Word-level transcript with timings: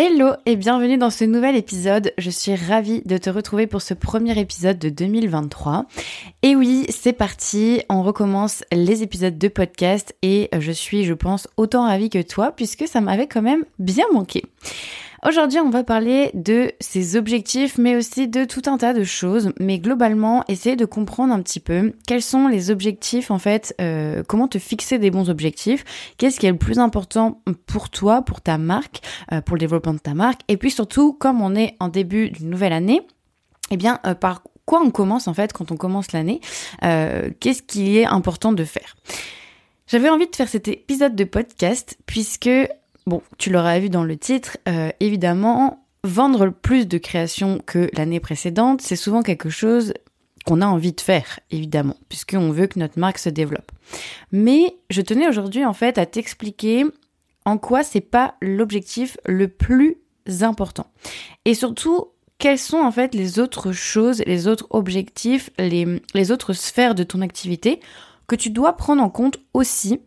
Hello 0.00 0.34
et 0.46 0.54
bienvenue 0.54 0.96
dans 0.96 1.10
ce 1.10 1.24
nouvel 1.24 1.56
épisode. 1.56 2.12
Je 2.18 2.30
suis 2.30 2.54
ravie 2.54 3.02
de 3.04 3.18
te 3.18 3.30
retrouver 3.30 3.66
pour 3.66 3.82
ce 3.82 3.94
premier 3.94 4.38
épisode 4.38 4.78
de 4.78 4.90
2023. 4.90 5.86
Et 6.42 6.54
oui, 6.54 6.86
c'est 6.88 7.12
parti, 7.12 7.82
on 7.88 8.04
recommence 8.04 8.62
les 8.70 9.02
épisodes 9.02 9.36
de 9.36 9.48
podcast 9.48 10.14
et 10.22 10.50
je 10.56 10.70
suis, 10.70 11.02
je 11.02 11.14
pense, 11.14 11.48
autant 11.56 11.82
ravie 11.82 12.10
que 12.10 12.22
toi 12.22 12.52
puisque 12.52 12.86
ça 12.86 13.00
m'avait 13.00 13.26
quand 13.26 13.42
même 13.42 13.64
bien 13.80 14.04
manqué. 14.12 14.44
Aujourd'hui, 15.26 15.58
on 15.58 15.70
va 15.70 15.82
parler 15.82 16.30
de 16.34 16.70
ses 16.78 17.16
objectifs, 17.16 17.76
mais 17.76 17.96
aussi 17.96 18.28
de 18.28 18.44
tout 18.44 18.62
un 18.66 18.78
tas 18.78 18.92
de 18.92 19.02
choses. 19.02 19.52
Mais 19.58 19.80
globalement, 19.80 20.44
essayer 20.46 20.76
de 20.76 20.84
comprendre 20.84 21.34
un 21.34 21.42
petit 21.42 21.58
peu 21.58 21.92
quels 22.06 22.22
sont 22.22 22.46
les 22.46 22.70
objectifs, 22.70 23.32
en 23.32 23.38
fait, 23.40 23.74
euh, 23.80 24.22
comment 24.28 24.46
te 24.46 24.58
fixer 24.58 24.98
des 24.98 25.10
bons 25.10 25.28
objectifs, 25.28 25.84
qu'est-ce 26.18 26.38
qui 26.38 26.46
est 26.46 26.52
le 26.52 26.56
plus 26.56 26.78
important 26.78 27.42
pour 27.66 27.90
toi, 27.90 28.22
pour 28.22 28.40
ta 28.40 28.58
marque, 28.58 29.00
euh, 29.32 29.40
pour 29.40 29.56
le 29.56 29.60
développement 29.60 29.94
de 29.94 29.98
ta 29.98 30.14
marque, 30.14 30.42
et 30.46 30.56
puis 30.56 30.70
surtout, 30.70 31.12
comme 31.12 31.42
on 31.42 31.56
est 31.56 31.74
en 31.80 31.88
début 31.88 32.30
d'une 32.30 32.50
nouvelle 32.50 32.72
année, 32.72 33.02
eh 33.72 33.76
bien, 33.76 33.98
euh, 34.06 34.14
par 34.14 34.44
quoi 34.66 34.80
on 34.84 34.90
commence 34.90 35.26
en 35.26 35.34
fait 35.34 35.52
quand 35.52 35.72
on 35.72 35.76
commence 35.76 36.12
l'année 36.12 36.40
Qu'est-ce 36.80 37.62
qui 37.62 37.98
est 37.98 38.04
important 38.04 38.52
de 38.52 38.64
faire? 38.64 38.96
J'avais 39.88 40.10
envie 40.10 40.28
de 40.28 40.36
faire 40.36 40.48
cet 40.48 40.68
épisode 40.68 41.16
de 41.16 41.24
podcast 41.24 41.96
puisque 42.04 42.50
Bon, 43.08 43.22
tu 43.38 43.48
l'auras 43.48 43.78
vu 43.78 43.88
dans 43.88 44.04
le 44.04 44.18
titre, 44.18 44.58
euh, 44.68 44.90
évidemment, 45.00 45.82
vendre 46.04 46.50
plus 46.50 46.86
de 46.86 46.98
créations 46.98 47.58
que 47.64 47.88
l'année 47.94 48.20
précédente, 48.20 48.82
c'est 48.82 48.96
souvent 48.96 49.22
quelque 49.22 49.48
chose 49.48 49.94
qu'on 50.44 50.60
a 50.60 50.66
envie 50.66 50.92
de 50.92 51.00
faire, 51.00 51.40
évidemment, 51.50 51.96
puisqu'on 52.10 52.50
veut 52.50 52.66
que 52.66 52.78
notre 52.78 52.98
marque 52.98 53.16
se 53.16 53.30
développe. 53.30 53.72
Mais 54.30 54.76
je 54.90 55.00
tenais 55.00 55.26
aujourd'hui, 55.26 55.64
en 55.64 55.72
fait, 55.72 55.96
à 55.96 56.04
t'expliquer 56.04 56.84
en 57.46 57.56
quoi 57.56 57.82
c'est 57.82 58.02
pas 58.02 58.34
l'objectif 58.42 59.16
le 59.24 59.48
plus 59.48 59.96
important. 60.42 60.88
Et 61.46 61.54
surtout, 61.54 62.08
quelles 62.36 62.58
sont 62.58 62.76
en 62.76 62.92
fait 62.92 63.14
les 63.14 63.38
autres 63.38 63.72
choses, 63.72 64.22
les 64.26 64.48
autres 64.48 64.66
objectifs, 64.68 65.48
les, 65.58 66.02
les 66.12 66.30
autres 66.30 66.52
sphères 66.52 66.94
de 66.94 67.04
ton 67.04 67.22
activité 67.22 67.80
que 68.26 68.36
tu 68.36 68.50
dois 68.50 68.74
prendre 68.74 69.02
en 69.02 69.08
compte 69.08 69.38
aussi, 69.54 69.98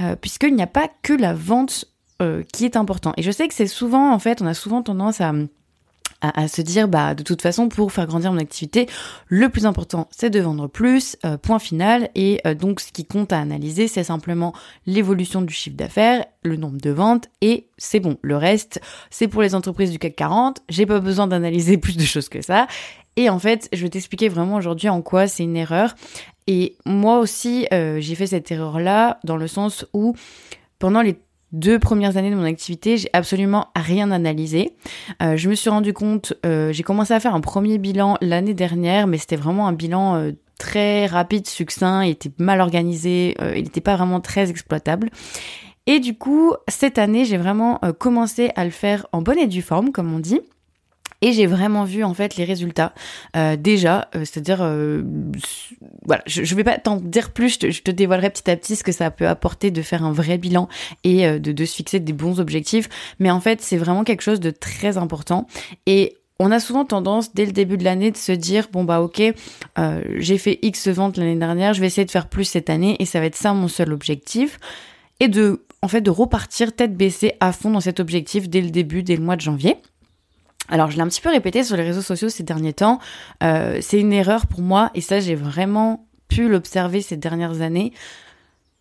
euh, 0.00 0.16
puisqu'il 0.16 0.56
n'y 0.56 0.62
a 0.62 0.66
pas 0.66 0.90
que 1.02 1.12
la 1.12 1.34
vente 1.34 1.84
euh, 2.20 2.42
qui 2.52 2.64
est 2.64 2.76
important. 2.76 3.12
Et 3.16 3.22
je 3.22 3.30
sais 3.30 3.46
que 3.46 3.54
c'est 3.54 3.68
souvent, 3.68 4.12
en 4.12 4.18
fait, 4.18 4.42
on 4.42 4.46
a 4.46 4.54
souvent 4.54 4.82
tendance 4.82 5.20
à, 5.20 5.32
à, 6.20 6.48
se 6.48 6.62
dire, 6.62 6.88
bah, 6.88 7.14
de 7.14 7.22
toute 7.22 7.42
façon, 7.42 7.68
pour 7.68 7.92
faire 7.92 8.08
grandir 8.08 8.32
mon 8.32 8.40
activité, 8.40 8.88
le 9.28 9.48
plus 9.48 9.66
important, 9.66 10.08
c'est 10.10 10.28
de 10.30 10.40
vendre 10.40 10.66
plus, 10.66 11.16
euh, 11.24 11.36
point 11.36 11.60
final. 11.60 12.10
Et 12.16 12.40
euh, 12.44 12.54
donc, 12.54 12.80
ce 12.80 12.90
qui 12.90 13.04
compte 13.04 13.32
à 13.32 13.38
analyser, 13.38 13.86
c'est 13.86 14.02
simplement 14.02 14.52
l'évolution 14.84 15.42
du 15.42 15.54
chiffre 15.54 15.76
d'affaires, 15.76 16.24
le 16.42 16.56
nombre 16.56 16.80
de 16.80 16.90
ventes, 16.90 17.28
et 17.40 17.68
c'est 17.78 18.00
bon. 18.00 18.18
Le 18.22 18.36
reste, 18.36 18.80
c'est 19.10 19.28
pour 19.28 19.42
les 19.42 19.54
entreprises 19.54 19.92
du 19.92 20.00
CAC 20.00 20.16
40. 20.16 20.62
J'ai 20.68 20.86
pas 20.86 20.98
besoin 20.98 21.28
d'analyser 21.28 21.78
plus 21.78 21.96
de 21.96 22.04
choses 22.04 22.28
que 22.28 22.42
ça. 22.42 22.66
Et 23.14 23.30
en 23.30 23.38
fait, 23.38 23.68
je 23.72 23.82
vais 23.82 23.90
t'expliquer 23.90 24.28
vraiment 24.28 24.56
aujourd'hui 24.56 24.88
en 24.88 25.02
quoi 25.02 25.28
c'est 25.28 25.44
une 25.44 25.56
erreur. 25.56 25.94
Et 26.48 26.76
moi 26.84 27.18
aussi, 27.18 27.66
j'ai 27.70 28.14
fait 28.14 28.28
cette 28.28 28.50
erreur-là 28.50 29.20
dans 29.22 29.36
le 29.36 29.46
sens 29.46 29.84
où 29.92 30.14
pendant 30.78 31.02
les 31.02 31.16
deux 31.52 31.78
premières 31.78 32.16
années 32.16 32.30
de 32.30 32.36
mon 32.36 32.44
activité, 32.44 32.96
j'ai 32.96 33.08
absolument 33.12 33.68
rien 33.74 34.10
analysé. 34.10 34.72
Euh, 35.22 35.36
je 35.36 35.48
me 35.48 35.54
suis 35.54 35.70
rendu 35.70 35.92
compte, 35.92 36.34
euh, 36.44 36.72
j'ai 36.72 36.82
commencé 36.82 37.14
à 37.14 37.20
faire 37.20 37.34
un 37.34 37.40
premier 37.40 37.78
bilan 37.78 38.16
l'année 38.20 38.54
dernière, 38.54 39.06
mais 39.06 39.18
c'était 39.18 39.36
vraiment 39.36 39.66
un 39.66 39.72
bilan 39.72 40.16
euh, 40.16 40.32
très 40.58 41.06
rapide, 41.06 41.46
succinct, 41.46 42.04
il 42.04 42.10
était 42.10 42.32
mal 42.38 42.60
organisé, 42.60 43.36
il 43.54 43.62
n'était 43.62 43.80
pas 43.80 43.96
vraiment 43.96 44.20
très 44.20 44.50
exploitable. 44.50 45.08
Et 45.86 46.00
du 46.00 46.18
coup, 46.18 46.52
cette 46.66 46.98
année, 46.98 47.24
j'ai 47.24 47.38
vraiment 47.38 47.78
commencé 47.98 48.50
à 48.56 48.64
le 48.64 48.72
faire 48.72 49.06
en 49.12 49.22
bonne 49.22 49.38
et 49.38 49.46
due 49.46 49.62
forme, 49.62 49.92
comme 49.92 50.12
on 50.12 50.18
dit. 50.18 50.40
Et 51.20 51.32
j'ai 51.32 51.46
vraiment 51.46 51.84
vu 51.84 52.04
en 52.04 52.14
fait 52.14 52.36
les 52.36 52.44
résultats 52.44 52.94
euh, 53.36 53.56
déjà, 53.56 54.08
euh, 54.14 54.20
c'est-à-dire 54.20 54.58
euh, 54.62 55.02
voilà, 56.04 56.22
je, 56.26 56.44
je 56.44 56.54
vais 56.54 56.64
pas 56.64 56.78
t'en 56.78 56.96
dire 56.96 57.32
plus, 57.32 57.54
je 57.54 57.58
te, 57.58 57.70
je 57.70 57.82
te, 57.82 57.90
dévoilerai 57.90 58.30
petit 58.30 58.50
à 58.50 58.56
petit 58.56 58.76
ce 58.76 58.84
que 58.84 58.92
ça 58.92 59.10
peut 59.10 59.26
apporter 59.26 59.70
de 59.70 59.82
faire 59.82 60.04
un 60.04 60.12
vrai 60.12 60.38
bilan 60.38 60.68
et 61.04 61.28
de, 61.40 61.52
de 61.52 61.64
se 61.64 61.74
fixer 61.74 61.98
des 62.00 62.12
bons 62.12 62.40
objectifs. 62.40 62.88
Mais 63.18 63.30
en 63.30 63.40
fait, 63.40 63.60
c'est 63.60 63.76
vraiment 63.76 64.04
quelque 64.04 64.22
chose 64.22 64.40
de 64.40 64.50
très 64.50 64.96
important 64.96 65.46
et 65.86 66.18
on 66.40 66.52
a 66.52 66.60
souvent 66.60 66.84
tendance 66.84 67.34
dès 67.34 67.46
le 67.46 67.52
début 67.52 67.76
de 67.76 67.84
l'année 67.84 68.10
de 68.10 68.16
se 68.16 68.32
dire 68.32 68.68
bon 68.70 68.84
bah 68.84 69.00
ok 69.00 69.20
euh, 69.78 70.02
j'ai 70.16 70.38
fait 70.38 70.58
X 70.62 70.88
ventes 70.88 71.16
l'année 71.16 71.36
dernière, 71.36 71.74
je 71.74 71.80
vais 71.80 71.86
essayer 71.86 72.04
de 72.04 72.10
faire 72.10 72.28
plus 72.28 72.44
cette 72.44 72.70
année 72.70 72.96
et 73.00 73.06
ça 73.06 73.20
va 73.20 73.26
être 73.26 73.36
ça 73.36 73.52
mon 73.52 73.68
seul 73.68 73.92
objectif 73.92 74.58
et 75.20 75.28
de 75.28 75.64
en 75.82 75.88
fait 75.88 76.00
de 76.00 76.10
repartir 76.10 76.74
tête 76.74 76.96
baissée 76.96 77.34
à 77.40 77.52
fond 77.52 77.70
dans 77.70 77.80
cet 77.80 78.00
objectif 78.00 78.48
dès 78.48 78.60
le 78.60 78.70
début, 78.70 79.02
dès 79.02 79.16
le 79.16 79.22
mois 79.22 79.36
de 79.36 79.40
janvier. 79.40 79.76
Alors, 80.68 80.90
je 80.90 80.96
l'ai 80.96 81.02
un 81.02 81.08
petit 81.08 81.20
peu 81.20 81.30
répété 81.30 81.64
sur 81.64 81.76
les 81.76 81.82
réseaux 81.82 82.02
sociaux 82.02 82.28
ces 82.28 82.42
derniers 82.42 82.74
temps. 82.74 82.98
Euh, 83.42 83.78
c'est 83.80 84.00
une 84.00 84.12
erreur 84.12 84.46
pour 84.46 84.60
moi, 84.60 84.90
et 84.94 85.00
ça, 85.00 85.20
j'ai 85.20 85.34
vraiment 85.34 86.06
pu 86.28 86.48
l'observer 86.48 87.00
ces 87.00 87.16
dernières 87.16 87.62
années. 87.62 87.92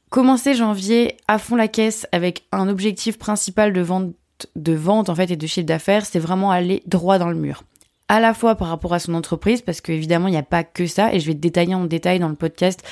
Commencer 0.10 0.54
janvier 0.54 1.18
à 1.28 1.38
fond 1.38 1.56
la 1.56 1.68
caisse 1.68 2.08
avec 2.12 2.46
un 2.52 2.68
objectif 2.68 3.18
principal 3.18 3.74
de 3.74 3.82
vente, 3.82 5.10
en 5.10 5.16
fait 5.16 5.32
et 5.32 5.36
de 5.36 5.48
chiffre 5.48 5.66
d'affaires, 5.66 6.06
c'est 6.06 6.20
vraiment 6.20 6.52
aller 6.52 6.84
droit 6.86 7.18
dans 7.18 7.30
le 7.30 7.36
mur. 7.36 7.64
À 8.10 8.22
la 8.22 8.34
fois 8.34 8.56
par 8.56 8.70
rapport 8.70 8.94
à 8.94 9.00
son 9.00 9.14
entreprise, 9.14 9.62
parce 9.62 9.82
qu'évidemment, 9.82 10.28
il 10.28 10.32
n'y 10.32 10.38
a 10.38 10.44
pas 10.44 10.64
que 10.64 10.88
ça, 10.88 11.14
et 11.14 11.20
je 11.20 11.28
vais 11.28 11.34
détailler 11.34 11.76
en 11.76 11.86
détail 11.86 12.20
dans 12.20 12.30
le 12.30 12.36
podcast 12.36 12.84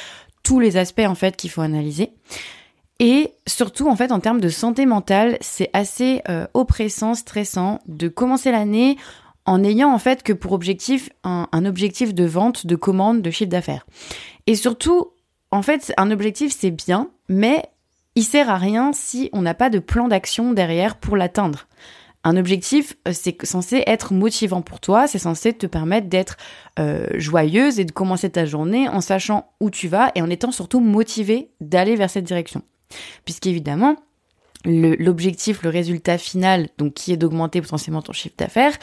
tous 0.43 0.59
les 0.59 0.77
aspects 0.77 1.05
en 1.05 1.15
fait 1.15 1.35
qu'il 1.35 1.49
faut 1.49 1.61
analyser. 1.61 2.11
Et 2.99 3.33
surtout, 3.45 3.89
en 3.89 3.95
fait, 3.95 4.11
en 4.11 4.19
termes 4.19 4.39
de 4.39 4.49
santé 4.49 4.85
mentale, 4.85 5.37
c'est 5.41 5.69
assez 5.73 6.21
euh, 6.29 6.47
oppressant, 6.53 7.13
stressant 7.13 7.79
de 7.87 8.07
commencer 8.07 8.51
l'année 8.51 8.97
en 9.45 9.63
ayant 9.63 9.93
en 9.93 9.99
fait 9.99 10.23
que 10.23 10.33
pour 10.33 10.53
objectif 10.53 11.09
un, 11.23 11.65
objectif 11.65 12.13
de 12.13 12.25
vente, 12.25 12.65
de 12.65 12.75
commande, 12.75 13.21
de 13.21 13.31
chiffre 13.31 13.49
d'affaires. 13.49 13.85
Et 14.47 14.55
surtout, 14.55 15.11
en 15.51 15.61
fait, 15.61 15.93
un 15.97 16.09
objectif 16.09 16.55
c'est 16.57 16.71
bien, 16.71 17.09
mais 17.29 17.63
il 18.15 18.23
sert 18.23 18.49
à 18.49 18.57
rien 18.57 18.91
si 18.93 19.29
on 19.33 19.41
n'a 19.41 19.53
pas 19.53 19.69
de 19.69 19.79
plan 19.79 20.07
d'action 20.07 20.53
derrière 20.53 20.95
pour 20.95 21.17
l'atteindre. 21.17 21.67
Un 22.23 22.37
objectif, 22.37 22.95
euh, 23.07 23.11
c'est 23.13 23.45
censé 23.45 23.83
être 23.85 24.13
motivant 24.13 24.63
pour 24.63 24.79
toi, 24.79 25.05
c'est 25.05 25.19
censé 25.19 25.53
te 25.53 25.67
permettre 25.67 26.07
d'être 26.07 26.37
euh, 26.79 27.05
joyeuse 27.13 27.79
et 27.79 27.85
de 27.85 27.91
commencer 27.91 28.31
ta 28.31 28.45
journée 28.45 28.89
en 28.89 29.01
sachant 29.01 29.51
où 29.59 29.69
tu 29.69 29.87
vas 29.87 30.11
et 30.15 30.23
en 30.23 30.29
étant 30.31 30.51
surtout 30.51 30.79
motivé 30.79 31.51
d'aller 31.61 31.95
vers 31.95 32.09
cette 32.09 32.23
direction. 32.23 32.63
Puisqu'évidemment, 33.25 33.95
l'objectif, 34.65 35.61
le, 35.63 35.69
résultat 35.69 36.17
final, 36.17 36.69
donc 36.77 36.93
qui 36.93 37.13
est 37.13 37.17
d'augmenter 37.17 37.61
potentiellement 37.61 38.01
ton 38.01 38.13
chiffre 38.13 38.35
d'affaires, 38.37 38.77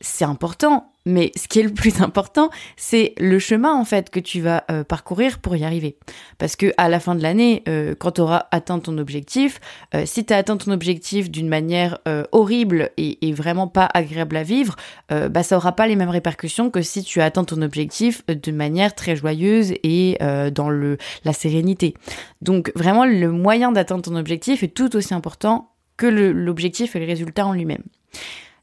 c'est 0.00 0.24
important, 0.24 0.92
mais 1.08 1.32
ce 1.36 1.48
qui 1.48 1.58
est 1.58 1.62
le 1.62 1.72
plus 1.72 2.00
important, 2.02 2.50
c'est 2.76 3.14
le 3.18 3.38
chemin 3.38 3.72
en 3.72 3.84
fait 3.84 4.10
que 4.10 4.20
tu 4.20 4.40
vas 4.40 4.64
euh, 4.70 4.84
parcourir 4.84 5.38
pour 5.38 5.56
y 5.56 5.64
arriver. 5.64 5.96
Parce 6.36 6.54
que 6.54 6.72
à 6.76 6.88
la 6.88 7.00
fin 7.00 7.14
de 7.14 7.22
l'année, 7.22 7.62
euh, 7.66 7.94
quand 7.98 8.12
tu 8.12 8.20
auras 8.20 8.46
atteint 8.50 8.78
ton 8.78 8.98
objectif, 8.98 9.58
euh, 9.94 10.02
si 10.04 10.24
tu 10.24 10.34
as 10.34 10.36
atteint 10.36 10.58
ton 10.58 10.70
objectif 10.70 11.30
d'une 11.30 11.48
manière 11.48 11.98
horrible 12.32 12.90
et, 12.96 13.32
vraiment 13.32 13.68
pas 13.68 13.88
agréable 13.94 14.36
à 14.36 14.42
vivre, 14.42 14.76
bah 15.10 15.42
ça 15.42 15.56
aura 15.56 15.72
pas 15.72 15.86
les 15.86 15.96
mêmes 15.96 16.08
répercussions 16.08 16.70
que 16.70 16.82
si 16.82 17.04
tu 17.04 17.20
as 17.20 17.26
atteint 17.26 17.44
ton 17.44 17.62
objectif 17.62 18.24
de 18.26 18.52
manière 18.52 18.94
très 18.94 19.16
joyeuse 19.16 19.72
et 19.82 20.18
dans 20.52 20.68
le 20.68 20.98
la 21.24 21.32
sérénité. 21.32 21.94
Donc 22.42 22.72
vraiment 22.74 23.04
le 23.04 23.30
moyen 23.30 23.70
d'atteindre 23.70 24.02
ton 24.02 24.16
objectif 24.16 24.62
est 24.62 24.68
tout 24.74 24.96
aussi 24.96 25.14
important 25.14 25.70
que 25.96 26.06
l'objectif 26.06 26.96
et 26.96 27.00
le 27.00 27.06
résultat 27.06 27.46
en 27.46 27.52
lui-même. 27.52 27.82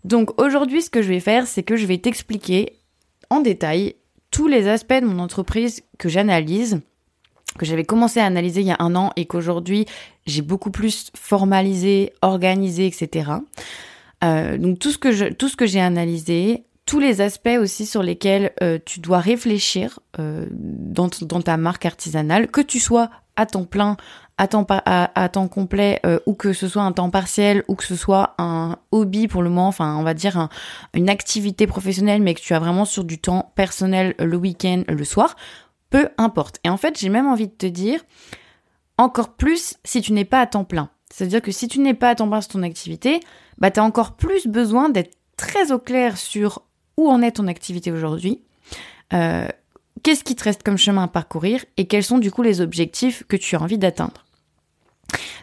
Donc 0.05 0.39
aujourd'hui, 0.39 0.83
ce 0.83 0.91
que 0.91 1.01
je 1.01 1.09
vais 1.09 1.19
faire, 1.19 1.47
c'est 1.47 1.63
que 1.63 1.75
je 1.75 1.87
vais 1.87 1.97
t'expliquer 1.97 2.73
en 3.31 3.41
détail 3.41 3.95
tous 4.29 4.47
les 4.47 4.67
aspects 4.67 4.93
de 4.93 5.05
mon 5.05 5.17
entreprise 5.17 5.81
que 5.97 6.09
j'analyse, 6.09 6.79
que 7.57 7.65
j'avais 7.65 7.85
commencé 7.85 8.19
à 8.19 8.25
analyser 8.25 8.61
il 8.61 8.67
y 8.67 8.71
a 8.71 8.77
un 8.77 8.95
an 8.95 9.11
et 9.15 9.25
qu'aujourd'hui 9.25 9.87
j'ai 10.27 10.43
beaucoup 10.43 10.69
plus 10.69 11.11
formalisé, 11.15 12.13
organisé, 12.21 12.85
etc. 12.85 13.31
Euh, 14.23 14.59
donc 14.59 14.77
tout 14.77 14.91
ce 14.91 14.97
que 15.55 15.65
j'ai 15.65 15.81
analysé, 15.81 16.65
tous 16.85 16.99
les 16.99 17.21
aspects 17.21 17.57
aussi 17.59 17.87
sur 17.87 18.03
lesquels 18.03 18.51
euh, 18.61 18.77
tu 18.85 18.99
dois 18.99 19.19
réfléchir 19.19 19.99
euh, 20.19 20.45
dans, 20.51 21.09
dans, 21.21 21.41
ta 21.41 21.57
marque 21.57 21.87
artisanale, 21.87 22.47
que 22.47 22.61
tu 22.61 22.79
sois 22.79 23.09
à 23.35 23.47
temps 23.47 23.65
plein, 23.65 23.97
à 24.37 24.47
temps, 24.47 24.65
à, 24.69 25.29
temps 25.29 25.47
complet, 25.47 25.99
euh, 26.05 26.19
ou 26.25 26.33
que 26.33 26.51
ce 26.51 26.67
soit 26.67 26.83
un 26.83 26.91
temps 26.91 27.09
partiel, 27.09 27.63
ou 27.67 27.75
que 27.75 27.85
ce 27.85 27.95
soit 27.95 28.35
un 28.37 28.77
hobby 28.91 29.27
pour 29.27 29.41
le 29.41 29.49
moment, 29.49 29.67
enfin 29.67 29.95
on 29.97 30.03
va 30.03 30.13
dire 30.13 30.49
une 30.93 31.09
activité 31.09 31.67
professionnelle, 31.67 32.21
mais 32.21 32.33
que 32.33 32.41
tu 32.41 32.53
as 32.53 32.59
vraiment 32.59 32.85
sur 32.85 33.05
du 33.05 33.17
temps 33.17 33.53
personnel 33.55 34.13
le 34.19 34.35
week-end, 34.35 34.83
le 34.89 35.03
soir, 35.05 35.35
peu 35.89 36.09
importe. 36.17 36.59
Et 36.65 36.69
en 36.69 36.77
fait, 36.77 36.99
j'ai 36.99 37.09
même 37.09 37.27
envie 37.27 37.47
de 37.47 37.53
te 37.53 37.65
dire, 37.65 38.01
encore 38.97 39.35
plus 39.35 39.75
si 39.83 40.01
tu 40.01 40.11
n'es 40.11 40.25
pas 40.25 40.41
à 40.41 40.47
temps 40.47 40.65
plein. 40.65 40.89
C'est-à-dire 41.09 41.41
que 41.41 41.51
si 41.51 41.67
tu 41.67 41.79
n'es 41.79 41.93
pas 41.93 42.09
à 42.09 42.15
temps 42.15 42.27
plein 42.27 42.41
sur 42.41 42.53
ton 42.53 42.63
activité, 42.63 43.21
bah 43.57 43.71
tu 43.71 43.79
as 43.79 43.83
encore 43.83 44.17
plus 44.17 44.47
besoin 44.47 44.89
d'être 44.89 45.15
très 45.37 45.71
au 45.71 45.79
clair 45.79 46.17
sur 46.17 46.63
où 46.97 47.09
en 47.09 47.21
est 47.21 47.33
ton 47.33 47.47
activité 47.47 47.91
aujourd'hui, 47.91 48.41
euh, 49.13 49.47
qu'est-ce 50.03 50.23
qui 50.23 50.35
te 50.35 50.43
reste 50.43 50.63
comme 50.63 50.77
chemin 50.77 51.03
à 51.03 51.07
parcourir 51.07 51.63
et 51.77 51.87
quels 51.87 52.03
sont 52.03 52.17
du 52.17 52.31
coup 52.31 52.41
les 52.41 52.61
objectifs 52.61 53.23
que 53.27 53.35
tu 53.35 53.55
as 53.55 53.61
envie 53.61 53.77
d'atteindre. 53.77 54.24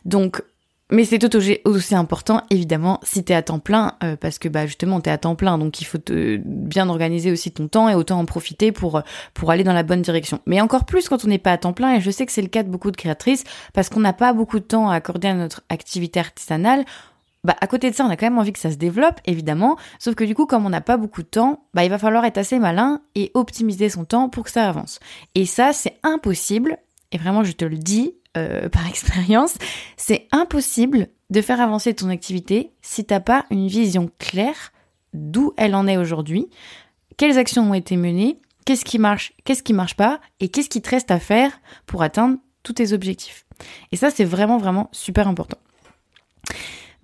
Donc, 0.04 0.42
Mais 0.90 1.06
c'est 1.06 1.18
tout 1.18 1.34
aussi 1.64 1.94
important, 1.94 2.42
évidemment, 2.50 3.00
si 3.02 3.24
tu 3.24 3.32
es 3.32 3.34
à 3.34 3.40
temps 3.40 3.60
plein, 3.60 3.94
euh, 4.04 4.14
parce 4.14 4.38
que 4.38 4.46
bah, 4.50 4.66
justement, 4.66 5.00
tu 5.00 5.08
es 5.08 5.12
à 5.12 5.16
temps 5.16 5.36
plein, 5.36 5.56
donc 5.56 5.80
il 5.80 5.84
faut 5.86 5.96
te, 5.96 6.36
bien 6.44 6.90
organiser 6.90 7.32
aussi 7.32 7.50
ton 7.50 7.66
temps 7.66 7.88
et 7.88 7.94
autant 7.94 8.18
en 8.18 8.26
profiter 8.26 8.72
pour, 8.72 9.00
pour 9.32 9.50
aller 9.50 9.64
dans 9.64 9.72
la 9.72 9.84
bonne 9.84 10.02
direction. 10.02 10.40
Mais 10.44 10.60
encore 10.60 10.84
plus 10.84 11.08
quand 11.08 11.24
on 11.24 11.28
n'est 11.28 11.38
pas 11.38 11.52
à 11.52 11.56
temps 11.56 11.72
plein, 11.72 11.94
et 11.94 12.00
je 12.02 12.10
sais 12.10 12.26
que 12.26 12.32
c'est 12.32 12.42
le 12.42 12.48
cas 12.48 12.62
de 12.62 12.68
beaucoup 12.68 12.90
de 12.90 12.96
créatrices, 12.98 13.44
parce 13.72 13.88
qu'on 13.88 14.00
n'a 14.00 14.12
pas 14.12 14.34
beaucoup 14.34 14.58
de 14.58 14.64
temps 14.64 14.90
à 14.90 14.96
accorder 14.96 15.28
à 15.28 15.34
notre 15.34 15.62
activité 15.70 16.20
artisanale, 16.20 16.84
bah, 17.44 17.56
à 17.60 17.66
côté 17.66 17.90
de 17.90 17.96
ça, 17.96 18.04
on 18.04 18.10
a 18.10 18.16
quand 18.16 18.26
même 18.26 18.38
envie 18.38 18.52
que 18.52 18.58
ça 18.58 18.70
se 18.70 18.76
développe, 18.76 19.20
évidemment. 19.24 19.76
Sauf 19.98 20.14
que 20.14 20.24
du 20.24 20.34
coup, 20.34 20.46
comme 20.46 20.64
on 20.64 20.70
n'a 20.70 20.80
pas 20.80 20.96
beaucoup 20.96 21.22
de 21.22 21.26
temps, 21.28 21.64
bah, 21.74 21.84
il 21.84 21.90
va 21.90 21.98
falloir 21.98 22.24
être 22.24 22.38
assez 22.38 22.58
malin 22.58 23.00
et 23.14 23.32
optimiser 23.34 23.88
son 23.88 24.04
temps 24.04 24.28
pour 24.28 24.44
que 24.44 24.50
ça 24.50 24.68
avance. 24.68 25.00
Et 25.34 25.46
ça, 25.46 25.72
c'est 25.72 25.98
impossible. 26.02 26.76
Et 27.10 27.18
vraiment, 27.18 27.42
je 27.42 27.52
te 27.52 27.64
le 27.64 27.78
dis 27.78 28.14
euh, 28.36 28.68
par 28.68 28.86
expérience, 28.88 29.54
c'est 29.96 30.28
impossible 30.32 31.08
de 31.30 31.40
faire 31.40 31.60
avancer 31.60 31.94
ton 31.94 32.08
activité 32.08 32.72
si 32.82 33.04
t'as 33.04 33.20
pas 33.20 33.46
une 33.50 33.68
vision 33.68 34.10
claire 34.18 34.72
d'où 35.14 35.52
elle 35.56 35.74
en 35.74 35.86
est 35.86 35.96
aujourd'hui, 35.96 36.48
quelles 37.16 37.38
actions 37.38 37.70
ont 37.70 37.74
été 37.74 37.96
menées, 37.96 38.40
qu'est-ce 38.64 38.84
qui 38.84 38.98
marche, 38.98 39.32
qu'est-ce 39.44 39.62
qui 39.62 39.72
marche 39.72 39.96
pas, 39.96 40.20
et 40.40 40.48
qu'est-ce 40.48 40.68
qui 40.68 40.80
te 40.82 40.90
reste 40.90 41.10
à 41.10 41.18
faire 41.18 41.52
pour 41.86 42.02
atteindre 42.02 42.38
tous 42.62 42.74
tes 42.74 42.92
objectifs. 42.92 43.44
Et 43.90 43.96
ça, 43.96 44.10
c'est 44.10 44.24
vraiment, 44.24 44.58
vraiment 44.58 44.88
super 44.92 45.28
important. 45.28 45.58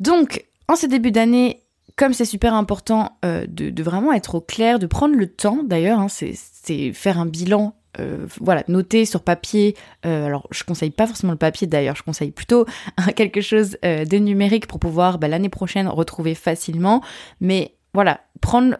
Donc, 0.00 0.44
en 0.68 0.76
ce 0.76 0.86
début 0.86 1.10
d'année, 1.10 1.62
comme 1.96 2.12
c'est 2.12 2.24
super 2.24 2.54
important 2.54 3.18
euh, 3.24 3.44
de, 3.48 3.82
vraiment 3.82 4.12
être 4.12 4.36
au 4.36 4.40
clair, 4.40 4.78
de 4.78 4.86
prendre 4.86 5.14
le 5.14 5.26
temps 5.26 5.62
d'ailleurs, 5.62 5.98
hein, 5.98 6.08
c'est 6.08 6.92
faire 6.92 7.18
un 7.18 7.26
bilan, 7.26 7.74
euh, 8.00 8.26
voilà, 8.40 8.64
noter 8.68 9.04
sur 9.04 9.22
papier. 9.22 9.76
Euh, 10.06 10.26
alors, 10.26 10.46
je 10.50 10.64
conseille 10.64 10.90
pas 10.90 11.06
forcément 11.06 11.32
le 11.32 11.38
papier 11.38 11.66
d'ailleurs, 11.66 11.96
je 11.96 12.02
conseille 12.02 12.30
plutôt 12.30 12.66
quelque 13.16 13.40
chose 13.40 13.76
de 13.82 14.16
numérique 14.16 14.66
pour 14.66 14.78
pouvoir 14.78 15.18
bah, 15.18 15.28
l'année 15.28 15.48
prochaine 15.48 15.88
retrouver 15.88 16.34
facilement. 16.34 17.02
Mais 17.40 17.74
voilà, 17.94 18.20
prendre, 18.40 18.76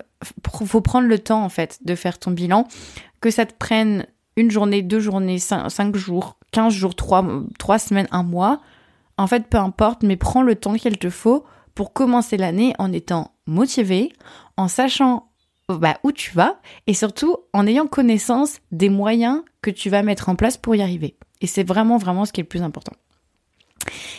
faut 0.47 0.81
prendre 0.81 1.09
le 1.09 1.19
temps 1.19 1.45
en 1.45 1.49
fait 1.49 1.79
de 1.85 1.95
faire 1.95 2.19
ton 2.19 2.31
bilan, 2.31 2.67
que 3.21 3.31
ça 3.31 3.47
te 3.47 3.55
prenne 3.55 4.07
une 4.37 4.51
journée, 4.51 4.83
deux 4.83 5.01
journées, 5.01 5.39
cinq, 5.39 5.97
jours, 5.97 6.37
quinze 6.53 6.73
jours, 6.73 6.95
trois, 6.95 7.25
trois 7.59 7.79
semaines, 7.79 8.09
un 8.13 8.23
mois 8.23 8.61
en 9.19 9.27
fait, 9.27 9.49
peu 9.49 9.59
importe, 9.59 10.05
mais 10.05 10.17
prends 10.17 10.43
le 10.43 10.55
temps 10.55 10.75
qu'il 10.75 10.97
te 10.97 11.11
faut 11.11 11.45
pour 11.75 11.93
commencer 11.93 12.37
l'année 12.37 12.73
en 12.79 12.93
étant 12.93 13.33
motivé, 13.47 14.13
en 14.57 14.69
sachant 14.69 15.28
bah, 15.77 15.99
où 16.03 16.13
tu 16.13 16.33
vas 16.35 16.61
et 16.87 16.95
surtout 16.95 17.37
en 17.53 17.67
ayant 17.67 17.87
connaissance 17.87 18.61
des 18.73 18.89
moyens 18.89 19.43
que 19.61 19.71
tu 19.71 19.91
vas 19.91 20.03
mettre 20.03 20.29
en 20.29 20.35
place 20.35 20.57
pour 20.57 20.75
y 20.75 20.83
arriver. 20.83 21.17
Et 21.41 21.47
c'est 21.47 21.63
vraiment, 21.63 21.99
vraiment 21.99 22.25
ce 22.25 22.33
qui 22.33 22.41
est 22.41 22.45
le 22.45 22.49
plus 22.49 22.63
important. 22.63 22.93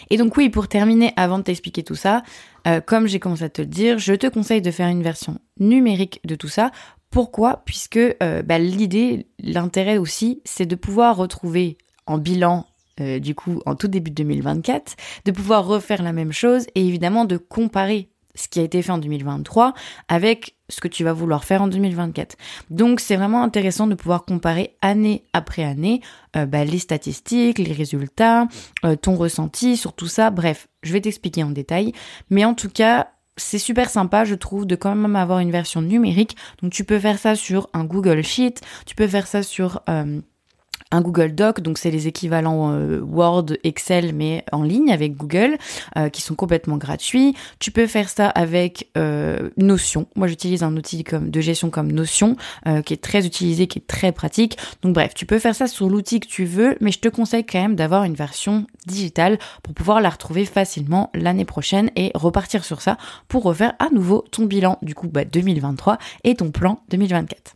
Et 0.10 0.18
donc 0.18 0.38
oui, 0.38 0.50
pour 0.50 0.68
terminer, 0.68 1.13
avant 1.16 1.40
de 1.40 1.44
t'expliquer 1.44 1.84
tout 1.84 1.96
ça, 1.96 2.24
euh, 2.68 2.81
comme 2.81 3.07
j'ai 3.07 3.19
commencé 3.19 3.44
à 3.44 3.50
te 3.50 3.62
le 3.62 3.68
dire, 3.68 3.98
je 3.98 4.13
te 4.13 4.28
conseille 4.28 4.62
de 4.62 4.72
faire 4.72 4.88
une 4.88 5.04
version 5.04 5.40
numérique 5.60 6.19
de 6.24 6.36
tout 6.36 6.48
ça. 6.48 6.72
Pourquoi? 7.12 7.63
Puisque 7.66 7.98
euh, 7.98 8.42
bah, 8.44 8.60
l'idée, 8.60 9.28
l'intérêt 9.40 9.98
aussi, 9.98 10.42
c'est 10.46 10.66
de 10.66 10.75
pouvoir 10.75 11.18
retrouver 11.18 11.78
en 12.06 12.18
bilan 12.18 12.66
euh, 13.01 13.19
du 13.19 13.34
coup 13.34 13.62
en 13.66 13.75
tout 13.75 13.88
début 13.88 14.12
de 14.12 14.16
2024, 14.16 14.96
de 15.25 15.31
pouvoir 15.31 15.66
refaire 15.66 16.04
la 16.04 16.12
même 16.12 16.31
chose 16.34 16.68
et 16.75 16.86
évidemment 16.86 17.25
de 17.25 17.38
comparer 17.38 18.10
ce 18.36 18.48
qui 18.48 18.60
a 18.60 18.64
été 18.64 18.81
fait 18.81 18.92
en 18.92 18.98
2023 18.98 19.74
avec 20.08 20.56
ce 20.70 20.81
que 20.81 20.88
tu 20.88 21.04
vas 21.04 21.14
vouloir 21.14 21.44
faire 21.44 21.62
en 21.62 21.68
2024. 21.68 22.36
Donc 22.70 23.00
c'est 23.00 23.16
vraiment 23.16 23.44
intéressant 23.44 23.88
de 23.88 23.96
pouvoir 23.96 24.26
comparer 24.26 24.76
année 24.81 25.24
après 25.34 25.64
année 25.64 26.02
euh, 26.36 26.46
bah, 26.46 26.64
les 26.64 26.80
statistiques, 26.80 27.58
les 27.58 27.74
résultats, 27.74 28.48
euh, 28.86 28.96
ton 28.96 29.16
ressenti 29.16 29.78
sur 29.78 29.94
tout 29.94 30.08
ça. 30.08 30.30
Bref, 30.30 30.68
je 30.84 30.94
vais 30.94 31.02
t'expliquer 31.02 31.44
en 31.44 31.52
détail. 31.52 31.94
Mais 32.30 32.46
en 32.46 32.54
tout 32.54 32.70
cas, 32.70 33.10
c'est 33.36 33.58
super 33.58 33.90
sympa, 33.90 34.26
je 34.26 34.36
trouve, 34.36 34.66
de 34.66 34.75
quand 34.75 34.94
même 34.94 35.16
avoir 35.16 35.40
une 35.40 35.52
version 35.52 35.82
numérique. 35.82 36.36
Donc 36.62 36.72
tu 36.72 36.84
peux 36.84 37.00
faire 37.00 37.18
ça 37.18 37.36
sur 37.36 37.70
un 37.74 37.86
Google 37.86 38.22
Sheet, 38.22 38.56
tu 38.86 38.96
peux 38.96 39.08
faire 39.08 39.28
ça 39.28 39.44
sur 39.44 39.82
un 40.91 41.01
Google 41.01 41.36
Doc, 41.36 41.62
donc 41.62 41.77
c'est 41.77 41.91
les 41.91 42.07
équivalents 42.07 42.71
euh, 42.71 43.00
Word, 43.01 43.47
Excel, 43.63 44.13
mais 44.13 44.44
en 44.51 44.63
ligne 44.63 44.91
avec 44.91 45.15
Google, 45.15 45.57
euh, 45.97 46.09
qui 46.09 46.21
sont 46.21 46.36
complètement 46.36 46.77
gratuits. 46.77 47.36
Tu 47.59 47.71
peux 47.71 47.88
faire 47.88 48.09
ça 48.09 48.27
avec 48.27 48.89
euh, 48.97 49.50
Notion. 49.57 50.07
Moi, 50.15 50.27
j'utilise 50.27 50.63
un 50.63 50.75
outil 50.75 51.03
de 51.03 51.41
gestion 51.41 51.69
comme 51.69 51.91
Notion, 51.91 52.36
qui 52.86 52.94
est 52.94 53.01
très 53.01 53.25
utilisé, 53.25 53.68
qui 53.68 53.80
est 53.80 53.88
très 53.88 54.12
pratique. 54.12 54.57
Donc 54.81 54.94
bref, 54.94 55.13
tu 55.13 55.25
peux 55.25 55.39
faire 55.39 55.56
ça 55.56 55.68
sur 55.68 55.89
l'outil 55.89 56.19
que 56.19 56.27
tu 56.27 56.45
veux, 56.45 56.77
mais 56.81 56.91
je 56.91 57.00
te 57.00 57.07
conseille 57.07 57.45
quand 57.45 57.62
même 57.62 57.75
d'avoir 57.75 58.03
une 58.03 58.13
version 58.13 58.65
digitale 58.86 59.38
pour 59.63 59.74
pouvoir 59.74 60.01
la 60.01 60.09
retrouver 60.09 60.45
facilement 60.45 61.09
l'année 61.13 61.45
prochaine 61.45 61.91
et 61.95 62.12
repartir 62.13 62.65
sur 62.65 62.81
ça 62.81 62.97
pour 63.27 63.44
refaire 63.44 63.74
à 63.80 63.89
nouveau 63.89 64.25
ton 64.31 64.45
bilan 64.45 64.77
du 64.81 64.95
coup 64.95 65.07
bah, 65.07 65.25
2023 65.25 65.97
et 66.24 66.36
ton 66.36 66.51
plan 66.51 66.81
2024. 66.89 67.53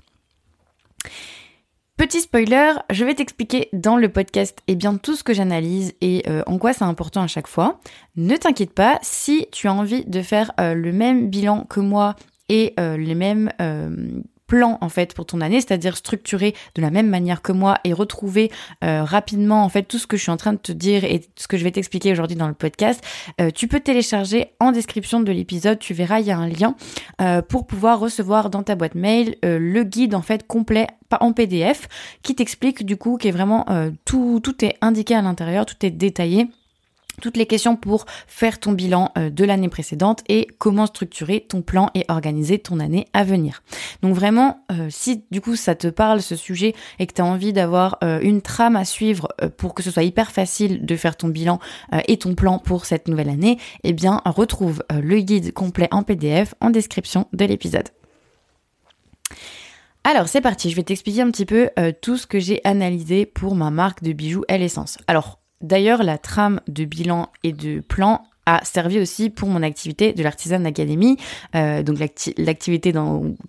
Petit 1.96 2.22
spoiler, 2.22 2.74
je 2.90 3.06
vais 3.06 3.14
t'expliquer 3.14 3.70
dans 3.72 3.98
le 3.98 4.10
podcast 4.10 4.58
eh 4.68 4.76
bien, 4.76 4.98
tout 4.98 5.16
ce 5.16 5.24
que 5.24 5.34
j'analyse 5.34 5.94
et 6.02 6.24
euh, 6.28 6.42
en 6.48 6.58
quoi 6.58 6.74
c'est 6.74 6.84
important 6.84 7.22
à 7.22 7.28
chaque 7.28 7.48
fois. 7.48 7.80
Ne 8.16 8.36
t'inquiète 8.36 8.74
pas, 8.74 8.98
si 9.04 9.46
tu 9.52 9.68
as 9.68 9.74
envie 9.74 10.04
de 10.04 10.24
faire 10.24 10.52
euh, 10.60 10.74
le 10.74 10.92
même 10.92 11.30
bilan 11.30 11.66
que 11.66 11.80
moi 11.80 12.16
et 12.50 12.74
euh, 12.80 12.98
les 12.98 13.14
mêmes 13.14 13.52
plan 14.48 14.78
en 14.82 14.90
fait 14.90 15.14
pour 15.14 15.26
ton 15.26 15.42
année, 15.42 15.62
c'est-à-dire 15.62 15.98
structurer 15.98 16.56
de 16.76 16.82
la 16.82 16.92
même 16.92 17.10
manière 17.10 17.42
que 17.42 17.52
moi 17.52 17.78
et 17.84 17.94
retrouver 17.94 18.52
euh, 18.84 19.04
rapidement 19.04 19.64
en 19.64 19.70
fait 19.70 19.84
tout 19.84 19.98
ce 19.98 20.08
que 20.08 20.18
je 20.18 20.24
suis 20.24 20.32
en 20.32 20.38
train 20.38 20.54
de 20.54 20.58
te 20.58 20.72
dire 20.72 21.04
et 21.04 21.22
ce 21.36 21.48
que 21.48 21.58
je 21.58 21.64
vais 21.64 21.72
t'expliquer 21.72 22.12
aujourd'hui 22.12 22.38
dans 22.38 22.48
le 22.48 22.54
podcast, 22.54 23.04
euh, 23.42 23.52
tu 23.52 23.68
peux 23.68 23.80
télécharger 23.80 24.48
en 24.60 24.72
description 24.72 25.20
de 25.20 25.32
l'épisode, 25.32 25.80
tu 25.80 25.94
verras 25.94 26.20
il 26.20 26.28
y 26.28 26.32
a 26.32 26.38
un 26.38 26.48
lien 26.48 26.76
euh, 27.22 27.42
pour 27.42 27.68
pouvoir 27.68 28.00
recevoir 28.00 28.50
dans 28.50 28.64
ta 28.64 28.76
boîte 28.76 28.96
mail 28.96 29.36
le 29.44 29.84
guide 29.84 30.16
en 30.16 30.22
fait 30.22 30.46
complet 30.48 30.88
en 31.20 31.32
PDF 31.32 31.88
qui 32.24 32.34
t'explique 32.34 32.86
du 32.86 32.98
coup 32.98 33.18
qui 33.18 33.28
est 33.28 33.32
vraiment 33.32 33.66
tout 34.04 34.40
tout 34.42 34.66
est 34.66 34.78
indiqué 34.82 35.16
à 35.16 35.22
l'intérieur, 35.22 35.66
tout 35.66 35.86
est 35.86 35.92
détaillé 35.92 36.48
toutes 37.22 37.38
les 37.38 37.46
questions 37.46 37.76
pour 37.76 38.06
faire 38.28 38.60
ton 38.60 38.72
bilan 38.72 39.12
euh, 39.18 39.30
de 39.30 39.44
l'année 39.44 39.70
précédente 39.70 40.24
et 40.30 40.48
comment 40.58 40.86
structurer 40.86 41.42
ton 41.42 41.62
plan 41.62 41.90
et 41.94 42.06
organiser 42.08 42.60
ton 42.60 42.80
année 42.80 43.08
à 43.14 43.24
venir. 43.24 43.64
Donc 44.02 44.16
vraiment, 44.16 44.66
euh, 44.72 44.88
si 44.90 45.24
du 45.32 45.42
coup 45.42 45.56
ça 45.56 45.76
te 45.76 45.88
parle 45.88 46.22
ce 46.22 46.36
sujet 46.36 46.74
et 47.00 47.08
que 47.08 47.14
tu 47.14 47.22
as 47.22 47.26
envie 47.26 47.54
d'avoir 47.54 47.98
euh, 48.04 48.20
une 48.22 48.42
trame 48.42 48.76
à 48.76 48.86
suivre 48.86 49.30
pour 49.58 49.74
que 49.74 49.84
ce 49.84 49.92
soit 49.92 50.04
hyper 50.04 50.32
facile 50.32 50.86
de 50.86 50.96
faire 50.96 51.16
ton 51.16 51.28
bilan 51.28 51.60
et 52.08 52.18
ton 52.18 52.36
plan 52.36 52.60
pour 52.60 52.86
cette 52.86 53.08
nouvelle 53.08 53.30
année, 53.30 53.58
eh 53.84 53.94
bien 53.94 54.22
retrouve 54.26 54.84
le 54.92 55.20
guide 55.20 55.54
complet 55.54 55.88
en 55.92 56.04
PDF 56.04 56.56
en 56.62 56.70
description 56.70 57.28
de 57.34 57.46
l'épisode. 57.46 57.90
Alors 60.04 60.28
c'est 60.28 60.42
parti, 60.42 60.70
je 60.70 60.76
vais 60.76 60.84
t'expliquer 60.84 61.22
un 61.22 61.32
petit 61.32 61.46
peu 61.46 61.70
tout 62.02 62.18
ce 62.18 62.28
que 62.28 62.40
j'ai 62.40 62.62
analysé 62.64 63.26
pour 63.26 63.56
ma 63.56 63.70
marque 63.70 64.04
de 64.04 64.14
bijoux 64.14 64.44
Elle 64.48 64.62
Essence. 64.62 64.98
Alors 65.08 65.40
D'ailleurs, 65.64 66.04
la 66.04 66.18
trame 66.18 66.60
de 66.68 66.86
bilan 66.86 67.30
et 67.44 67.54
de 67.54 67.80
plan 67.80 68.24
a 68.46 68.64
servi 68.66 69.00
aussi 69.00 69.30
pour 69.30 69.48
mon 69.48 69.64
activité 69.64 70.12
de 70.14 70.22
l'Artisan 70.22 70.66
Academy, 70.66 71.16
euh, 71.56 71.82
donc 71.82 71.98
l'activité 72.38 72.94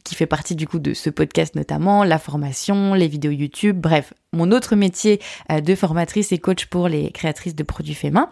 qui 0.05 0.15
fait 0.15 0.27
partie 0.27 0.55
du 0.55 0.69
coup 0.69 0.79
de 0.79 0.95
ce 0.95 1.11
podcast 1.11 1.57
notamment, 1.57 2.05
la 2.05 2.21
formation, 2.21 2.95
les 2.95 3.09
vidéos 3.09 3.33
YouTube, 3.33 3.77
bref, 3.77 4.15
mon 4.33 4.53
autre 4.53 4.77
métier 4.77 5.21
euh, 5.51 5.61
de 5.61 5.75
formatrice 5.75 6.31
et 6.31 6.39
coach 6.39 6.67
pour 6.67 6.87
les 6.89 7.11
créatrices 7.11 7.57
de 7.57 7.65
produits 7.65 7.95
faits 7.95 8.13
main. 8.13 8.31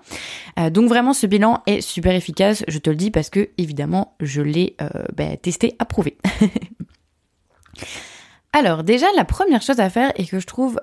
Euh, 0.59 0.71
donc 0.71 0.89
vraiment, 0.89 1.15
ce 1.15 1.27
bilan 1.27 1.65
est 1.67 1.81
super 1.81 2.15
efficace, 2.15 2.63
je 2.69 2.79
te 2.79 2.91
le 2.91 2.97
dis 2.97 3.11
parce 3.11 3.31
que 3.31 3.49
évidemment, 3.59 4.15
je 4.21 4.41
l'ai 4.41 4.77
bah, 5.17 5.37
testé, 5.37 5.75
approuvé. 5.79 6.17
Alors 8.53 8.85
déjà, 8.85 9.07
la 9.17 9.25
première 9.25 9.63
chose 9.63 9.81
à 9.81 9.91
faire 9.91 10.13
et 10.17 10.27
que 10.27 10.39
je 10.39 10.47
trouve 10.47 10.79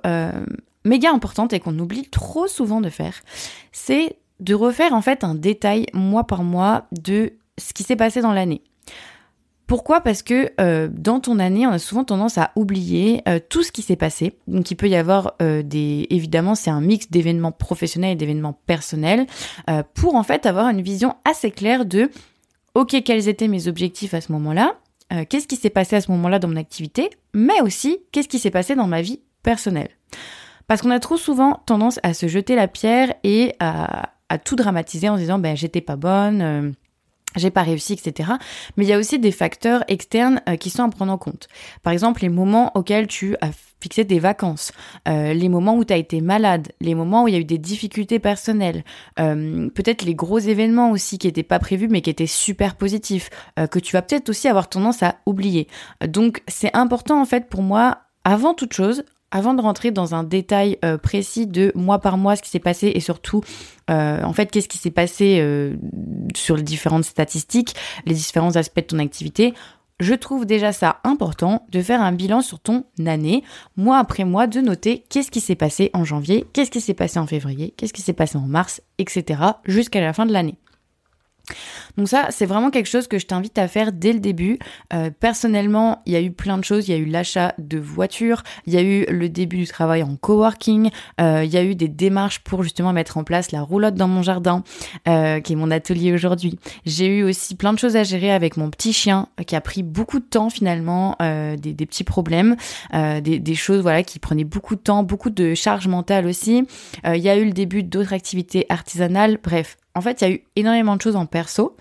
méga 0.90 1.12
importante 1.12 1.54
et 1.54 1.60
qu'on 1.60 1.78
oublie 1.80 2.10
trop 2.10 2.48
souvent 2.48 2.82
de 2.82 2.90
faire, 2.90 3.22
c'est 3.72 4.18
de 4.40 4.54
refaire 4.54 4.94
en 4.94 5.02
fait 5.02 5.24
un 5.24 5.36
détail 5.36 5.86
mois 5.94 6.26
par 6.26 6.44
mois 6.44 6.88
de 6.92 7.34
ce 7.58 7.74
qui 7.74 7.84
s'est 7.84 7.96
passé 7.96 8.22
dans 8.22 8.34
l'année. 8.34 8.62
Pourquoi? 9.70 10.02
Parce 10.02 10.24
que 10.24 10.52
euh, 10.60 10.90
dans 10.92 11.20
ton 11.20 11.38
année, 11.38 11.68
on 11.68 11.70
a 11.70 11.78
souvent 11.78 12.04
tendance 12.04 12.40
à 12.40 12.52
oublier 12.56 13.22
euh, 13.28 13.40
tout 13.50 13.62
ce 13.62 13.72
qui 13.72 13.84
s'est 13.84 13.96
passé. 13.96 14.34
Donc 14.48 14.72
il 14.72 14.76
peut 14.76 14.90
y 14.90 14.96
avoir 14.96 15.36
euh, 15.44 15.62
des... 15.62 16.08
Évidemment, 16.10 16.56
c'est 16.56 16.72
un 16.72 16.82
mix 16.82 17.12
d'événements 17.12 17.52
professionnels 17.52 18.14
et 18.14 18.16
d'événements 18.16 18.60
personnels 18.66 19.28
pour 19.94 20.16
en 20.16 20.24
fait 20.24 20.48
avoir 20.48 20.70
une 20.70 20.82
vision 20.82 21.16
assez 21.24 21.52
claire 21.52 21.86
de 21.86 22.10
OK, 22.74 23.00
quels 23.06 23.28
étaient 23.28 23.48
mes 23.48 23.68
objectifs 23.68 24.16
à 24.16 24.22
ce 24.22 24.32
moment-là 24.32 24.76
Qu'est-ce 25.28 25.48
qui 25.48 25.56
s'est 25.56 25.72
passé 25.72 25.96
à 25.96 26.02
ce 26.02 26.12
moment-là 26.12 26.38
dans 26.38 26.48
mon 26.48 26.56
activité 26.56 27.10
Mais 27.34 27.62
aussi, 27.62 27.98
qu'est-ce 28.12 28.28
qui 28.28 28.38
s'est 28.38 28.52
passé 28.52 28.76
dans 28.76 28.86
ma 28.86 29.02
vie 29.02 29.22
personnelle 29.42 29.90
parce 30.70 30.84
qu'on 30.84 30.92
a 30.92 31.00
trop 31.00 31.18
souvent 31.18 31.64
tendance 31.66 32.00
à 32.04 32.14
se 32.14 32.28
jeter 32.28 32.56
la 32.56 32.68
pierre 32.68 33.16
et 33.24 33.56
à, 33.60 34.12
tout 34.46 34.56
dramatiser 34.56 35.10
en 35.10 35.18
disant 35.18 35.40
ben 35.40 35.58
j'étais 35.58 35.82
pas 35.82 35.96
bonne, 35.96 36.42
euh, 36.44 36.72
j'ai 37.36 37.50
pas 37.50 37.64
réussi, 37.64 37.94
etc. 37.94 38.34
Mais 38.78 38.86
il 38.86 38.88
y 38.88 38.94
a 38.94 39.00
aussi 39.00 39.18
des 39.18 39.32
facteurs 39.32 39.84
externes 39.88 40.42
euh, 40.48 40.58
qui 40.58 40.70
sont 40.70 40.84
à 40.84 40.90
prendre 40.90 41.12
en 41.12 41.18
compte. 41.18 41.48
Par 41.82 41.92
exemple, 41.92 42.22
les 42.22 42.30
moments 42.30 42.72
auxquels 42.76 43.08
tu 43.08 43.36
as 43.42 43.50
fixer 43.82 44.04
des 44.04 44.20
vacances, 44.20 44.72
euh, 45.08 45.34
les 45.34 45.50
moments 45.50 45.76
où 45.76 45.84
tu 45.84 45.92
as 45.92 45.98
été 45.98 46.22
malade, 46.22 46.68
les 46.82 46.94
moments 46.94 47.24
où 47.24 47.28
il 47.28 47.34
y 47.34 47.38
a 47.38 47.40
eu 47.40 47.46
des 47.46 47.58
difficultés 47.58 48.20
personnelles, 48.20 48.84
peut-être 49.16 50.04
les 50.04 50.14
gros 50.14 50.38
événements 50.38 50.92
aussi 50.92 51.18
qui 51.18 51.26
n'étaient 51.26 51.42
pas 51.42 51.58
prévus 51.58 51.88
mais 51.88 52.02
qui 52.02 52.12
étaient 52.12 52.28
super 52.28 52.76
positifs, 52.76 53.32
que 53.56 53.80
tu 53.80 53.94
vas 53.94 54.04
peut-être 54.04 54.30
aussi 54.30 54.48
avoir 54.48 54.70
tendance 54.70 55.02
à 55.02 55.16
oublier. 55.26 55.68
Donc 56.06 56.44
c'est 56.48 56.76
important 56.76 57.20
en 57.20 57.26
fait 57.26 57.50
pour 57.50 57.64
moi, 57.64 58.00
avant 58.26 58.54
toute 58.54 58.74
chose, 58.74 59.04
avant 59.32 59.54
de 59.54 59.62
rentrer 59.62 59.92
dans 59.92 60.16
un 60.16 60.24
détail 60.24 60.78
précis 61.02 61.48
de 61.48 61.72
mois 61.76 62.00
par 62.00 62.18
mois 62.18 62.36
ce 62.36 62.42
qui 62.42 62.50
s'est 62.50 62.60
passé 62.60 62.92
et 62.94 63.00
surtout 63.00 63.42
en 63.88 64.34
fait 64.34 64.52
qu'est-ce 64.52 64.68
qui 64.68 64.78
s'est 64.78 64.92
passé 64.92 65.44
sur 66.36 66.56
les 66.56 66.64
différentes 66.64 67.06
statistiques, 67.06 67.76
les 68.06 68.14
différents 68.14 68.56
aspects 68.56 68.80
de 68.80 68.86
ton 68.86 69.00
activité, 69.00 69.54
je 70.00 70.14
trouve 70.14 70.46
déjà 70.46 70.72
ça 70.72 71.00
important 71.04 71.66
de 71.70 71.82
faire 71.82 72.02
un 72.02 72.14
bilan 72.14 72.42
sur 72.42 72.60
ton 72.60 72.86
année, 73.06 73.44
mois 73.76 73.98
après 73.98 74.24
mois, 74.24 74.48
de 74.48 74.62
noter 74.62 75.04
qu'est-ce 75.10 75.32
qui 75.32 75.42
s'est 75.42 75.56
passé 75.56 75.90
en 75.94 76.06
janvier, 76.06 76.46
qu'est-ce 76.54 76.72
qui 76.72 76.80
s'est 76.82 76.94
passé 76.94 77.20
en 77.20 77.28
février, 77.28 77.74
qu'est-ce 77.76 77.94
qui 77.94 78.02
s'est 78.02 78.14
passé 78.14 78.38
en 78.38 78.48
mars, 78.48 78.82
etc. 78.98 79.42
jusqu'à 79.66 80.00
la 80.00 80.14
fin 80.14 80.26
de 80.26 80.32
l'année. 80.32 80.58
Donc 81.98 82.08
ça, 82.08 82.28
c'est 82.30 82.46
vraiment 82.46 82.70
quelque 82.70 82.88
chose 82.88 83.08
que 83.08 83.20
je 83.20 83.26
t'invite 83.26 83.58
à 83.58 83.68
faire 83.68 83.92
dès 83.92 84.14
le 84.14 84.20
début. 84.20 84.60
Euh, 84.94 85.10
personnellement, 85.18 86.02
il 86.06 86.14
y 86.14 86.16
a 86.16 86.22
eu 86.22 86.32
plein 86.32 86.58
de 86.58 86.64
choses. 86.64 86.88
Il 86.88 86.92
y 86.92 86.94
a 86.94 86.98
eu 86.98 87.06
l'achat 87.06 87.54
de 87.58 87.78
voitures, 87.78 88.44
il 88.66 88.74
y 88.74 88.78
a 88.78 88.82
eu 88.82 89.06
le 89.10 89.30
début 89.30 89.58
du 89.58 89.68
travail 89.68 90.04
en 90.04 90.16
coworking, 90.16 90.90
euh, 91.20 91.44
il 91.44 91.52
y 91.52 91.58
a 91.58 91.64
eu 91.64 91.76
des 91.76 91.88
démarches 91.88 92.40
pour 92.40 92.64
justement 92.64 92.94
mettre 92.94 93.18
en 93.18 93.24
place 93.24 93.52
la 93.52 93.62
roulotte 93.62 93.96
dans 93.96 94.08
mon 94.08 94.22
jardin, 94.22 94.64
euh, 95.08 95.40
qui 95.40 95.54
est 95.54 95.56
mon 95.56 95.72
atelier 95.72 96.14
aujourd'hui. 96.14 96.58
J'ai 96.86 97.08
eu 97.08 97.24
aussi 97.24 97.56
plein 97.56 97.74
de 97.74 97.80
choses 97.80 97.96
à 97.96 98.04
gérer 98.04 98.32
avec 98.32 98.58
mon 98.58 98.70
petit 98.70 98.94
chien, 98.94 99.28
qui 99.46 99.56
a 99.56 99.62
pris 99.62 99.84
beaucoup 99.84 100.20
de 100.20 100.26
temps 100.26 100.50
finalement, 100.50 101.16
des, 101.20 101.74
petits 101.86 102.04
problèmes, 102.04 102.56
des, 102.94 103.40
des, 103.40 103.56
choses 103.56 103.82
voilà 103.82 104.04
qui 104.04 104.20
prenaient 104.20 104.44
beaucoup 104.44 104.76
de 104.76 104.82
temps, 104.82 105.04
beaucoup 105.04 105.30
de 105.30 105.54
charge 105.54 105.88
mentale 105.88 106.26
aussi. 106.26 106.66
il 107.06 107.22
y 107.22 107.30
a 107.30 107.38
eu 107.38 107.46
le 107.46 107.52
début 107.52 107.84
d'autres 107.84 108.14
activités 108.14 108.66
artisanales. 108.70 109.40
Bref, 109.44 109.78
en 109.96 110.02
fait, 110.02 110.22
il 110.22 110.28
y 110.28 110.32
a 110.32 110.34
eu 110.34 110.44
énormément 110.56 110.96
de 110.96 111.02
choses 111.02 111.16
en 111.16 111.26
perso 111.26 111.76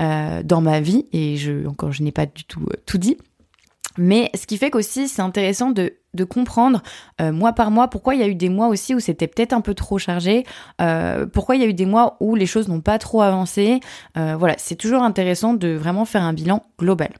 euh, 0.00 0.42
dans 0.42 0.60
ma 0.60 0.80
vie 0.80 1.06
et 1.12 1.36
je, 1.36 1.66
encore, 1.66 1.92
je 1.92 2.02
n'ai 2.02 2.12
pas 2.12 2.26
du 2.26 2.44
tout 2.44 2.62
euh, 2.70 2.76
tout 2.86 2.98
dit. 2.98 3.16
Mais 3.98 4.30
ce 4.34 4.46
qui 4.46 4.56
fait 4.56 4.70
qu'aussi, 4.70 5.08
c'est 5.08 5.20
intéressant 5.20 5.70
de, 5.70 5.94
comprendre 6.28 6.82
euh, 7.20 7.32
mois 7.32 7.52
par 7.52 7.70
mois 7.70 7.88
pourquoi 7.88 8.14
il 8.14 8.20
y 8.20 8.24
a 8.24 8.28
eu 8.28 8.34
des 8.34 8.48
mois 8.48 8.68
aussi 8.68 8.94
où 8.94 9.00
c'était 9.00 9.26
peut-être 9.26 9.52
un 9.52 9.60
peu 9.60 9.74
trop 9.74 9.98
chargé, 9.98 10.44
pourquoi 11.32 11.56
il 11.56 11.62
y 11.62 11.64
a 11.64 11.68
eu 11.68 11.74
des 11.74 11.86
mois 11.86 12.16
où 12.20 12.34
les 12.34 12.46
choses 12.46 12.68
n'ont 12.68 12.80
pas 12.80 12.98
trop 12.98 13.22
avancé. 13.22 13.80
voilà, 14.14 14.54
c'est 14.58 14.76
toujours 14.76 15.02
intéressant 15.02 15.54
de 15.54 15.68
vraiment 15.68 16.04
faire 16.04 16.22
un 16.22 16.32
bilan 16.32 16.64
global. 16.78 17.10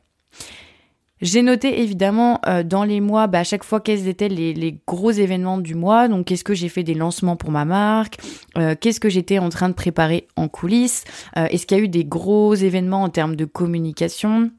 J'ai 1.21 1.43
noté 1.43 1.83
évidemment 1.83 2.41
euh, 2.47 2.63
dans 2.63 2.85
les 2.85 3.01
mois, 3.01 3.27
bah, 3.27 3.41
à 3.41 3.45
chaque 3.45 3.65
fois 3.65 3.81
quels 3.81 4.09
étaient 4.09 4.29
les, 4.29 4.81
gros 4.87 5.11
événements 5.11 5.59
du 5.59 5.75
mois. 5.75 6.09
Donc 6.09 6.27
qu'est-ce 6.27 6.45
que 6.45 6.55
j'ai 6.55 6.69
fait 6.69 6.83
des 6.83 6.95
lancements 6.95 7.37
pour 7.37 7.51
ma 7.51 7.65
marque, 7.65 8.19
euh, 8.57 8.75
qu'est-ce 8.79 9.01
que 9.01 9.09
j'étais 9.09 9.39
en 9.39 9.49
train 9.49 9.69
de 9.69 9.75
préparer 9.75 10.27
en 10.37 10.49
coulisses, 10.49 11.05
euh, 11.37 11.47
est-ce 11.47 11.67
qu'il 11.67 11.77
y 11.77 11.81
a 11.81 11.85
eu 11.85 11.89
des 11.89 12.05
gros 12.05 12.55
événements 12.55 13.03
en 13.03 13.09
termes 13.09 13.37
de 13.37 13.45
communication? 13.45 14.51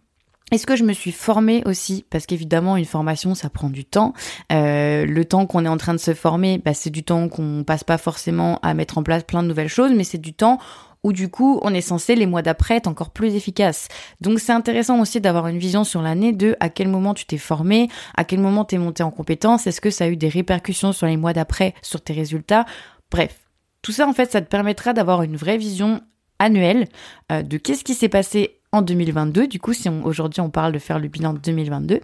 Est-ce 0.51 0.67
que 0.67 0.75
je 0.75 0.83
me 0.83 0.91
suis 0.91 1.13
formée 1.13 1.63
aussi? 1.65 2.05
Parce 2.09 2.25
qu'évidemment, 2.25 2.75
une 2.75 2.85
formation, 2.85 3.35
ça 3.35 3.49
prend 3.49 3.69
du 3.69 3.85
temps. 3.85 4.13
le 4.49 5.23
temps 5.23 5.45
qu'on 5.45 5.65
est 5.65 5.69
en 5.69 5.77
train 5.77 5.93
de 5.93 5.99
se 5.99 6.13
former, 6.13 6.57
bah, 6.57 6.73
c'est 6.73 6.89
du 6.89 7.03
temps 7.03 7.29
qu'on 7.29 7.63
passe 7.65 7.85
pas 7.85 7.97
forcément 7.97 8.59
à 8.61 8.73
mettre 8.73 8.97
en 8.97 9.03
place 9.03 9.23
plein 9.23 9.43
de 9.43 9.47
nouvelles 9.47 9.69
choses, 9.69 9.91
mais 9.95 10.03
c'est 10.03 10.17
du 10.17 10.33
temps 10.33 10.59
où 11.03 11.13
du 11.13 11.29
coup 11.29 11.59
on 11.63 11.73
est 11.73 11.81
censé 11.81 12.15
les 12.15 12.25
mois 12.25 12.41
d'après 12.41 12.75
être 12.75 12.87
encore 12.87 13.11
plus 13.11 13.35
efficace. 13.35 13.87
Donc 14.19 14.39
c'est 14.39 14.51
intéressant 14.51 14.99
aussi 14.99 15.21
d'avoir 15.21 15.47
une 15.47 15.57
vision 15.57 15.83
sur 15.83 16.01
l'année 16.01 16.33
de 16.33 16.55
à 16.59 16.69
quel 16.69 16.87
moment 16.87 17.13
tu 17.13 17.25
t'es 17.25 17.37
formé, 17.37 17.89
à 18.15 18.23
quel 18.23 18.39
moment 18.39 18.65
t'es 18.65 18.77
monté 18.77 19.03
en 19.03 19.11
compétence, 19.11 19.67
est-ce 19.67 19.81
que 19.81 19.89
ça 19.89 20.05
a 20.05 20.07
eu 20.09 20.17
des 20.17 20.29
répercussions 20.29 20.91
sur 20.91 21.07
les 21.07 21.17
mois 21.17 21.33
d'après, 21.33 21.73
sur 21.81 22.01
tes 22.01 22.13
résultats? 22.13 22.65
Bref, 23.09 23.39
tout 23.81 23.91
ça 23.91 24.07
en 24.07 24.13
fait 24.13 24.31
ça 24.31 24.41
te 24.41 24.49
permettra 24.49 24.93
d'avoir 24.93 25.23
une 25.23 25.35
vraie 25.35 25.57
vision 25.57 26.01
annuelle 26.41 26.87
euh, 27.31 27.41
de 27.43 27.57
qu'est-ce 27.57 27.83
qui 27.83 27.93
s'est 27.93 28.09
passé 28.09 28.57
en 28.71 28.81
2022, 28.81 29.47
du 29.47 29.59
coup 29.59 29.73
si 29.73 29.89
aujourd'hui 29.89 30.41
on 30.41 30.49
parle 30.49 30.71
de 30.71 30.79
faire 30.79 30.99
le 30.99 31.07
bilan 31.07 31.33
de 31.33 31.39
2022, 31.39 31.99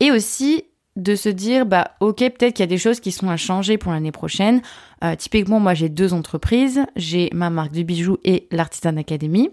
et 0.00 0.10
aussi 0.10 0.64
de 0.96 1.14
se 1.14 1.28
dire 1.28 1.66
bah 1.66 1.90
ok 2.00 2.18
peut-être 2.18 2.54
qu'il 2.54 2.62
y 2.62 2.64
a 2.64 2.68
des 2.68 2.78
choses 2.78 3.00
qui 3.00 3.12
sont 3.12 3.28
à 3.28 3.36
changer 3.36 3.76
pour 3.76 3.92
l'année 3.92 4.12
prochaine. 4.12 4.62
Euh, 5.04 5.14
typiquement 5.14 5.60
moi 5.60 5.74
j'ai 5.74 5.88
deux 5.88 6.12
entreprises, 6.12 6.86
j'ai 6.96 7.28
ma 7.34 7.50
marque 7.50 7.72
de 7.72 7.82
bijoux 7.82 8.18
et 8.24 8.48
l'Artisan 8.50 8.96
Academy 8.96 9.50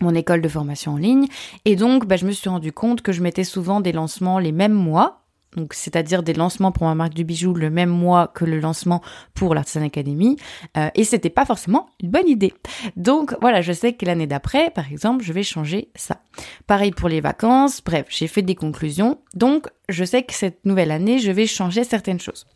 mon 0.00 0.14
école 0.14 0.42
de 0.42 0.48
formation 0.48 0.94
en 0.94 0.96
ligne. 0.96 1.26
Et 1.64 1.76
donc 1.76 2.06
bah, 2.06 2.16
je 2.16 2.26
me 2.26 2.32
suis 2.32 2.48
rendu 2.48 2.72
compte 2.72 3.02
que 3.02 3.12
je 3.12 3.22
mettais 3.22 3.44
souvent 3.44 3.80
des 3.80 3.92
lancements 3.92 4.38
les 4.38 4.52
mêmes 4.52 4.72
mois 4.72 5.23
donc 5.56 5.74
c'est-à-dire 5.74 6.22
des 6.22 6.34
lancements 6.34 6.72
pour 6.72 6.86
ma 6.86 6.94
marque 6.94 7.14
du 7.14 7.24
bijou 7.24 7.54
le 7.54 7.70
même 7.70 7.90
mois 7.90 8.28
que 8.28 8.44
le 8.44 8.60
lancement 8.60 9.02
pour 9.34 9.54
l'Artisan 9.54 9.84
Academy, 9.84 10.36
euh, 10.76 10.88
et 10.94 11.04
c'était 11.04 11.30
pas 11.30 11.44
forcément 11.44 11.86
une 12.02 12.10
bonne 12.10 12.28
idée. 12.28 12.54
Donc 12.96 13.34
voilà, 13.40 13.60
je 13.60 13.72
sais 13.72 13.92
que 13.92 14.06
l'année 14.06 14.26
d'après, 14.26 14.70
par 14.70 14.90
exemple, 14.90 15.24
je 15.24 15.32
vais 15.32 15.42
changer 15.42 15.88
ça. 15.94 16.18
Pareil 16.66 16.90
pour 16.90 17.08
les 17.08 17.20
vacances, 17.20 17.82
bref, 17.84 18.06
j'ai 18.08 18.26
fait 18.26 18.42
des 18.42 18.54
conclusions, 18.54 19.18
donc 19.34 19.68
je 19.88 20.04
sais 20.04 20.22
que 20.22 20.34
cette 20.34 20.64
nouvelle 20.64 20.90
année, 20.90 21.18
je 21.18 21.30
vais 21.30 21.46
changer 21.46 21.84
certaines 21.84 22.20
choses. 22.20 22.46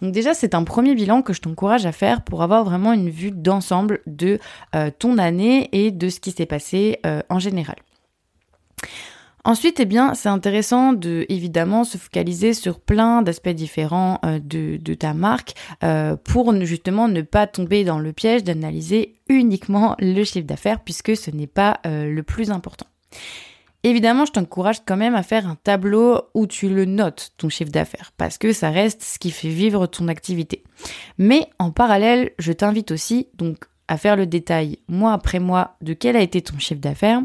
Donc 0.00 0.12
déjà, 0.12 0.34
c'est 0.34 0.54
un 0.54 0.64
premier 0.64 0.94
bilan 0.94 1.22
que 1.22 1.32
je 1.32 1.40
t'encourage 1.40 1.86
à 1.86 1.92
faire 1.92 2.22
pour 2.22 2.42
avoir 2.42 2.64
vraiment 2.64 2.92
une 2.92 3.10
vue 3.10 3.30
d'ensemble 3.30 4.00
de 4.06 4.38
euh, 4.74 4.90
ton 4.96 5.18
année 5.18 5.68
et 5.72 5.90
de 5.90 6.08
ce 6.08 6.20
qui 6.20 6.30
s'est 6.30 6.46
passé 6.46 7.00
euh, 7.04 7.22
en 7.28 7.38
général. 7.38 7.76
Ensuite, 9.46 9.78
eh 9.78 9.84
bien, 9.84 10.14
c'est 10.14 10.28
intéressant 10.28 10.92
de 10.92 11.24
évidemment 11.28 11.84
se 11.84 11.98
focaliser 11.98 12.52
sur 12.52 12.80
plein 12.80 13.22
d'aspects 13.22 13.48
différents 13.48 14.18
euh, 14.24 14.40
de, 14.42 14.94
ta 14.94 15.14
marque 15.14 15.54
euh, 15.84 16.16
pour 16.16 16.52
justement 16.64 17.06
ne 17.06 17.22
pas 17.22 17.46
tomber 17.46 17.84
dans 17.84 18.00
le 18.00 18.12
piège 18.12 18.42
d'analyser 18.42 19.14
uniquement 19.28 19.94
le 20.00 20.24
chiffre 20.24 20.48
d'affaires 20.48 20.80
puisque 20.80 21.16
ce 21.16 21.30
n'est 21.30 21.46
pas 21.46 21.78
euh, 21.86 22.12
le 22.12 22.22
plus 22.24 22.50
important. 22.50 22.86
Évidemment, 23.84 24.24
je 24.24 24.32
t'encourage 24.32 24.84
quand 24.84 24.96
même 24.96 25.14
à 25.14 25.22
faire 25.22 25.46
un 25.46 25.54
tableau 25.54 26.22
où 26.34 26.48
tu 26.48 26.68
le 26.68 26.84
notes, 26.84 27.30
ton 27.38 27.48
chiffre 27.48 27.70
d'affaires, 27.70 28.10
parce 28.16 28.38
que 28.38 28.52
ça 28.52 28.70
reste 28.70 29.04
ce 29.04 29.16
qui 29.20 29.30
fait 29.30 29.48
vivre 29.48 29.86
ton 29.86 30.08
activité. 30.08 30.64
Mais 31.18 31.48
en 31.60 31.70
parallèle, 31.70 32.32
je 32.40 32.50
t'invite 32.50 32.90
aussi 32.90 33.28
donc 33.34 33.66
à 33.86 33.96
faire 33.96 34.16
le 34.16 34.26
détail 34.26 34.80
mois 34.88 35.12
après 35.12 35.38
mois 35.38 35.76
de 35.82 35.92
quel 35.92 36.16
a 36.16 36.20
été 36.20 36.42
ton 36.42 36.58
chiffre 36.58 36.80
d'affaires, 36.80 37.22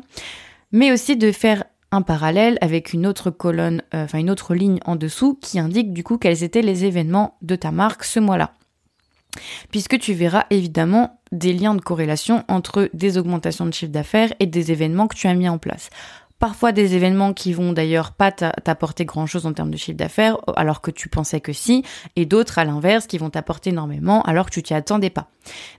mais 0.71 0.91
aussi 0.91 1.17
de 1.17 1.31
faire 1.31 1.63
un 1.91 2.01
parallèle 2.01 2.57
avec 2.61 2.93
une 2.93 3.05
autre 3.05 3.29
colonne, 3.29 3.81
euh, 3.93 4.05
enfin 4.05 4.19
une 4.19 4.29
autre 4.29 4.55
ligne 4.55 4.79
en 4.85 4.95
dessous 4.95 5.37
qui 5.41 5.59
indique 5.59 5.93
du 5.93 6.03
coup 6.03 6.17
quels 6.17 6.43
étaient 6.43 6.61
les 6.61 6.85
événements 6.85 7.37
de 7.41 7.55
ta 7.55 7.71
marque 7.71 8.03
ce 8.03 8.19
mois-là. 8.19 8.53
Puisque 9.71 9.97
tu 9.99 10.13
verras 10.13 10.45
évidemment 10.49 11.21
des 11.31 11.53
liens 11.53 11.75
de 11.75 11.81
corrélation 11.81 12.43
entre 12.49 12.89
des 12.93 13.17
augmentations 13.17 13.65
de 13.65 13.73
chiffre 13.73 13.91
d'affaires 13.91 14.33
et 14.39 14.45
des 14.45 14.71
événements 14.71 15.07
que 15.07 15.15
tu 15.15 15.27
as 15.27 15.33
mis 15.33 15.47
en 15.47 15.57
place. 15.57 15.89
Parfois 16.41 16.71
des 16.71 16.95
événements 16.95 17.33
qui 17.33 17.53
vont 17.53 17.71
d'ailleurs 17.71 18.13
pas 18.13 18.31
t'apporter 18.31 19.05
grand 19.05 19.27
chose 19.27 19.45
en 19.45 19.53
termes 19.53 19.69
de 19.69 19.77
chiffre 19.77 19.95
d'affaires 19.95 20.39
alors 20.55 20.81
que 20.81 20.89
tu 20.89 21.07
pensais 21.07 21.39
que 21.39 21.53
si, 21.53 21.83
et 22.15 22.25
d'autres 22.25 22.57
à 22.57 22.65
l'inverse 22.65 23.05
qui 23.05 23.19
vont 23.19 23.29
t'apporter 23.29 23.69
énormément 23.69 24.23
alors 24.23 24.47
que 24.47 24.51
tu 24.55 24.63
t'y 24.63 24.73
attendais 24.73 25.11
pas. 25.11 25.27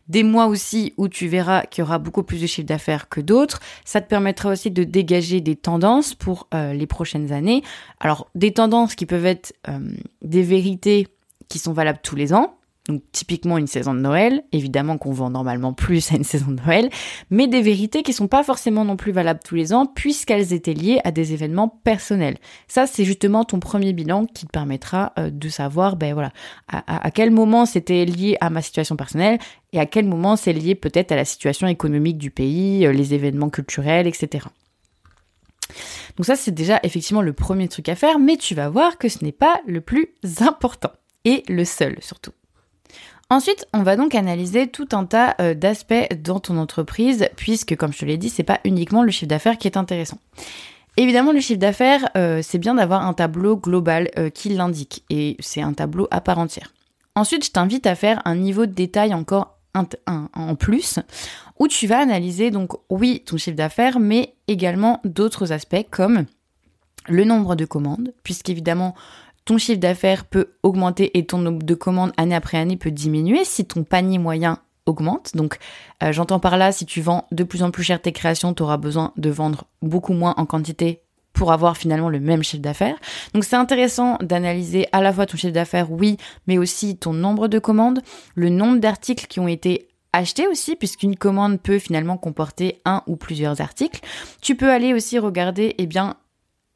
Des 0.07 0.23
mois 0.23 0.47
aussi 0.47 0.95
où 0.99 1.09
tu 1.09 1.27
verras 1.27 1.63
qu'il 1.63 1.83
y 1.83 1.85
aura 1.85 1.99
beaucoup 1.99 2.23
plus 2.23 2.41
de 2.41 2.47
chiffre 2.47 2.69
d'affaires 2.69 3.09
que 3.09 3.21
d'autres, 3.21 3.59
ça 3.85 4.01
te 4.01 4.09
permettra 4.09 4.51
aussi 4.51 4.71
de 4.71 4.85
dégager 4.85 5.41
des 5.41 5.57
tendances 5.57 6.15
pour 6.15 6.47
euh, 6.55 6.73
les 6.75 6.87
prochaines 6.87 7.33
années. 7.33 7.65
Alors 7.99 8.29
des 8.37 8.53
tendances 8.53 8.95
qui 8.95 9.05
peuvent 9.05 9.27
être 9.27 9.57
euh, 9.69 9.81
des 10.23 10.45
vérités 10.45 11.09
qui 11.49 11.59
sont 11.59 11.73
valables 11.73 11.99
tous 12.05 12.15
les 12.15 12.33
ans, 12.33 12.55
donc 12.89 13.03
typiquement 13.13 13.59
une 13.59 13.69
saison 13.69 13.95
de 13.95 14.01
Noël, 14.01 14.43
évidemment 14.51 14.99
qu'on 14.99 15.13
vend 15.13 15.31
normalement 15.31 15.73
plus 15.73 16.11
à 16.11 16.17
une 16.17 16.25
saison 16.33 16.51
de 16.51 16.61
Noël, 16.61 16.91
mais 17.31 17.47
des 17.47 17.63
vérités 17.63 18.03
qui 18.03 18.13
sont 18.13 18.27
pas 18.27 18.43
forcément 18.43 18.85
non 18.85 18.97
plus 18.97 19.13
valables 19.13 19.41
tous 19.45 19.55
les 19.55 19.73
ans 19.73 19.87
puisqu'elles 19.87 20.53
étaient 20.53 20.75
liées 20.75 21.01
à 21.05 21.13
des 21.13 21.33
événements 21.33 21.69
personnels. 21.69 22.39
Ça 22.67 22.87
c'est 22.87 23.05
justement 23.05 23.45
ton 23.45 23.61
premier 23.61 23.93
bilan 23.93 24.27
qui 24.27 24.47
te 24.47 24.51
permettra 24.51 25.13
euh, 25.19 25.31
de 25.31 25.49
savoir 25.49 25.97
ben 25.97 26.13
voilà 26.13 26.33
à, 26.69 27.11
quel 27.13 27.31
moment 27.31 27.67
c'était 27.67 28.05
lié 28.05 28.37
à 28.41 28.51
ma 28.51 28.63
situation 28.63 28.97
personnelle 28.97 29.39
et 29.73 29.79
à 29.79 29.87
quel 29.87 30.07
moment 30.07 30.37
c'est 30.37 30.53
lié 30.53 30.75
peut-être 30.75 31.13
à 31.13 31.17
la 31.17 31.25
situation 31.25 31.69
économique 31.69 32.19
du 32.19 32.31
pays, 32.31 32.85
euh, 32.85 32.93
les 32.93 33.15
événements 33.15 33.51
culturels, 33.51 34.09
etc. 34.09 34.47
Donc 36.17 36.27
ça 36.27 36.35
c'est 36.35 36.51
déjà 36.51 36.81
effectivement 36.83 37.23
le 37.23 37.33
premier 37.33 37.69
truc 37.69 37.89
à 37.89 37.95
faire, 37.95 38.19
mais 38.19 38.37
tu 38.37 38.57
vas 38.57 38.69
voir 38.69 38.99
que 38.99 39.09
ce 39.09 39.25
n'est 39.25 39.31
pas 39.31 39.61
le 39.67 39.81
plus 39.81 40.09
important 40.41 40.91
et 41.25 41.45
le 41.49 41.65
seul 41.65 41.97
surtout. 42.01 42.33
Ensuite, 43.33 43.67
on 43.73 43.83
va 43.83 43.97
donc 43.97 44.15
analyser 44.15 44.67
tout 44.67 44.89
un 44.93 45.07
tas 45.07 45.37
euh, 45.41 45.55
d'aspects 45.55 46.07
dans 46.23 46.39
ton 46.39 46.59
entreprise, 46.59 47.31
puisque 47.35 47.75
comme 47.77 47.91
je 47.91 48.01
te 48.01 48.05
l'ai 48.05 48.19
dit, 48.19 48.29
c'est 48.29 48.43
pas 48.43 48.61
uniquement 48.67 49.03
le 49.03 49.11
chiffre 49.11 49.31
d'affaires 49.31 49.57
qui 49.57 49.67
est 49.67 49.79
intéressant. 49.79 50.19
Évidemment, 50.99 51.33
le 51.33 51.41
chiffre 51.41 51.59
d'affaires, 51.59 52.11
euh, 52.15 52.41
c'est 52.43 52.59
bien 52.59 52.75
d'avoir 52.75 53.07
un 53.07 53.15
tableau 53.15 53.57
global 53.57 54.11
euh, 54.19 54.29
qui 54.29 54.51
l'indique, 54.51 55.03
et 55.09 55.39
c'est 55.41 55.63
un 55.63 55.73
tableau 55.73 56.09
à 56.11 56.21
part 56.21 56.39
entière. 56.39 56.75
Ensuite, 57.15 57.47
je 57.47 57.53
t'invite 57.53 57.87
à 57.87 57.95
faire 57.95 58.21
un 58.27 58.35
niveau 58.35 58.67
de 58.67 58.73
détail 58.73 59.15
encore 59.15 59.57
en 59.75 60.55
plus, 60.55 60.99
où 61.59 61.69
tu 61.69 61.87
vas 61.87 62.01
analyser 62.01 62.51
donc 62.51 62.73
oui 62.91 63.23
ton 63.25 63.39
chiffre 63.39 63.57
d'affaires, 63.57 63.99
mais 63.99 64.35
également 64.47 65.01
d'autres 65.07 65.53
aspects 65.53 65.87
comme 65.91 66.27
le 67.09 67.25
nombre 67.25 67.57
de 67.57 67.65
commandes, 67.65 68.13
puisqu'évidemment 68.25 68.95
ton 69.45 69.59
chiffre 69.59 69.81
d'affaires 69.81 70.25
peut 70.25 70.55
augmenter 70.63 71.17
et 71.19 71.27
ton 71.27 71.39
nombre 71.39 71.63
de 71.63 71.75
commandes 71.75 72.13
année 72.17 72.35
après 72.35 72.59
année 72.59 72.77
peut 72.77 72.91
diminuer 72.91 73.45
si 73.45 73.65
ton 73.65 73.85
panier 73.85 74.19
moyen 74.19 74.59
augmente. 74.87 75.37
Donc 75.37 75.59
euh, 76.03 76.13
j'entends 76.13 76.41
par 76.41 76.57
là, 76.57 76.73
si 76.73 76.87
tu 76.87 77.01
vends 77.01 77.27
de 77.33 77.45
plus 77.45 77.63
en 77.63 77.71
plus 77.71 77.83
cher 77.83 78.01
tes 78.01 78.13
créations, 78.13 78.55
tu 78.55 78.63
auras 78.63 78.77
besoin 78.77 79.13
de 79.17 79.31
vendre 79.31 79.65
beaucoup 79.81 80.13
moins 80.13 80.35
en 80.37 80.47
quantité 80.47 81.03
pour 81.33 81.53
avoir 81.53 81.77
finalement 81.77 82.09
le 82.09 82.21
même 82.21 82.43
chiffre 82.43 82.63
d'affaires. 82.63 82.97
Donc 83.35 83.45
c'est 83.45 83.57
intéressant 83.57 84.19
d'analyser 84.21 84.87
à 84.93 85.01
la 85.01 85.13
fois 85.13 85.27
ton 85.27 85.37
chiffre 85.37 85.53
d'affaires, 85.53 85.91
oui, 85.91 86.17
mais 86.47 86.59
aussi 86.59 86.97
ton 86.97 87.13
nombre 87.13 87.49
de 87.49 87.59
commandes, 87.59 88.03
le 88.35 88.49
nombre 88.49 88.79
d'articles 88.79 89.27
qui 89.27 89.41
ont 89.41 89.49
été 89.49 89.89
achetés 90.13 90.47
aussi, 90.47 90.77
puisqu'une 90.77 91.17
commande 91.17 91.61
peut 91.61 91.79
finalement 91.79 92.19
comporter 92.19 92.81
un 92.85 93.03
ou 93.07 93.17
plusieurs 93.17 93.61
articles. 93.61 94.01
Tu 94.43 94.57
peux 94.57 94.71
aller 94.71 94.93
aussi 94.93 95.19
regarder, 95.19 95.75
eh 95.79 95.87
bien, 95.87 96.17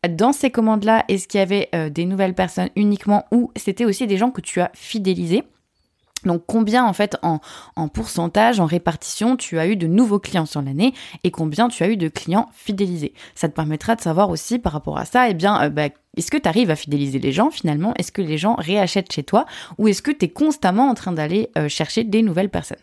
dans 0.09 0.33
ces 0.33 0.50
commandes-là, 0.50 1.05
est-ce 1.09 1.26
qu'il 1.29 1.38
y 1.38 1.43
avait 1.43 1.69
euh, 1.75 1.91
des 1.91 2.05
nouvelles 2.05 2.35
personnes 2.35 2.71
uniquement 2.76 3.25
ou 3.33 3.50
c'était 3.57 3.85
aussi 3.85 4.07
des 4.07 4.17
gens 4.17 4.31
que 4.31 4.41
tu 4.41 4.61
as 4.61 4.71
fidélisés? 4.75 5.43
Donc 6.25 6.43
combien 6.47 6.85
en 6.85 6.93
fait 6.93 7.17
en, 7.23 7.38
pourcentage, 7.88 8.59
en 8.59 8.67
répartition, 8.67 9.37
tu 9.37 9.59
as 9.59 9.69
eu 9.69 9.76
de 9.76 9.87
nouveaux 9.87 10.19
clients 10.19 10.47
sur 10.47 10.61
l'année 10.61 10.93
et 11.25 11.31
combien 11.31 11.69
tu 11.69 11.83
as 11.83 11.88
eu 11.88 11.97
de 11.97 12.09
clients 12.09 12.49
fidélisés? 12.53 13.15
Ça 13.35 13.49
te 13.49 13.55
permettra 13.55 13.95
de 13.95 14.00
savoir 14.00 14.31
aussi 14.31 14.59
par 14.59 14.73
rapport 14.73 14.99
à 14.99 15.05
ça, 15.05 15.29
eh 15.29 15.35
bien, 15.35 15.62
euh, 15.62 15.69
bah, 15.69 15.88
est-ce 16.17 16.31
que 16.31 16.37
tu 16.37 16.49
arrives 16.49 16.71
à 16.71 16.76
fidéliser 16.76 17.19
les 17.19 17.33
gens 17.33 17.50
finalement? 17.50 17.95
Est-ce 17.95 18.12
que 18.12 18.23
les 18.23 18.38
gens 18.38 18.55
réachètent 18.57 19.12
chez 19.12 19.23
toi? 19.23 19.47
Ou 19.79 19.88
est-ce 19.88 20.03
que 20.03 20.11
tu 20.11 20.25
es 20.25 20.29
constamment 20.29 20.88
en 20.88 20.95
train 20.95 21.12
d'aller 21.12 21.50
euh, 21.57 21.69
chercher 21.69 22.03
des 22.03 22.23
nouvelles 22.23 22.50
personnes? 22.50 22.79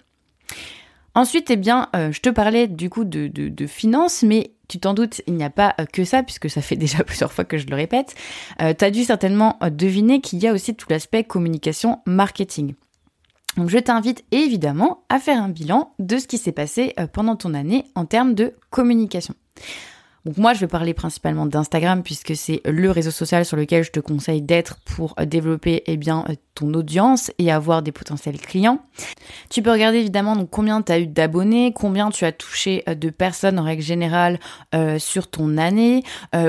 Ensuite, 1.16 1.52
eh 1.52 1.56
bien, 1.56 1.90
euh, 1.96 2.12
je 2.12 2.22
te 2.22 2.30
parlais 2.30 2.68
du 2.68 2.90
coup 2.90 3.04
de, 3.04 3.68
finances, 3.68 4.24
mais 4.24 4.52
tu 4.68 4.80
t'en 4.80 4.94
doutes, 4.94 5.22
il 5.28 5.36
n'y 5.36 5.44
a 5.44 5.50
pas 5.50 5.76
que 5.92 6.04
ça, 6.04 6.24
puisque 6.24 6.50
ça 6.50 6.62
fait 6.62 6.76
déjà 6.78 7.04
plusieurs 7.04 7.32
fois 7.32 7.46
que 7.46 7.58
je 7.58 7.68
le 7.68 7.76
répète. 7.76 8.16
tu 8.60 8.86
as 8.86 8.92
dû 8.92 9.04
certainement 9.04 9.60
deviner 9.72 10.22
qu'il 10.22 10.40
y 10.40 10.48
a 10.48 10.54
aussi 10.54 10.76
tout 10.76 10.88
l'aspect 10.90 11.24
communication 11.24 12.00
marketing. 12.06 12.74
Donc 13.58 13.70
je 13.70 13.78
t'invite 13.78 14.24
évidemment 14.32 15.04
à 15.10 15.20
faire 15.20 15.42
un 15.42 15.50
bilan 15.50 15.94
de 16.00 16.18
ce 16.18 16.28
qui 16.28 16.38
s'est 16.38 16.52
passé 16.52 16.94
euh, 17.00 17.08
pendant 17.08 17.36
ton 17.36 17.54
année 17.54 17.86
en 17.96 18.06
termes 18.06 18.34
de 18.34 18.54
communication. 18.72 19.36
Donc 20.26 20.38
moi, 20.38 20.54
je 20.54 20.62
vais 20.62 20.68
parler 20.68 20.94
principalement 20.94 21.46
d'Instagram 21.46 22.02
puisque 22.02 22.36
c'est 22.36 22.62
le 22.66 22.90
réseau 22.90 23.12
social 23.12 23.46
sur 23.46 23.58
lequel 23.58 23.84
je 23.84 23.92
te 23.92 24.00
conseille 24.00 24.42
d'être 24.42 24.80
pour 24.86 25.14
euh, 25.20 25.26
développer 25.26 25.84
eh 25.86 25.98
bien, 25.98 26.24
euh, 26.30 26.36
ton 26.56 26.74
audience 26.74 27.32
et 27.40 27.52
avoir 27.52 27.82
des 27.82 27.92
potentiels 27.92 28.40
clients. 28.40 28.80
Tu 29.50 29.62
peux 29.62 29.72
regarder 29.72 30.00
évidemment 30.00 30.36
donc 30.36 30.50
combien 30.50 30.82
tu 30.82 30.92
as 30.92 31.00
eu 31.00 31.08
d'abonnés, 31.08 31.74
combien 31.74 32.10
tu 32.10 32.26
as 32.26 32.32
touché 32.32 32.84
euh, 32.88 32.96
de 32.96 33.10
personnes 33.10 33.60
en 33.60 33.64
règle 33.64 33.82
générale 33.84 34.40
sur 34.98 35.30
ton 35.30 35.58
année, 35.58 36.04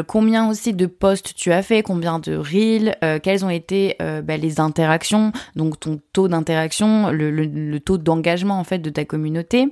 combien 0.07 0.49
aussi 0.49 0.73
de 0.73 0.87
posts 0.87 1.35
tu 1.35 1.53
as 1.53 1.63
fait, 1.63 1.83
combien 1.83 2.19
de 2.19 2.37
reels, 2.37 2.97
quelles 3.23 3.45
ont 3.45 3.51
été 3.51 3.97
bah, 3.99 4.37
les 4.37 4.61
interactions, 4.61 5.33
donc 5.57 5.79
ton 5.79 6.01
taux 6.13 6.29
d'interaction, 6.29 7.11
le, 7.11 7.79
taux 7.79 7.99
d'engagement 7.99 8.59
en 8.59 8.65
fait 8.65 8.79
de 8.79 8.91
ta 8.91 9.05
communauté, 9.05 9.69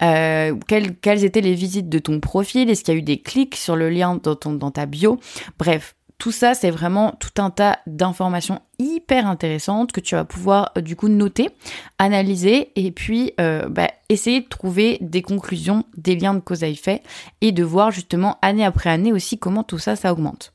quelles, 0.00 0.96
quelles 1.00 1.24
étaient 1.24 1.40
les 1.40 1.54
visites 1.54 1.88
de 1.88 1.98
ton 1.98 2.20
profil, 2.20 2.70
est-ce 2.70 2.84
qu'il 2.84 2.94
y 2.94 2.96
a 2.96 3.00
eu 3.00 3.02
des 3.02 3.20
clics 3.20 3.56
sur 3.56 3.76
le 3.76 3.88
lien 3.88 4.20
dans, 4.22 4.52
dans 4.52 4.70
ta 4.70 4.86
bio. 4.86 5.18
Bref, 5.58 5.94
tout 6.18 6.32
ça, 6.32 6.54
c'est 6.54 6.70
vraiment 6.70 7.12
tout 7.18 7.42
un 7.42 7.50
tas 7.50 7.80
d'informations 7.86 8.60
hyper 8.84 9.26
intéressantes 9.26 9.92
que 9.92 10.00
tu 10.00 10.14
vas 10.14 10.24
pouvoir 10.24 10.72
euh, 10.76 10.80
du 10.80 10.96
coup 10.96 11.08
noter, 11.08 11.50
analyser 11.98 12.70
et 12.76 12.92
puis 12.92 13.32
euh, 13.40 13.68
bah, 13.68 13.90
essayer 14.08 14.40
de 14.40 14.48
trouver 14.48 14.98
des 15.00 15.22
conclusions, 15.22 15.84
des 15.96 16.16
liens 16.16 16.34
de 16.34 16.40
cause 16.40 16.62
à 16.62 16.68
effet 16.68 17.02
et 17.40 17.52
de 17.52 17.64
voir 17.64 17.90
justement 17.90 18.38
année 18.42 18.64
après 18.64 18.90
année 18.90 19.12
aussi 19.12 19.38
comment 19.38 19.64
tout 19.64 19.78
ça, 19.78 19.96
ça 19.96 20.12
augmente. 20.12 20.52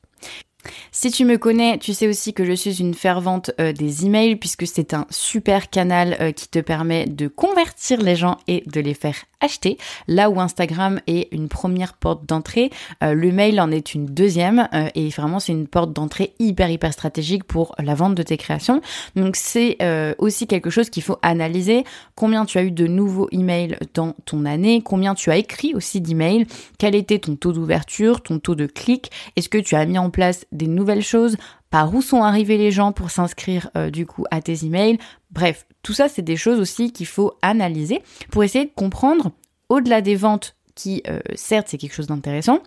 Si 0.92 1.10
tu 1.10 1.24
me 1.24 1.38
connais, 1.38 1.78
tu 1.78 1.94
sais 1.94 2.06
aussi 2.06 2.34
que 2.34 2.44
je 2.44 2.52
suis 2.52 2.80
une 2.80 2.94
fervente 2.94 3.50
euh, 3.60 3.72
des 3.72 4.04
emails 4.04 4.36
puisque 4.36 4.66
c'est 4.66 4.92
un 4.92 5.06
super 5.08 5.70
canal 5.70 6.34
qui 6.34 6.48
te 6.48 6.58
permet 6.58 7.06
de 7.06 7.28
convertir 7.28 8.00
les 8.02 8.16
gens 8.16 8.36
et 8.46 8.62
de 8.66 8.80
les 8.80 8.94
faire 8.94 9.16
acheter. 9.40 9.78
Là 10.08 10.30
où 10.30 10.40
Instagram 10.40 11.00
est 11.06 11.32
une 11.32 11.48
première 11.48 11.94
porte 11.94 12.26
d'entrée, 12.26 12.70
euh, 13.02 13.14
le 13.14 13.32
mail 13.32 13.60
en 13.60 13.70
est 13.70 13.94
une 13.94 14.06
deuxième 14.06 14.68
euh, 14.74 14.88
et 14.94 15.08
vraiment 15.08 15.40
c'est 15.40 15.52
une 15.52 15.66
porte 15.66 15.92
d'entrée 15.92 16.34
hyper 16.38 16.70
hyper 16.70 16.92
stratégique 16.92 17.44
pour 17.44 17.74
la 17.78 17.94
vente 17.94 18.14
de 18.14 18.22
tes 18.22 18.36
créations. 18.36 18.80
Donc 19.16 19.36
c'est 19.36 19.76
euh, 19.82 20.14
aussi 20.18 20.46
quelque 20.46 20.70
chose 20.70 20.90
qu'il 20.90 21.02
faut 21.02 21.18
analyser. 21.22 21.84
Combien 22.14 22.44
tu 22.44 22.58
as 22.58 22.62
eu 22.62 22.70
de 22.70 22.86
nouveaux 22.86 23.28
emails 23.32 23.76
dans 23.94 24.14
ton 24.24 24.44
année, 24.44 24.82
combien 24.82 25.14
tu 25.14 25.30
as 25.30 25.36
écrit 25.36 25.74
aussi 25.74 26.00
d'emails, 26.00 26.46
quel 26.78 26.94
était 26.94 27.18
ton 27.18 27.36
taux 27.36 27.52
d'ouverture, 27.52 28.22
ton 28.22 28.38
taux 28.38 28.54
de 28.54 28.66
clic, 28.66 29.10
est-ce 29.36 29.48
que 29.48 29.58
tu 29.58 29.74
as 29.74 29.84
mis 29.86 29.98
en 29.98 30.10
place 30.10 30.46
des 30.52 30.66
nouvelles 30.66 31.02
choses? 31.02 31.36
Par 31.70 31.94
où 31.94 32.02
sont 32.02 32.22
arrivés 32.22 32.58
les 32.58 32.70
gens 32.70 32.92
pour 32.92 33.10
s'inscrire 33.10 33.70
du 33.92 34.06
coup 34.06 34.24
à 34.30 34.40
tes 34.40 34.64
emails? 34.64 34.98
Bref, 35.30 35.66
tout 35.82 35.92
ça, 35.92 36.08
c'est 36.08 36.22
des 36.22 36.36
choses 36.36 36.60
aussi 36.60 36.92
qu'il 36.92 37.06
faut 37.06 37.34
analyser 37.42 38.02
pour 38.30 38.44
essayer 38.44 38.66
de 38.66 38.72
comprendre, 38.74 39.32
au-delà 39.68 40.00
des 40.00 40.16
ventes 40.16 40.56
qui, 40.74 41.02
euh, 41.08 41.20
certes, 41.34 41.68
c'est 41.68 41.78
quelque 41.78 41.94
chose 41.94 42.06
d'intéressant, 42.06 42.60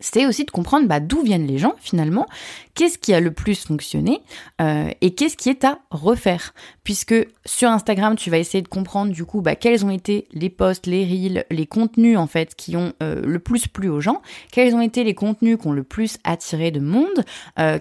c'est 0.00 0.26
aussi 0.26 0.44
de 0.44 0.50
comprendre 0.50 0.88
bah, 0.88 1.00
d'où 1.00 1.22
viennent 1.22 1.46
les 1.46 1.58
gens 1.58 1.74
finalement, 1.78 2.26
qu'est-ce 2.74 2.98
qui 2.98 3.14
a 3.14 3.20
le 3.20 3.32
plus 3.32 3.66
fonctionné 3.66 4.20
euh, 4.60 4.90
et 5.00 5.14
qu'est-ce 5.14 5.36
qui 5.36 5.48
est 5.48 5.64
à 5.64 5.78
refaire? 5.90 6.54
Puisque 6.86 7.16
sur 7.44 7.68
Instagram, 7.68 8.14
tu 8.14 8.30
vas 8.30 8.38
essayer 8.38 8.62
de 8.62 8.68
comprendre 8.68 9.12
du 9.12 9.24
coup 9.24 9.40
bah, 9.40 9.56
quels 9.56 9.84
ont 9.84 9.90
été 9.90 10.28
les 10.32 10.50
posts, 10.50 10.86
les 10.86 11.04
reels, 11.04 11.44
les 11.50 11.66
contenus 11.66 12.16
en 12.16 12.28
fait 12.28 12.54
qui 12.54 12.76
ont 12.76 12.92
euh, 13.02 13.20
le 13.26 13.40
plus 13.40 13.66
plu 13.66 13.88
aux 13.88 14.00
gens, 14.00 14.22
quels 14.52 14.72
ont 14.72 14.80
été 14.80 15.02
les 15.02 15.14
contenus 15.14 15.58
qui 15.60 15.66
ont 15.66 15.72
le 15.72 15.82
plus 15.82 16.18
attiré 16.22 16.70
de 16.70 16.78
monde, 16.78 17.24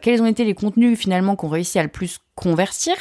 quels 0.02 0.24
ont 0.24 0.26
été 0.26 0.44
les 0.44 0.56
contenus 0.56 0.98
finalement 0.98 1.36
qui 1.36 1.46
ont 1.46 1.50
réussi 1.50 1.78
à 1.78 1.84
le 1.84 1.90
plus 1.90 2.20
convertir. 2.36 2.94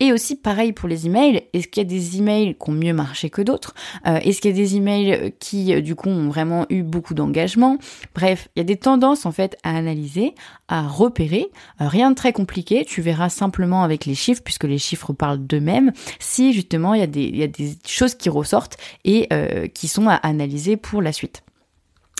Et 0.00 0.12
aussi 0.12 0.36
pareil 0.36 0.72
pour 0.72 0.88
les 0.88 1.06
emails. 1.06 1.42
Est-ce 1.52 1.68
qu'il 1.68 1.82
y 1.82 1.86
a 1.86 1.88
des 1.88 2.18
emails 2.18 2.54
qui 2.54 2.70
ont 2.70 2.72
mieux 2.72 2.94
marché 2.94 3.30
que 3.30 3.42
d'autres 3.42 3.74
euh, 4.06 4.18
Est-ce 4.18 4.40
qu'il 4.40 4.52
y 4.52 4.54
a 4.54 4.56
des 4.56 4.76
emails 4.76 5.34
qui 5.40 5.74
euh, 5.74 5.80
du 5.80 5.94
coup 5.94 6.08
ont 6.08 6.28
vraiment 6.28 6.66
eu 6.70 6.82
beaucoup 6.82 7.14
d'engagement 7.14 7.78
Bref, 8.14 8.48
il 8.54 8.60
y 8.60 8.62
a 8.62 8.64
des 8.64 8.76
tendances 8.76 9.26
en 9.26 9.32
fait 9.32 9.58
à 9.64 9.76
analyser, 9.76 10.34
à 10.68 10.86
repérer. 10.86 11.50
Euh, 11.80 11.88
rien 11.88 12.10
de 12.10 12.16
très 12.16 12.32
compliqué. 12.32 12.84
Tu 12.84 13.02
verras 13.02 13.28
simplement 13.28 13.82
avec 13.82 14.06
les 14.06 14.14
chiffres 14.14 14.42
puisque 14.44 14.64
les 14.64 14.78
chiffres 14.78 15.12
parlent 15.12 15.45
d'eux-mêmes. 15.46 15.92
Si 16.18 16.52
justement 16.52 16.94
il 16.94 17.00
y, 17.00 17.42
a 17.42 17.46
des, 17.46 17.78
choses 17.86 18.14
qui 18.14 18.28
ressortent 18.28 18.76
et 19.04 19.28
qui 19.74 19.88
sont 19.88 20.08
à 20.08 20.14
analyser 20.14 20.76
pour 20.76 21.02
la 21.02 21.12
suite. 21.12 21.42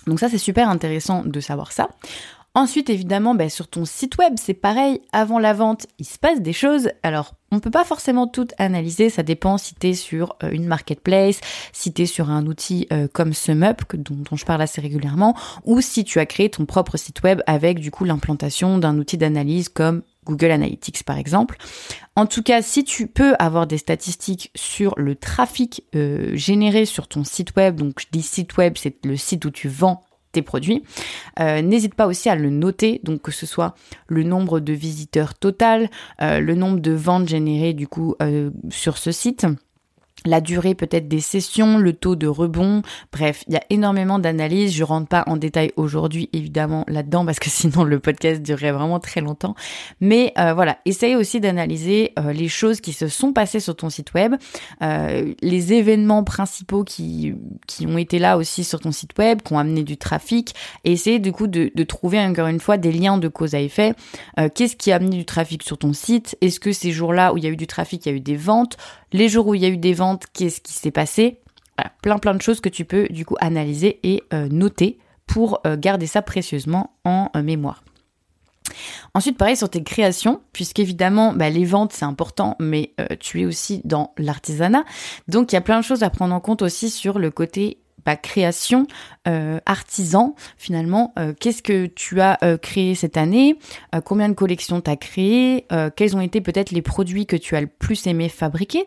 Donc 0.06 0.20
ça 0.20 0.28
c'est 0.28 0.38
super 0.38 0.68
intéressant 0.68 1.22
de 1.24 1.40
savoir 1.40 1.72
ça. 1.72 1.88
Ensuite, 2.56 2.88
évidemment, 2.88 3.34
bah, 3.34 3.50
sur 3.50 3.68
ton 3.68 3.84
site 3.84 4.16
web, 4.16 4.32
c'est 4.36 4.54
pareil. 4.54 5.02
Avant 5.12 5.38
la 5.38 5.52
vente, 5.52 5.86
il 5.98 6.06
se 6.06 6.18
passe 6.18 6.40
des 6.40 6.54
choses. 6.54 6.88
Alors, 7.02 7.34
on 7.52 7.60
peut 7.60 7.70
pas 7.70 7.84
forcément 7.84 8.26
tout 8.26 8.48
analyser. 8.56 9.10
Ça 9.10 9.22
dépend 9.22 9.58
si 9.58 9.74
tu 9.74 9.88
es 9.88 9.92
sur 9.92 10.36
euh, 10.42 10.48
une 10.50 10.66
marketplace, 10.66 11.38
si 11.74 11.92
tu 11.92 12.00
es 12.00 12.06
sur 12.06 12.30
un 12.30 12.46
outil 12.46 12.86
euh, 12.94 13.08
comme 13.12 13.34
SumUp, 13.34 13.82
dont, 13.92 14.16
dont 14.30 14.36
je 14.36 14.46
parle 14.46 14.62
assez 14.62 14.80
régulièrement, 14.80 15.36
ou 15.66 15.82
si 15.82 16.02
tu 16.02 16.18
as 16.18 16.24
créé 16.24 16.48
ton 16.48 16.64
propre 16.64 16.96
site 16.96 17.22
web 17.22 17.42
avec 17.46 17.78
du 17.78 17.90
coup 17.90 18.04
l'implantation 18.04 18.78
d'un 18.78 18.96
outil 18.96 19.18
d'analyse 19.18 19.68
comme 19.68 20.00
Google 20.26 20.50
Analytics 20.50 21.04
par 21.04 21.16
exemple. 21.16 21.56
En 22.16 22.26
tout 22.26 22.42
cas, 22.42 22.62
si 22.62 22.84
tu 22.84 23.06
peux 23.06 23.34
avoir 23.38 23.66
des 23.66 23.78
statistiques 23.78 24.50
sur 24.54 24.94
le 24.96 25.14
trafic 25.14 25.84
euh, 25.94 26.34
généré 26.34 26.84
sur 26.84 27.08
ton 27.08 27.24
site 27.24 27.56
web, 27.56 27.76
donc 27.76 28.00
je 28.00 28.06
dis 28.10 28.22
site 28.22 28.56
web, 28.56 28.74
c'est 28.76 29.04
le 29.04 29.16
site 29.16 29.44
où 29.44 29.50
tu 29.50 29.68
vends 29.68 30.02
produits. 30.42 30.82
Euh, 31.40 31.62
n'hésite 31.62 31.94
pas 31.94 32.06
aussi 32.06 32.28
à 32.28 32.34
le 32.34 32.50
noter, 32.50 33.00
donc 33.04 33.22
que 33.22 33.32
ce 33.32 33.46
soit 33.46 33.74
le 34.06 34.22
nombre 34.22 34.60
de 34.60 34.72
visiteurs 34.72 35.34
total, 35.34 35.90
euh, 36.20 36.40
le 36.40 36.54
nombre 36.54 36.80
de 36.80 36.92
ventes 36.92 37.28
générées 37.28 37.72
du 37.72 37.88
coup 37.88 38.14
sur 38.70 38.98
ce 38.98 39.12
site 39.12 39.46
la 40.26 40.40
durée 40.40 40.74
peut-être 40.74 41.08
des 41.08 41.20
sessions, 41.20 41.78
le 41.78 41.92
taux 41.92 42.16
de 42.16 42.26
rebond, 42.26 42.82
bref, 43.12 43.44
il 43.48 43.54
y 43.54 43.56
a 43.56 43.62
énormément 43.70 44.18
d'analyses. 44.18 44.74
Je 44.74 44.84
rentre 44.84 45.08
pas 45.08 45.24
en 45.26 45.36
détail 45.36 45.72
aujourd'hui 45.76 46.28
évidemment 46.32 46.84
là-dedans 46.88 47.24
parce 47.24 47.38
que 47.38 47.50
sinon 47.50 47.84
le 47.84 47.98
podcast 47.98 48.42
durerait 48.42 48.72
vraiment 48.72 49.00
très 49.00 49.20
longtemps. 49.20 49.54
Mais 50.00 50.32
euh, 50.38 50.54
voilà, 50.54 50.78
essaye 50.84 51.14
aussi 51.16 51.40
d'analyser 51.40 52.12
euh, 52.18 52.32
les 52.32 52.48
choses 52.48 52.80
qui 52.80 52.92
se 52.92 53.08
sont 53.08 53.32
passées 53.32 53.60
sur 53.60 53.76
ton 53.76 53.90
site 53.90 54.14
web, 54.14 54.34
euh, 54.82 55.32
les 55.40 55.72
événements 55.72 56.24
principaux 56.24 56.84
qui, 56.84 57.34
qui 57.66 57.86
ont 57.86 57.98
été 57.98 58.18
là 58.18 58.36
aussi 58.36 58.64
sur 58.64 58.80
ton 58.80 58.92
site 58.92 59.16
web, 59.18 59.42
qui 59.42 59.52
ont 59.52 59.58
amené 59.58 59.82
du 59.84 59.96
trafic, 59.96 60.54
et 60.84 60.92
essaye 60.92 61.20
du 61.20 61.32
coup 61.32 61.46
de 61.46 61.82
trouver 61.84 62.18
encore 62.20 62.48
une 62.48 62.60
fois 62.60 62.76
des 62.76 62.92
liens 62.92 63.18
de 63.18 63.28
cause 63.28 63.54
à 63.54 63.60
effet. 63.60 63.94
Qu'est-ce 64.54 64.76
qui 64.76 64.92
a 64.92 64.96
amené 64.96 65.16
du 65.16 65.24
trafic 65.24 65.62
sur 65.62 65.78
ton 65.78 65.92
site? 65.92 66.36
Est-ce 66.40 66.60
que 66.60 66.72
ces 66.72 66.92
jours-là 66.92 67.32
où 67.32 67.38
il 67.38 67.44
y 67.44 67.46
a 67.46 67.50
eu 67.50 67.56
du 67.56 67.66
trafic, 67.66 68.04
il 68.06 68.08
y 68.08 68.12
a 68.12 68.16
eu 68.16 68.20
des 68.20 68.36
ventes? 68.36 68.76
Les 69.16 69.28
jours 69.28 69.46
où 69.46 69.54
il 69.54 69.62
y 69.62 69.64
a 69.64 69.68
eu 69.68 69.78
des 69.78 69.94
ventes, 69.94 70.24
qu'est-ce 70.32 70.60
qui 70.60 70.74
s'est 70.74 70.90
passé? 70.90 71.40
Plein 72.02 72.18
plein 72.18 72.34
de 72.34 72.42
choses 72.42 72.60
que 72.60 72.68
tu 72.68 72.84
peux 72.84 73.06
du 73.08 73.24
coup 73.24 73.36
analyser 73.40 73.98
et 74.02 74.22
euh, 74.32 74.48
noter 74.48 74.98
pour 75.26 75.60
euh, 75.66 75.76
garder 75.76 76.06
ça 76.06 76.22
précieusement 76.22 76.94
en 77.04 77.30
euh, 77.34 77.42
mémoire. 77.42 77.82
Ensuite, 79.14 79.38
pareil 79.38 79.56
sur 79.56 79.70
tes 79.70 79.82
créations, 79.82 80.40
puisqu'évidemment, 80.52 81.32
bah, 81.32 81.48
les 81.50 81.64
ventes, 81.64 81.92
c'est 81.92 82.04
important, 82.04 82.56
mais 82.58 82.92
tu 83.20 83.40
es 83.40 83.44
aussi 83.46 83.80
dans 83.84 84.12
l'artisanat. 84.18 84.84
Donc, 85.28 85.52
il 85.52 85.54
y 85.54 85.58
a 85.58 85.62
plein 85.62 85.78
de 85.78 85.84
choses 85.84 86.02
à 86.02 86.10
prendre 86.10 86.34
en 86.34 86.40
compte 86.40 86.62
aussi 86.62 86.90
sur 86.90 87.18
le 87.18 87.30
côté 87.30 87.78
création, 88.14 88.86
euh, 89.26 89.58
artisan 89.66 90.36
finalement. 90.56 91.12
Euh, 91.18 91.32
qu'est-ce 91.38 91.62
que 91.62 91.86
tu 91.86 92.20
as 92.20 92.38
créé 92.62 92.94
cette 92.94 93.16
année 93.16 93.58
Combien 94.04 94.28
de 94.28 94.34
collections 94.34 94.80
tu 94.80 94.90
as 94.90 94.96
créé 94.96 95.66
Quels 95.96 96.16
ont 96.16 96.20
été 96.20 96.40
peut-être 96.40 96.70
les 96.70 96.82
produits 96.82 97.26
que 97.26 97.36
tu 97.36 97.56
as 97.56 97.60
le 97.60 97.66
plus 97.66 98.06
aimé 98.06 98.28
fabriquer 98.28 98.86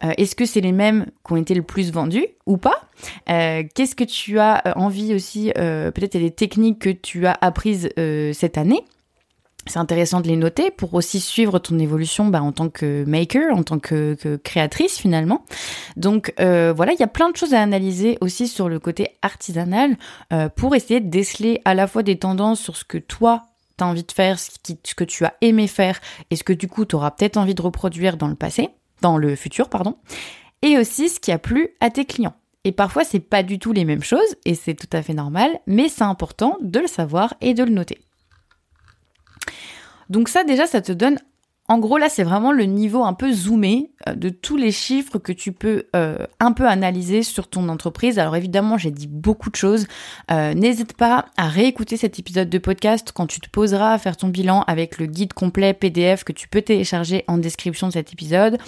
Est-ce 0.00 0.36
que 0.36 0.46
c'est 0.46 0.60
les 0.60 0.72
mêmes 0.72 1.06
qui 1.26 1.32
ont 1.32 1.36
été 1.36 1.54
le 1.54 1.62
plus 1.62 1.92
vendus 1.92 2.26
ou 2.46 2.56
pas 2.56 2.88
Qu'est-ce 3.26 3.94
que 3.94 4.04
tu 4.04 4.38
as 4.38 4.62
envie 4.76 5.12
aussi 5.14 5.52
Peut-être 5.54 6.14
les 6.14 6.30
techniques 6.30 6.78
que 6.78 6.90
tu 6.90 7.26
as 7.26 7.36
apprises 7.40 7.90
cette 8.32 8.56
année 8.56 8.84
c'est 9.66 9.78
intéressant 9.78 10.20
de 10.20 10.28
les 10.28 10.36
noter 10.36 10.70
pour 10.70 10.94
aussi 10.94 11.20
suivre 11.20 11.58
ton 11.58 11.78
évolution 11.78 12.26
bah, 12.26 12.42
en 12.42 12.52
tant 12.52 12.68
que 12.68 13.04
maker, 13.04 13.56
en 13.56 13.62
tant 13.62 13.78
que, 13.78 14.16
créatrice 14.42 14.98
finalement. 14.98 15.44
Donc 15.96 16.34
euh, 16.40 16.72
voilà, 16.74 16.92
il 16.92 17.00
y 17.00 17.02
a 17.02 17.08
plein 17.08 17.30
de 17.30 17.36
choses 17.36 17.54
à 17.54 17.62
analyser 17.62 18.18
aussi 18.20 18.48
sur 18.48 18.68
le 18.68 18.78
côté 18.78 19.08
artisanal 19.22 19.96
euh, 20.32 20.48
pour 20.48 20.74
essayer 20.74 21.00
de 21.00 21.08
déceler 21.08 21.60
à 21.64 21.74
la 21.74 21.86
fois 21.86 22.02
des 22.02 22.18
tendances 22.18 22.60
sur 22.60 22.76
ce 22.76 22.84
que 22.84 22.98
toi 22.98 23.44
tu 23.76 23.82
as 23.82 23.86
envie 23.88 24.04
de 24.04 24.12
faire, 24.12 24.38
ce, 24.38 24.50
ce, 24.84 24.94
que 24.94 25.04
tu 25.04 25.24
as 25.24 25.34
aimé 25.40 25.66
faire 25.66 26.00
et 26.30 26.36
ce 26.36 26.44
que 26.44 26.52
du 26.52 26.68
coup 26.68 26.84
tu 26.84 26.94
auras 26.94 27.10
peut-être 27.10 27.36
envie 27.36 27.54
de 27.54 27.62
reproduire 27.62 28.16
dans 28.16 28.28
le 28.28 28.36
passé, 28.36 28.68
dans 29.00 29.18
le 29.18 29.34
futur, 29.34 29.68
pardon, 29.68 29.96
et 30.62 30.78
aussi 30.78 31.08
ce 31.08 31.18
qui 31.18 31.32
a 31.32 31.38
plu 31.38 31.70
à 31.80 31.90
tes 31.90 32.04
clients. 32.04 32.34
Et 32.64 32.72
parfois, 32.72 33.04
c'est 33.04 33.20
pas 33.20 33.42
du 33.42 33.58
tout 33.58 33.72
les 33.72 33.84
mêmes 33.84 34.02
choses 34.02 34.36
et 34.44 34.54
c'est 34.54 34.74
tout 34.74 34.88
à 34.92 35.02
fait 35.02 35.12
normal, 35.12 35.50
mais 35.66 35.88
c'est 35.88 36.04
important 36.04 36.56
de 36.62 36.80
le 36.80 36.86
savoir 36.86 37.34
et 37.40 37.52
de 37.52 37.62
le 37.62 37.70
noter. 37.70 37.98
Donc 40.08 40.28
ça 40.28 40.44
déjà, 40.44 40.66
ça 40.66 40.80
te 40.80 40.92
donne 40.92 41.18
en 41.66 41.78
gros, 41.78 41.96
là, 41.96 42.10
c'est 42.10 42.24
vraiment 42.24 42.52
le 42.52 42.64
niveau 42.64 43.04
un 43.04 43.14
peu 43.14 43.32
zoomé 43.32 43.90
euh, 44.06 44.14
de 44.14 44.28
tous 44.28 44.58
les 44.58 44.70
chiffres 44.70 45.18
que 45.18 45.32
tu 45.32 45.52
peux 45.52 45.84
euh, 45.96 46.18
un 46.38 46.52
peu 46.52 46.68
analyser 46.68 47.22
sur 47.22 47.48
ton 47.48 47.70
entreprise. 47.70 48.18
Alors 48.18 48.36
évidemment, 48.36 48.76
j'ai 48.76 48.90
dit 48.90 49.06
beaucoup 49.06 49.48
de 49.48 49.56
choses. 49.56 49.86
Euh, 50.30 50.52
n'hésite 50.52 50.92
pas 50.94 51.24
à 51.38 51.48
réécouter 51.48 51.96
cet 51.96 52.18
épisode 52.18 52.50
de 52.50 52.58
podcast 52.58 53.12
quand 53.14 53.26
tu 53.26 53.40
te 53.40 53.48
poseras 53.48 53.94
à 53.94 53.98
faire 53.98 54.18
ton 54.18 54.28
bilan 54.28 54.62
avec 54.66 54.98
le 54.98 55.06
guide 55.06 55.32
complet 55.32 55.72
PDF 55.72 56.22
que 56.22 56.32
tu 56.32 56.48
peux 56.48 56.60
télécharger 56.60 57.24
en 57.28 57.38
description 57.38 57.86
de 57.86 57.94
cet 57.94 58.12
épisode. 58.12 58.58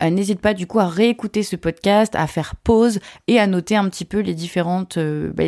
N'hésite 0.00 0.40
pas 0.40 0.54
du 0.54 0.66
coup 0.66 0.78
à 0.78 0.86
réécouter 0.86 1.42
ce 1.42 1.56
podcast, 1.56 2.14
à 2.14 2.26
faire 2.26 2.54
pause 2.56 3.00
et 3.26 3.40
à 3.40 3.46
noter 3.46 3.74
un 3.74 3.88
petit 3.88 4.04
peu 4.04 4.20
les 4.20 4.34
différentes, 4.34 4.98
bah, 4.98 5.44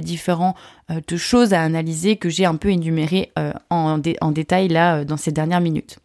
choses 1.16 1.52
à 1.52 1.62
analyser 1.62 2.16
que 2.16 2.28
j'ai 2.28 2.46
un 2.46 2.56
peu 2.56 2.70
énumérées 2.70 3.32
en 3.70 3.98
détail 3.98 4.68
là 4.68 5.04
dans 5.04 5.16
ces 5.16 5.32
dernières 5.32 5.60
minutes. 5.60 5.98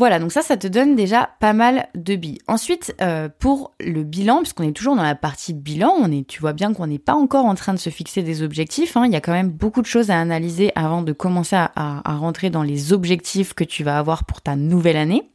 Voilà, 0.00 0.18
donc 0.18 0.32
ça, 0.32 0.40
ça 0.40 0.56
te 0.56 0.66
donne 0.66 0.96
déjà 0.96 1.28
pas 1.40 1.52
mal 1.52 1.90
de 1.94 2.16
billes. 2.16 2.38
Ensuite, 2.48 2.94
euh, 3.02 3.28
pour 3.38 3.74
le 3.80 4.02
bilan, 4.02 4.38
puisqu'on 4.38 4.66
est 4.66 4.72
toujours 4.72 4.96
dans 4.96 5.02
la 5.02 5.14
partie 5.14 5.52
bilan, 5.52 5.92
on 5.94 6.10
est, 6.10 6.26
tu 6.26 6.40
vois 6.40 6.54
bien 6.54 6.72
qu'on 6.72 6.86
n'est 6.86 6.98
pas 6.98 7.12
encore 7.12 7.44
en 7.44 7.54
train 7.54 7.74
de 7.74 7.78
se 7.78 7.90
fixer 7.90 8.22
des 8.22 8.42
objectifs. 8.42 8.96
Hein. 8.96 9.04
il 9.04 9.12
y 9.12 9.16
a 9.16 9.20
quand 9.20 9.34
même 9.34 9.50
beaucoup 9.50 9.82
de 9.82 9.86
choses 9.86 10.10
à 10.10 10.18
analyser 10.18 10.72
avant 10.74 11.02
de 11.02 11.12
commencer 11.12 11.54
à, 11.54 12.02
rentrer 12.06 12.48
dans 12.48 12.62
les 12.62 12.94
objectifs 12.94 13.52
que 13.52 13.62
tu 13.62 13.84
vas 13.84 13.98
avoir 13.98 14.24
pour 14.24 14.40
ta 14.40 14.56
nouvelle 14.56 14.96
année. 14.96 15.30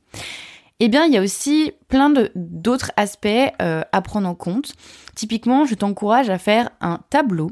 Eh 0.80 0.90
bien, 0.90 1.06
il 1.06 1.14
y 1.14 1.18
a 1.20 1.22
aussi 1.22 1.72
plein 1.88 2.12
d'autres 2.34 2.92
aspects 2.98 3.28
euh, 3.62 3.84
à 3.92 4.02
prendre 4.02 4.28
en 4.28 4.34
compte. 4.34 4.74
Typiquement, 5.14 5.66
je 5.66 5.76
t'encourage 5.76 6.32
à 6.32 6.40
faire 6.40 6.72
un 6.82 7.02
tableau 7.12 7.52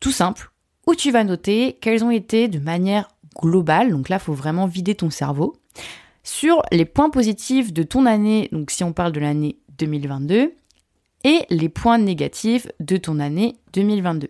tout 0.00 0.12
simple 0.12 0.50
où 0.86 0.94
tu 0.94 1.10
vas 1.10 1.24
noter 1.24 1.78
quels 1.80 2.04
ont 2.04 2.10
été 2.10 2.48
de 2.48 2.58
manière 2.58 3.08
globale, 3.40 3.90
donc 3.90 4.10
là, 4.10 4.16
il 4.16 4.22
faut 4.22 4.34
vraiment 4.34 4.66
vider 4.66 4.94
ton 4.94 5.08
cerveau, 5.08 5.56
sur 6.26 6.60
les 6.72 6.84
points 6.84 7.08
positifs 7.08 7.72
de 7.72 7.84
ton 7.84 8.04
année, 8.04 8.48
donc 8.50 8.72
si 8.72 8.82
on 8.82 8.92
parle 8.92 9.12
de 9.12 9.20
l'année 9.20 9.58
2022, 9.78 10.54
et 11.24 11.46
les 11.50 11.68
points 11.68 11.98
négatifs 11.98 12.66
de 12.80 12.96
ton 12.96 13.20
année 13.20 13.56
2022. 13.72 14.28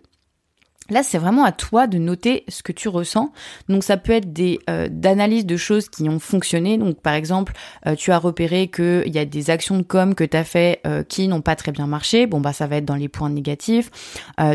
Là, 0.89 1.03
c'est 1.03 1.17
vraiment 1.17 1.43
à 1.43 1.51
toi 1.51 1.85
de 1.85 1.97
noter 1.97 2.45
ce 2.47 2.63
que 2.63 2.71
tu 2.71 2.87
ressens. 2.87 3.33
Donc, 3.67 3.83
ça 3.83 3.97
peut 3.97 4.13
être 4.13 4.31
des 4.31 4.59
euh, 4.69 4.87
de 4.87 5.57
choses 5.57 5.89
qui 5.89 6.07
ont 6.07 6.19
fonctionné. 6.19 6.77
Donc, 6.77 7.01
par 7.01 7.13
exemple, 7.13 7.53
euh, 7.85 7.95
tu 7.95 8.11
as 8.11 8.17
repéré 8.17 8.69
qu'il 8.69 9.13
y 9.13 9.19
a 9.19 9.25
des 9.25 9.49
actions 9.49 9.77
de 9.77 9.83
com 9.83 10.15
que 10.15 10.23
tu 10.23 10.37
as 10.37 10.45
fait 10.45 10.79
euh, 10.87 11.03
qui 11.03 11.27
n'ont 11.27 11.41
pas 11.41 11.57
très 11.57 11.73
bien 11.73 11.87
marché. 11.87 12.25
Bon, 12.25 12.39
bah, 12.39 12.53
ça 12.53 12.67
va 12.67 12.77
être 12.77 12.85
dans 12.85 12.95
les 12.95 13.09
points 13.09 13.29
négatifs. 13.29 13.91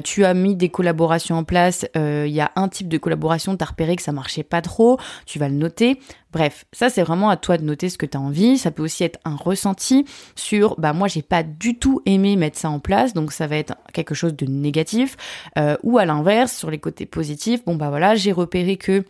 tu 0.05 0.25
as 0.25 0.33
mis 0.33 0.57
des 0.57 0.71
collaborations 0.71 1.37
en 1.37 1.45
place. 1.45 1.87
Il 1.95 2.29
y 2.29 2.41
a 2.41 2.51
un 2.57 2.69
type 2.69 2.89
de 2.89 2.99
collaboration, 2.99 3.57
tu 3.57 3.63
as 3.63 3.67
repéré 3.67 3.97
que 3.97 4.03
ça 4.03 4.13
marchait 4.13 4.43
pas 4.43 4.63
trop. 4.63 4.99
Tu 5.27 5.39
vas 5.39 5.49
le 5.49 5.57
noter. 5.57 5.99
Bref, 6.33 6.65
ça 6.73 6.89
c'est 6.89 7.03
vraiment 7.03 7.29
à 7.29 7.37
toi 7.37 7.59
de 7.59 7.65
noter 7.65 7.91
ce 7.91 7.99
que 7.99 8.07
tu 8.07 8.17
as 8.17 8.21
envie. 8.21 8.57
Ça 8.57 8.71
peut 8.71 8.83
aussi 8.83 9.05
être 9.05 9.19
un 9.25 9.37
ressenti 9.37 10.07
sur 10.35 10.81
bah 10.81 10.95
moi 10.95 11.07
j'ai 11.07 11.23
pas 11.23 11.43
du 11.43 11.79
tout 11.79 12.01
aimé 12.07 12.37
mettre 12.37 12.59
ça 12.59 12.71
en 12.71 12.81
place, 12.81 13.13
donc 13.13 13.33
ça 13.33 13.47
va 13.47 13.57
être 13.57 13.75
quelque 13.93 14.15
chose 14.15 14.35
de 14.35 14.47
négatif. 14.47 15.17
Euh, 15.59 15.77
ou 15.83 15.99
à 15.99 16.07
l'inverse, 16.07 16.57
sur 16.57 16.71
les 16.71 16.79
côtés 16.79 17.05
positifs, 17.05 17.65
bon 17.65 17.77
bah 17.77 17.91
voilà, 17.91 18.15
j'ai 18.15 18.33
repéré 18.33 18.77
que 18.77 19.05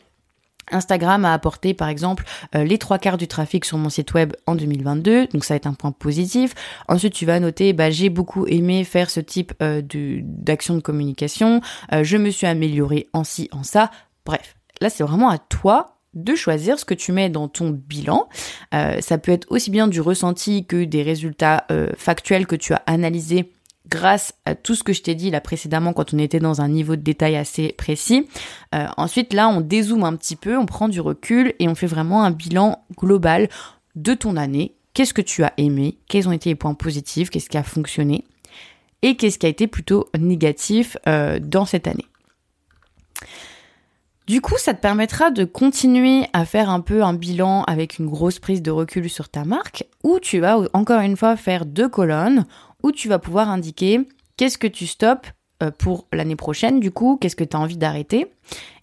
Instagram 0.71 1.25
a 1.25 1.33
apporté 1.33 1.75
par 1.75 1.89
exemple 1.89 2.25
euh, 2.55 2.65
les 2.65 2.79
trois 2.79 2.99
quarts 2.99 3.19
du 3.19 3.29
trafic 3.29 3.65
sur 3.65 3.79
mon 3.79 3.89
site 3.89 4.15
web 4.15 4.33
en 4.47 4.57
2022, 4.57 5.29
donc 5.29 5.45
ça 5.45 5.55
va 5.55 5.57
être 5.57 5.67
un 5.67 5.75
point 5.75 5.93
positif. 5.93 6.55
Ensuite, 6.89 7.13
tu 7.13 7.27
vas 7.27 7.39
noter, 7.39 7.73
bah, 7.73 7.91
j'ai 7.91 8.09
beaucoup 8.09 8.47
aimé 8.47 8.83
faire 8.83 9.11
ce 9.11 9.21
type 9.21 9.53
euh, 9.63 9.81
d'action 10.25 10.75
de, 10.75 10.81
communication, 10.81 11.61
je 11.93 12.17
me 12.17 12.31
suis 12.31 12.49
amélioré 12.49 13.09
en 13.13 13.23
ci, 13.23 13.49
en 13.53 13.63
ça. 13.63 13.93
Bref, 14.25 14.57
là 14.81 14.91
c'est 14.91 15.05
vraiment 15.05 15.31
à 15.31 15.39
toi 15.39 16.02
de 16.15 16.35
choisir 16.35 16.79
ce 16.79 16.85
que 16.85 16.95
tu 16.95 17.13
mets 17.13 17.31
dans 17.31 17.49
ton 17.49 17.71
bilan. 17.71 18.29
Euh, 18.75 19.01
ça 19.01 19.19
peut 19.19 19.33
être 19.33 19.47
aussi 19.51 19.71
bien 19.71 19.89
du 19.89 20.01
ressenti 20.01 20.67
que 20.67 20.85
des 20.85 21.03
résultats 21.03 21.65
euh, 21.71 21.91
factuels 21.97 22.47
que 22.47 22.57
tu 22.57 22.75
as 22.75 22.83
analysés 22.87 23.51
grâce 23.89 24.35
à 24.45 24.55
tout 24.55 24.75
ce 24.75 24.85
que 24.85 24.93
je 24.93 25.03
t'ai 25.03 25.15
dit 25.15 25.31
là 25.31 25.41
précédemment 25.41 25.93
quand 25.93 26.15
on 26.15 26.19
était 26.19 26.39
dans 26.39 26.61
un 26.61 26.69
niveau 26.69 26.97
de 26.97 27.03
détail 27.03 27.37
assez 27.37 27.73
précis. 27.73 28.29
Euh, 28.75 28.87
ensuite 28.97 29.33
là 29.33 29.49
on 29.49 29.61
dézoome 29.61 30.05
un 30.05 30.15
petit 30.17 30.37
peu, 30.37 30.57
on 30.57 30.67
prend 30.67 30.89
du 30.89 31.01
recul 31.01 31.55
et 31.59 31.69
on 31.69 31.75
fait 31.75 31.87
vraiment 31.87 32.23
un 32.23 32.31
bilan 32.31 32.85
global 32.97 33.49
de 33.97 34.15
ton 34.15 34.37
année. 34.37 34.75
Qu'est-ce 34.95 35.15
que 35.15 35.23
tu 35.23 35.43
as 35.43 35.53
aimé? 35.57 35.99
Quels 36.09 36.29
ont 36.29 36.33
été 36.33 36.51
les 36.51 36.55
points 36.55 36.75
positifs? 36.75 37.31
Qu'est-ce 37.31 37.49
qui 37.49 37.57
a 37.57 37.63
fonctionné? 37.63 38.25
Et 39.01 39.17
qu'est-ce 39.17 39.39
qui 39.39 39.47
a 39.47 39.49
été 39.49 39.67
plutôt 39.67 40.07
négatif 40.17 40.97
dans 41.07 41.65
cette 41.65 41.89
année? 41.89 42.07
Du 44.29 44.41
coup, 44.41 44.57
ça 44.57 44.73
te 44.73 44.81
permettra 44.81 45.31
de 45.31 45.45
continuer 45.45 46.27
à 46.33 46.45
faire 46.45 46.71
un 46.71 46.81
peu 46.81 47.03
un 47.03 47.15
bilan 47.15 47.65
avec 47.65 47.99
une 47.99 48.07
grosse 48.07 48.39
prise 48.39 48.63
de 48.63 48.71
recul 48.71 49.11
sur 49.11 49.29
ta 49.29 49.45
marque, 49.45 49.85
où 50.05 50.21
tu 50.21 50.39
vas 50.39 50.59
encore 50.73 51.01
une 51.01 51.17
fois 51.17 51.37
faire 51.37 51.67
deux 51.67 51.89
colonnes, 51.89 52.47
où 52.83 52.93
tu 52.93 53.09
vas 53.09 53.19
pouvoir 53.19 53.49
indiquer 53.49 54.07
qu'est-ce 54.37 54.59
que 54.59 54.69
tu 54.69 54.87
stops 54.87 55.33
euh, 55.63 55.71
pour 55.71 56.07
l'année 56.13 56.37
prochaine, 56.37 56.79
du 56.79 56.93
coup, 56.93 57.19
qu'est-ce 57.21 57.37
que 57.37 57.45
tu 57.45 57.57
as 57.57 57.61
envie 57.61 57.77
d'arrêter, 57.77 58.33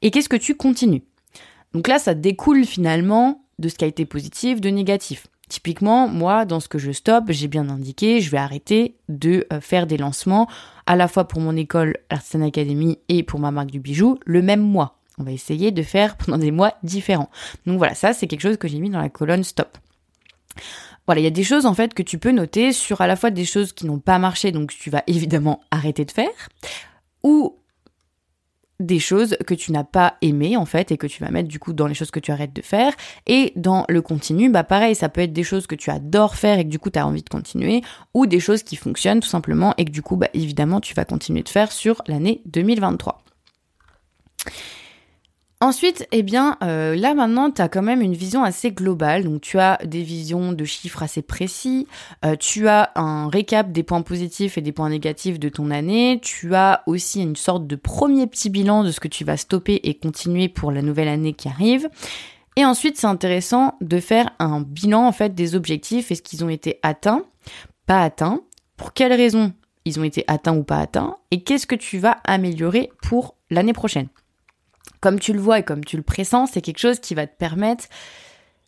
et 0.01 0.11
qu'est-ce 0.11 0.29
que 0.29 0.35
tu 0.35 0.55
continues. 0.55 1.03
Donc 1.73 1.87
là, 1.87 1.99
ça 1.99 2.13
découle 2.13 2.65
finalement 2.65 3.45
de 3.59 3.69
ce 3.69 3.75
qui 3.75 3.85
a 3.85 3.87
été 3.87 4.05
positif, 4.05 4.59
de 4.59 4.69
négatif. 4.69 5.27
Typiquement, 5.47 6.07
moi, 6.07 6.45
dans 6.45 6.59
ce 6.59 6.67
que 6.67 6.77
je 6.77 6.91
stoppe, 6.91 7.31
j'ai 7.31 7.47
bien 7.47 7.69
indiqué, 7.69 8.21
je 8.21 8.29
vais 8.29 8.37
arrêter 8.37 8.97
de 9.07 9.47
euh, 9.51 9.61
faire 9.61 9.87
des 9.87 9.97
lancements 9.97 10.47
à 10.85 10.95
la 10.95 11.07
fois 11.07 11.27
pour 11.27 11.41
mon 11.41 11.55
école 11.55 11.97
Artisan 12.09 12.41
Academy 12.41 12.99
et 13.07 13.23
pour 13.23 13.39
ma 13.39 13.51
marque 13.51 13.71
du 13.71 13.79
bijou 13.79 14.19
le 14.25 14.41
même 14.41 14.61
mois. 14.61 14.98
On 15.19 15.23
va 15.23 15.31
essayer 15.31 15.71
de 15.71 15.83
faire 15.83 16.15
pendant 16.17 16.37
des 16.37 16.51
mois 16.51 16.75
différents. 16.83 17.29
Donc 17.65 17.77
voilà, 17.77 17.93
ça 17.93 18.13
c'est 18.13 18.27
quelque 18.27 18.41
chose 18.41 18.57
que 18.57 18.67
j'ai 18.67 18.79
mis 18.79 18.89
dans 18.89 19.01
la 19.01 19.09
colonne 19.09 19.43
stop. 19.43 19.77
Voilà, 21.05 21.21
il 21.21 21.23
y 21.23 21.27
a 21.27 21.31
des 21.31 21.43
choses 21.43 21.65
en 21.65 21.73
fait 21.73 21.93
que 21.93 22.03
tu 22.03 22.19
peux 22.19 22.31
noter 22.31 22.71
sur 22.71 23.01
à 23.01 23.07
la 23.07 23.15
fois 23.15 23.31
des 23.31 23.45
choses 23.45 23.73
qui 23.73 23.85
n'ont 23.85 23.99
pas 23.99 24.19
marché, 24.19 24.51
donc 24.51 24.71
tu 24.71 24.89
vas 24.89 25.03
évidemment 25.07 25.61
arrêter 25.71 26.05
de 26.05 26.11
faire, 26.11 26.49
ou 27.23 27.59
des 28.79 28.99
choses 28.99 29.35
que 29.45 29.53
tu 29.53 29.71
n'as 29.71 29.83
pas 29.83 30.15
aimées 30.21 30.55
en 30.55 30.65
fait 30.65 30.91
et 30.91 30.97
que 30.97 31.07
tu 31.07 31.21
vas 31.21 31.31
mettre 31.31 31.49
du 31.49 31.59
coup 31.59 31.73
dans 31.73 31.87
les 31.87 31.93
choses 31.93 32.11
que 32.11 32.19
tu 32.19 32.31
arrêtes 32.31 32.53
de 32.53 32.61
faire 32.61 32.93
et 33.27 33.51
dans 33.57 33.85
le 33.89 34.01
continu 34.01 34.49
bah 34.49 34.63
pareil 34.63 34.95
ça 34.95 35.09
peut 35.09 35.21
être 35.21 35.33
des 35.33 35.43
choses 35.43 35.67
que 35.67 35.75
tu 35.75 35.89
adores 35.89 36.35
faire 36.35 36.59
et 36.59 36.63
que 36.63 36.69
du 36.69 36.79
coup 36.79 36.89
tu 36.89 36.97
as 36.97 37.05
envie 37.05 37.23
de 37.23 37.27
continuer 37.27 37.81
ou 38.13 38.25
des 38.25 38.39
choses 38.39 38.63
qui 38.63 38.77
fonctionnent 38.77 39.19
tout 39.19 39.27
simplement 39.27 39.73
et 39.77 39.83
que 39.83 39.91
du 39.91 40.01
coup 40.01 40.15
bah 40.15 40.29
évidemment 40.33 40.79
tu 40.79 40.93
vas 40.93 41.03
continuer 41.03 41.43
de 41.43 41.49
faire 41.49 41.73
sur 41.73 42.01
l'année 42.07 42.41
2023. 42.45 43.21
Ensuite, 45.61 46.07
eh 46.13 46.23
bien, 46.23 46.57
euh, 46.63 46.95
là 46.95 47.13
maintenant, 47.13 47.51
tu 47.51 47.61
as 47.61 47.67
quand 47.67 47.81
même 47.81 48.01
une 48.01 48.13
vision 48.13 48.45
assez 48.45 48.71
globale. 48.71 49.25
Donc, 49.25 49.41
tu 49.41 49.59
as 49.59 49.77
des 49.83 50.03
visions 50.03 50.53
de 50.53 50.63
chiffres 50.63 51.03
assez 51.03 51.21
précis. 51.21 51.85
Euh, 52.23 52.37
tu 52.37 52.69
as 52.69 52.93
un 52.95 53.27
récap 53.27 53.73
des 53.73 53.83
points 53.83 54.01
positifs 54.01 54.57
et 54.57 54.61
des 54.61 54.71
points 54.71 54.89
négatifs 54.89 55.37
de 55.37 55.49
ton 55.49 55.69
année. 55.69 56.21
Tu 56.23 56.55
as 56.55 56.81
aussi 56.87 57.21
une 57.21 57.35
sorte 57.35 57.67
de 57.67 57.75
premier 57.75 58.25
petit 58.25 58.49
bilan 58.49 58.85
de 58.85 58.91
ce 58.91 59.01
que 59.01 59.09
tu 59.09 59.25
vas 59.25 59.35
stopper 59.35 59.81
et 59.83 59.95
continuer 59.95 60.47
pour 60.47 60.71
la 60.71 60.81
nouvelle 60.81 61.09
année 61.09 61.33
qui 61.33 61.49
arrive. 61.49 61.89
Et 62.55 62.63
ensuite, 62.63 62.95
c'est 62.95 63.07
intéressant 63.07 63.75
de 63.81 63.99
faire 63.99 64.29
un 64.39 64.61
bilan 64.61 65.05
en 65.07 65.11
fait 65.11 65.35
des 65.35 65.55
objectifs. 65.55 66.09
Est-ce 66.09 66.21
qu'ils 66.21 66.45
ont 66.45 66.49
été 66.49 66.79
atteints, 66.83 67.25
pas 67.85 68.01
atteints, 68.01 68.39
pour 68.77 68.93
quelles 68.93 69.13
raisons 69.13 69.51
ils 69.83 69.99
ont 69.99 70.05
été 70.05 70.23
atteints 70.27 70.55
ou 70.55 70.63
pas 70.63 70.77
atteints, 70.77 71.17
et 71.31 71.41
qu'est-ce 71.41 71.67
que 71.67 71.75
tu 71.75 71.97
vas 71.97 72.17
améliorer 72.23 72.91
pour 73.01 73.35
l'année 73.49 73.73
prochaine? 73.73 74.07
Comme 75.01 75.19
tu 75.19 75.33
le 75.33 75.39
vois 75.39 75.59
et 75.59 75.63
comme 75.63 75.83
tu 75.83 75.97
le 75.97 76.03
pressens, 76.03 76.51
c'est 76.51 76.61
quelque 76.61 76.79
chose 76.79 76.99
qui 76.99 77.15
va 77.15 77.27
te 77.27 77.35
permettre 77.35 77.85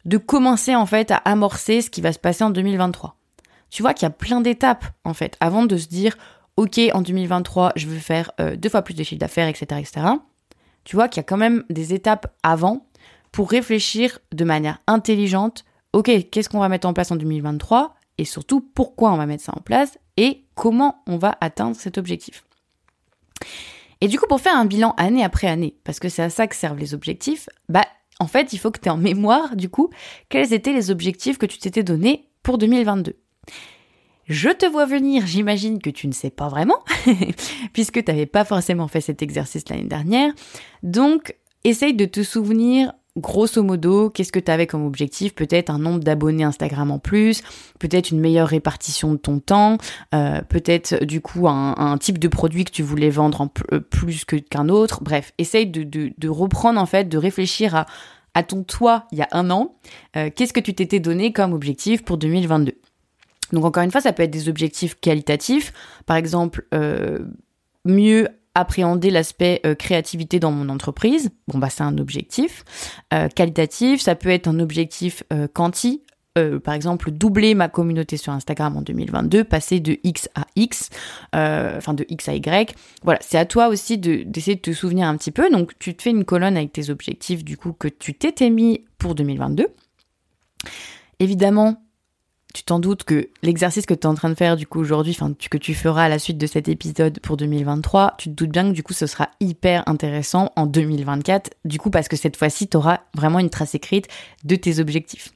de 0.06 0.18
commencer 0.18 0.76
en 0.76 0.86
fait 0.86 1.12
à 1.12 1.18
amorcer 1.18 1.82
ce 1.82 1.90
qui 1.90 2.02
va 2.02 2.14
se 2.14 2.20
passer 2.20 2.44
en 2.44 2.50
2023. 2.50 3.16
Tu 3.70 3.82
vois 3.82 3.94
qu'il 3.94 4.06
y 4.06 4.08
a 4.08 4.12
plein 4.12 4.42
d'étapes 4.42 4.86
en 5.04 5.14
fait 5.14 5.38
avant 5.40 5.66
de 5.66 5.78
se 5.78 5.88
dire 5.88 6.18
ok 6.58 6.80
en 6.94 7.02
2023 7.02 7.74
je 7.76 7.88
veux 7.88 8.00
faire 8.00 8.32
euh, 8.40 8.56
deux 8.56 8.70
fois 8.70 8.82
plus 8.82 8.94
de 8.94 9.04
chiffre 9.04 9.20
d'affaires 9.20 9.48
etc 9.48 9.80
etc. 9.80 10.08
Tu 10.84 10.96
vois 10.96 11.08
qu'il 11.08 11.20
y 11.20 11.22
a 11.22 11.24
quand 11.24 11.38
même 11.38 11.64
des 11.70 11.94
étapes 11.94 12.34
avant 12.44 12.88
pour 13.32 13.50
réfléchir 13.50 14.20
de 14.34 14.44
manière 14.44 14.80
intelligente 14.88 15.64
ok 15.94 16.30
qu'est-ce 16.32 16.50
qu'on 16.50 16.60
va 16.60 16.70
mettre 16.70 16.88
en 16.88 16.94
place 16.94 17.12
en 17.12 17.16
2023 17.16 17.96
et 18.18 18.26
surtout 18.26 18.62
pourquoi 18.62 19.12
on 19.12 19.18
va 19.18 19.26
mettre 19.26 19.44
ça 19.44 19.54
en 19.56 19.62
place 19.62 19.98
et 20.18 20.44
comment 20.56 21.02
on 21.08 21.18
va 21.18 21.38
atteindre 21.42 21.76
cet 21.76 21.98
objectif. 21.98 22.44
Et 24.02 24.08
du 24.08 24.20
coup, 24.20 24.26
pour 24.28 24.42
faire 24.42 24.58
un 24.58 24.66
bilan 24.66 24.94
année 24.98 25.24
après 25.24 25.48
année, 25.48 25.76
parce 25.84 26.00
que 26.00 26.10
c'est 26.10 26.24
à 26.24 26.30
ça 26.30 26.48
que 26.48 26.56
servent 26.56 26.80
les 26.80 26.94
objectifs, 26.94 27.48
bah, 27.70 27.86
en 28.20 28.28
fait, 28.28 28.54
il 28.54 28.58
faut 28.58 28.72
que 28.72 28.80
tu 28.80 28.88
aies 28.88 28.92
en 28.92 28.98
mémoire, 28.98 29.56
du 29.56 29.70
coup, 29.70 29.90
quels 30.30 30.54
étaient 30.54 30.74
les 30.74 30.92
objectifs 30.92 31.38
que 31.38 31.46
tu 31.46 31.60
t'étais 31.60 31.84
donnés 31.84 32.28
pour 32.44 32.58
2022. 32.58 33.16
Je 34.26 34.50
te 34.50 34.66
vois 34.66 34.86
venir, 34.86 35.26
j'imagine 35.28 35.82
que 35.82 35.90
tu 35.90 36.08
ne 36.08 36.14
sais 36.14 36.30
pas 36.30 36.48
vraiment, 36.48 36.80
puisque 37.74 38.04
tu 38.04 38.12
n'avais 38.12 38.26
pas 38.26 38.46
forcément 38.46 38.88
fait 38.88 39.02
cet 39.02 39.22
exercice 39.22 39.68
l'année 39.70 39.84
dernière. 39.84 40.34
Donc, 40.84 41.36
essaye 41.64 41.94
de 41.94 42.06
te 42.06 42.24
souvenir 42.24 42.94
grosso 43.18 43.62
modo, 43.62 44.10
qu'est-ce 44.10 44.32
que 44.32 44.40
tu 44.40 44.52
avais 44.52 44.68
comme 44.68 44.86
objectif? 44.86 45.36
Peut-être 45.36 45.70
un 45.70 45.80
nombre 45.80 46.00
d'abonnés 46.00 46.44
Instagram 46.44 46.92
en 46.92 47.00
plus, 47.00 47.42
peut-être 47.80 48.12
une 48.12 48.20
meilleure 48.20 48.48
répartition 48.48 49.12
de 49.12 49.18
ton 49.18 49.40
temps, 49.40 49.78
euh, 50.16 50.42
peut-être 50.42 51.04
du 51.04 51.20
coup 51.22 51.48
un, 51.48 51.98
type 51.98 52.20
de 52.20 52.28
produit 52.28 52.64
que 52.64 52.72
tu 52.72 52.84
voulais 52.84 53.10
vendre 53.10 53.42
en 53.42 53.50
euh, 53.74 53.80
plus 53.80 54.24
qu'un 54.26 54.70
autre. 54.70 55.04
Bref, 55.04 55.34
essaye 55.38 55.68
de, 55.68 56.30
reprendre 56.30 56.80
en 56.80 56.86
fait, 56.86 57.10
de 57.10 57.18
réfléchir 57.18 57.76
à, 57.76 57.86
à 58.34 58.44
ton 58.44 58.64
toi 58.64 59.08
il 59.12 59.18
y 59.18 59.22
a 59.22 59.28
un 59.32 59.50
an. 59.52 59.76
Euh, 60.16 60.30
qu'est-ce 60.34 60.54
que 60.54 60.62
tu 60.62 60.74
t'étais 60.74 61.00
donné 61.00 61.34
comme 61.34 61.54
objectif 61.54 62.04
pour 62.04 62.18
2022 62.18 62.74
Donc 63.52 63.66
encore 63.66 63.84
une 63.84 63.92
fois, 63.92 64.02
ça 64.02 64.14
peut 64.14 64.24
être 64.24 64.32
des 64.32 64.48
objectifs 64.48 64.96
qualitatifs, 65.00 65.74
par 66.06 66.16
exemple 66.16 66.66
mieux 67.84 68.28
appréhender 68.56 69.10
l'aspect 69.10 69.62
euh, 69.66 69.76
créativité 69.76 70.40
dans 70.40 70.52
mon 70.52 70.70
entreprise. 70.70 71.32
Bon, 71.48 71.58
bah, 71.58 71.70
c'est 71.70 71.84
un 71.84 71.98
objectif. 71.98 72.64
Euh, 73.14 73.28
qualitatif, 73.30 74.02
ça 74.02 74.16
peut 74.16 74.30
être 74.30 74.48
un 74.48 74.60
objectif 74.60 75.24
euh, 75.32 75.48
quanti. 75.52 76.04
par 76.64 76.74
exemple, 76.74 77.12
doubler 77.12 77.56
ma 77.56 77.68
communauté 77.68 78.16
sur 78.16 78.32
Instagram 78.32 78.78
en 78.78 78.82
2022, 78.82 79.44
passer 79.44 79.82
de 79.82 79.98
X 80.06 80.30
à 80.34 80.46
X, 80.56 80.90
enfin 81.34 81.94
de 81.94 82.06
X 82.08 82.30
à 82.30 82.34
Y. 82.34 82.74
Voilà, 83.04 83.20
c'est 83.22 83.38
à 83.38 83.44
toi 83.44 83.68
aussi 83.68 83.98
d'essayer 83.98 84.56
de, 84.56 84.62
te 84.62 84.72
souvenir 84.72 85.10
un 85.10 85.18
petit 85.18 85.32
peu. 85.32 85.50
Donc, 85.50 85.78
tu 85.78 85.94
te 85.94 86.04
fais 86.04 86.12
une 86.12 86.24
colonne 86.24 86.56
avec 86.56 86.72
tes 86.72 86.90
objectifs, 86.90 87.44
du 87.44 87.58
coup, 87.58 87.74
que 87.74 87.90
tu 87.90 88.14
t'étais 88.14 88.50
mis 88.50 88.86
pour 88.98 89.14
2022. 89.14 89.68
Évidemment, 91.20 91.84
tu 92.54 92.64
t'en 92.64 92.80
doutes 92.80 93.04
que 93.04 93.30
l'exercice 93.44 93.86
que 93.86 93.94
tu 93.94 94.02
es 94.02 94.06
en 94.06 94.16
train 94.16 94.30
de 94.30 94.36
faire 94.36 94.56
du 94.56 94.68
coup 94.68 94.80
aujourd'hui, 94.80 95.18
que 95.50 95.58
tu 95.58 95.74
feras 95.74 96.04
à 96.06 96.10
la 96.10 96.20
suite 96.20 96.38
de 96.38 96.48
cet 96.48 96.68
épisode 96.68 97.20
pour 97.20 97.38
2023, 97.38 98.16
tu 98.18 98.30
te 98.30 98.36
doutes 98.36 98.52
bien 98.52 98.70
que 98.70 98.74
du 98.74 98.84
coup 98.84 98.94
ce 98.94 99.08
sera 99.08 99.30
hyper 99.40 99.88
intéressant 99.88 100.52
en 100.56 100.66
2024, 100.66 101.52
du 101.66 101.80
coup 101.80 101.90
parce 101.90 102.08
que 102.08 102.16
cette 102.16 102.38
fois-ci 102.38 102.68
tu 102.68 102.78
auras 102.78 103.00
vraiment 103.16 103.40
une 103.40 103.50
trace 103.50 103.76
écrite 103.76 104.08
de 104.44 104.56
tes 104.56 104.80
objectifs. 104.80 105.34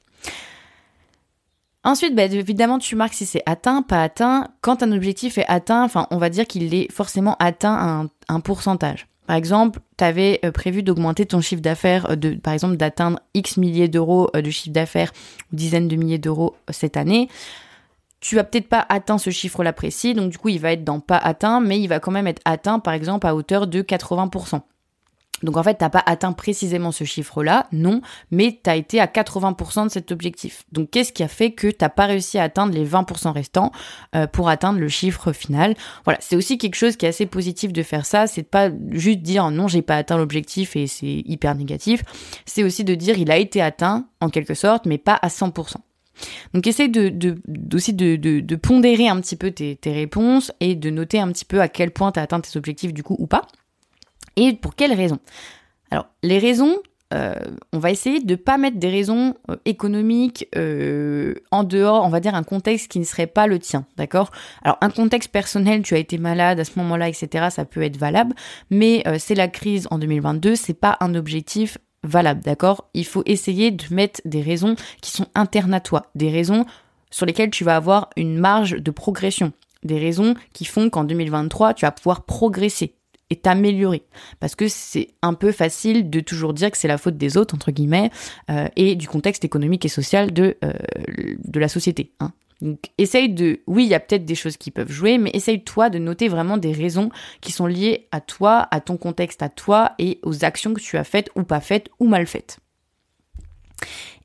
Ensuite, 1.84 2.16
bah, 2.16 2.24
évidemment, 2.24 2.80
tu 2.80 2.96
marques 2.96 3.14
si 3.14 3.26
c'est 3.26 3.44
atteint, 3.46 3.80
pas 3.82 4.02
atteint. 4.02 4.48
Quand 4.60 4.82
un 4.82 4.90
objectif 4.90 5.38
est 5.38 5.46
atteint, 5.46 5.84
enfin, 5.84 6.08
on 6.10 6.18
va 6.18 6.30
dire 6.30 6.44
qu'il 6.44 6.74
est 6.74 6.90
forcément 6.90 7.36
atteint 7.38 8.08
à 8.28 8.34
un 8.34 8.40
pourcentage. 8.40 9.06
Par 9.26 9.36
exemple, 9.36 9.80
tu 9.96 10.04
avais 10.04 10.40
euh, 10.44 10.52
prévu 10.52 10.82
d'augmenter 10.82 11.26
ton 11.26 11.40
chiffre 11.40 11.62
d'affaires, 11.62 12.10
euh, 12.10 12.36
par 12.42 12.54
exemple 12.54 12.76
d'atteindre 12.76 13.20
X 13.34 13.56
milliers 13.56 13.88
d'euros 13.88 14.30
euh, 14.36 14.42
de 14.42 14.50
chiffre 14.50 14.72
d'affaires 14.72 15.12
ou 15.52 15.56
dizaines 15.56 15.88
de 15.88 15.96
milliers 15.96 16.18
d'euros 16.18 16.54
cette 16.70 16.96
année. 16.96 17.28
Tu 18.20 18.36
vas 18.36 18.44
peut-être 18.44 18.68
pas 18.68 18.84
atteint 18.88 19.18
ce 19.18 19.30
chiffre-là 19.30 19.72
précis, 19.72 20.14
donc 20.14 20.30
du 20.30 20.38
coup 20.38 20.48
il 20.48 20.60
va 20.60 20.72
être 20.72 20.84
dans 20.84 21.00
pas 21.00 21.18
atteint, 21.18 21.60
mais 21.60 21.78
il 21.80 21.88
va 21.88 22.00
quand 22.00 22.12
même 22.12 22.26
être 22.26 22.42
atteint 22.44 22.78
par 22.78 22.94
exemple 22.94 23.26
à 23.26 23.34
hauteur 23.34 23.66
de 23.66 23.82
80%. 23.82 24.62
Donc 25.42 25.56
en 25.56 25.62
fait, 25.62 25.74
t'as 25.74 25.90
pas 25.90 26.02
atteint 26.06 26.32
précisément 26.32 26.92
ce 26.92 27.04
chiffre-là, 27.04 27.66
non, 27.72 28.00
mais 28.30 28.58
tu 28.62 28.70
as 28.70 28.76
été 28.76 29.00
à 29.00 29.06
80% 29.06 29.84
de 29.84 29.90
cet 29.90 30.10
objectif. 30.10 30.64
Donc 30.72 30.90
qu'est-ce 30.90 31.12
qui 31.12 31.22
a 31.22 31.28
fait 31.28 31.52
que 31.52 31.68
t'as 31.68 31.90
pas 31.90 32.06
réussi 32.06 32.38
à 32.38 32.44
atteindre 32.44 32.72
les 32.72 32.86
20% 32.86 33.32
restants 33.32 33.70
euh, 34.14 34.26
pour 34.26 34.48
atteindre 34.48 34.78
le 34.78 34.88
chiffre 34.88 35.32
final? 35.32 35.74
Voilà, 36.04 36.18
c'est 36.22 36.36
aussi 36.36 36.56
quelque 36.56 36.74
chose 36.74 36.96
qui 36.96 37.04
est 37.04 37.10
assez 37.10 37.26
positif 37.26 37.72
de 37.72 37.82
faire 37.82 38.06
ça, 38.06 38.26
c'est 38.26 38.42
de 38.42 38.46
pas 38.46 38.70
juste 38.90 39.20
dire 39.20 39.50
non, 39.50 39.68
j'ai 39.68 39.82
pas 39.82 39.96
atteint 39.96 40.16
l'objectif 40.16 40.74
et 40.74 40.86
c'est 40.86 41.22
hyper 41.26 41.54
négatif. 41.54 42.02
C'est 42.46 42.62
aussi 42.62 42.84
de 42.84 42.94
dire 42.94 43.18
il 43.18 43.30
a 43.30 43.36
été 43.36 43.60
atteint 43.60 44.06
en 44.20 44.30
quelque 44.30 44.54
sorte, 44.54 44.86
mais 44.86 44.98
pas 44.98 45.18
à 45.20 45.28
100%. 45.28 45.76
Donc 46.54 46.66
essaye 46.66 46.88
de, 46.88 47.10
de, 47.10 47.36
aussi 47.74 47.92
de, 47.92 48.16
de, 48.16 48.56
pondérer 48.56 49.08
un 49.08 49.20
petit 49.20 49.36
peu 49.36 49.50
tes, 49.50 49.76
tes 49.76 49.92
réponses 49.92 50.50
et 50.60 50.74
de 50.74 50.88
noter 50.88 51.18
un 51.18 51.30
petit 51.30 51.44
peu 51.44 51.60
à 51.60 51.68
quel 51.68 51.90
point 51.90 52.10
tu 52.10 52.20
atteint 52.20 52.40
tes 52.40 52.56
objectifs 52.56 52.94
du 52.94 53.02
coup 53.02 53.16
ou 53.18 53.26
pas. 53.26 53.46
Et 54.36 54.52
pour 54.52 54.74
quelles 54.74 54.92
raisons? 54.92 55.18
Alors, 55.90 56.06
les 56.22 56.38
raisons, 56.38 56.76
euh, 57.14 57.34
on 57.72 57.78
va 57.78 57.90
essayer 57.90 58.20
de 58.20 58.32
ne 58.32 58.36
pas 58.36 58.58
mettre 58.58 58.78
des 58.78 58.90
raisons 58.90 59.34
euh, 59.50 59.56
économiques 59.64 60.48
euh, 60.56 61.34
en 61.52 61.62
dehors, 61.62 62.04
on 62.04 62.08
va 62.08 62.18
dire 62.18 62.34
un 62.34 62.42
contexte 62.42 62.90
qui 62.90 62.98
ne 62.98 63.04
serait 63.04 63.28
pas 63.28 63.46
le 63.46 63.60
tien, 63.60 63.86
d'accord? 63.96 64.32
Alors 64.62 64.76
un 64.80 64.90
contexte 64.90 65.30
personnel, 65.30 65.82
tu 65.82 65.94
as 65.94 65.98
été 65.98 66.18
malade 66.18 66.58
à 66.58 66.64
ce 66.64 66.72
moment-là, 66.78 67.08
etc., 67.08 67.46
ça 67.50 67.64
peut 67.64 67.82
être 67.82 67.96
valable, 67.96 68.34
mais 68.70 69.04
c'est 69.18 69.36
la 69.36 69.46
crise 69.46 69.86
en 69.92 69.98
2022, 69.98 70.56
c'est 70.56 70.74
pas 70.74 70.96
un 71.00 71.14
objectif 71.14 71.78
valable, 72.02 72.40
d'accord? 72.40 72.88
Il 72.92 73.06
faut 73.06 73.22
essayer 73.24 73.70
de 73.70 73.84
mettre 73.92 74.20
des 74.24 74.42
raisons 74.42 74.74
qui 75.00 75.12
sont 75.12 75.26
internes 75.36 75.74
à 75.74 75.80
toi, 75.80 76.06
des 76.16 76.30
raisons 76.30 76.66
sur 77.10 77.24
lesquelles 77.24 77.50
tu 77.50 77.62
vas 77.62 77.76
avoir 77.76 78.10
une 78.16 78.36
marge 78.36 78.72
de 78.72 78.90
progression, 78.90 79.52
des 79.84 79.98
raisons 79.98 80.34
qui 80.52 80.64
font 80.64 80.90
qu'en 80.90 81.04
2023, 81.04 81.74
tu 81.74 81.84
vas 81.84 81.92
pouvoir 81.92 82.24
progresser, 82.24 82.95
et 83.30 83.36
t'améliorer. 83.36 84.02
Parce 84.40 84.54
que 84.54 84.68
c'est 84.68 85.08
un 85.22 85.34
peu 85.34 85.52
facile 85.52 86.10
de 86.10 86.20
toujours 86.20 86.54
dire 86.54 86.70
que 86.70 86.78
c'est 86.78 86.88
la 86.88 86.98
faute 86.98 87.16
des 87.16 87.36
autres, 87.36 87.54
entre 87.54 87.70
guillemets, 87.70 88.10
euh, 88.50 88.68
et 88.76 88.94
du 88.94 89.08
contexte 89.08 89.44
économique 89.44 89.84
et 89.84 89.88
social 89.88 90.32
de, 90.32 90.56
euh, 90.64 90.72
de 91.44 91.60
la 91.60 91.68
société. 91.68 92.12
Hein. 92.20 92.32
Donc 92.62 92.78
essaye 92.96 93.28
de... 93.28 93.60
Oui, 93.66 93.84
il 93.84 93.88
y 93.88 93.94
a 93.94 94.00
peut-être 94.00 94.24
des 94.24 94.34
choses 94.34 94.56
qui 94.56 94.70
peuvent 94.70 94.90
jouer, 94.90 95.18
mais 95.18 95.30
essaye 95.34 95.62
toi 95.62 95.90
de 95.90 95.98
noter 95.98 96.28
vraiment 96.28 96.56
des 96.56 96.72
raisons 96.72 97.10
qui 97.40 97.52
sont 97.52 97.66
liées 97.66 98.08
à 98.12 98.20
toi, 98.20 98.66
à 98.70 98.80
ton 98.80 98.96
contexte, 98.96 99.42
à 99.42 99.48
toi, 99.48 99.92
et 99.98 100.20
aux 100.22 100.44
actions 100.44 100.72
que 100.72 100.80
tu 100.80 100.96
as 100.96 101.04
faites 101.04 101.30
ou 101.36 101.42
pas 101.42 101.60
faites 101.60 101.88
ou 102.00 102.06
mal 102.06 102.26
faites. 102.26 102.58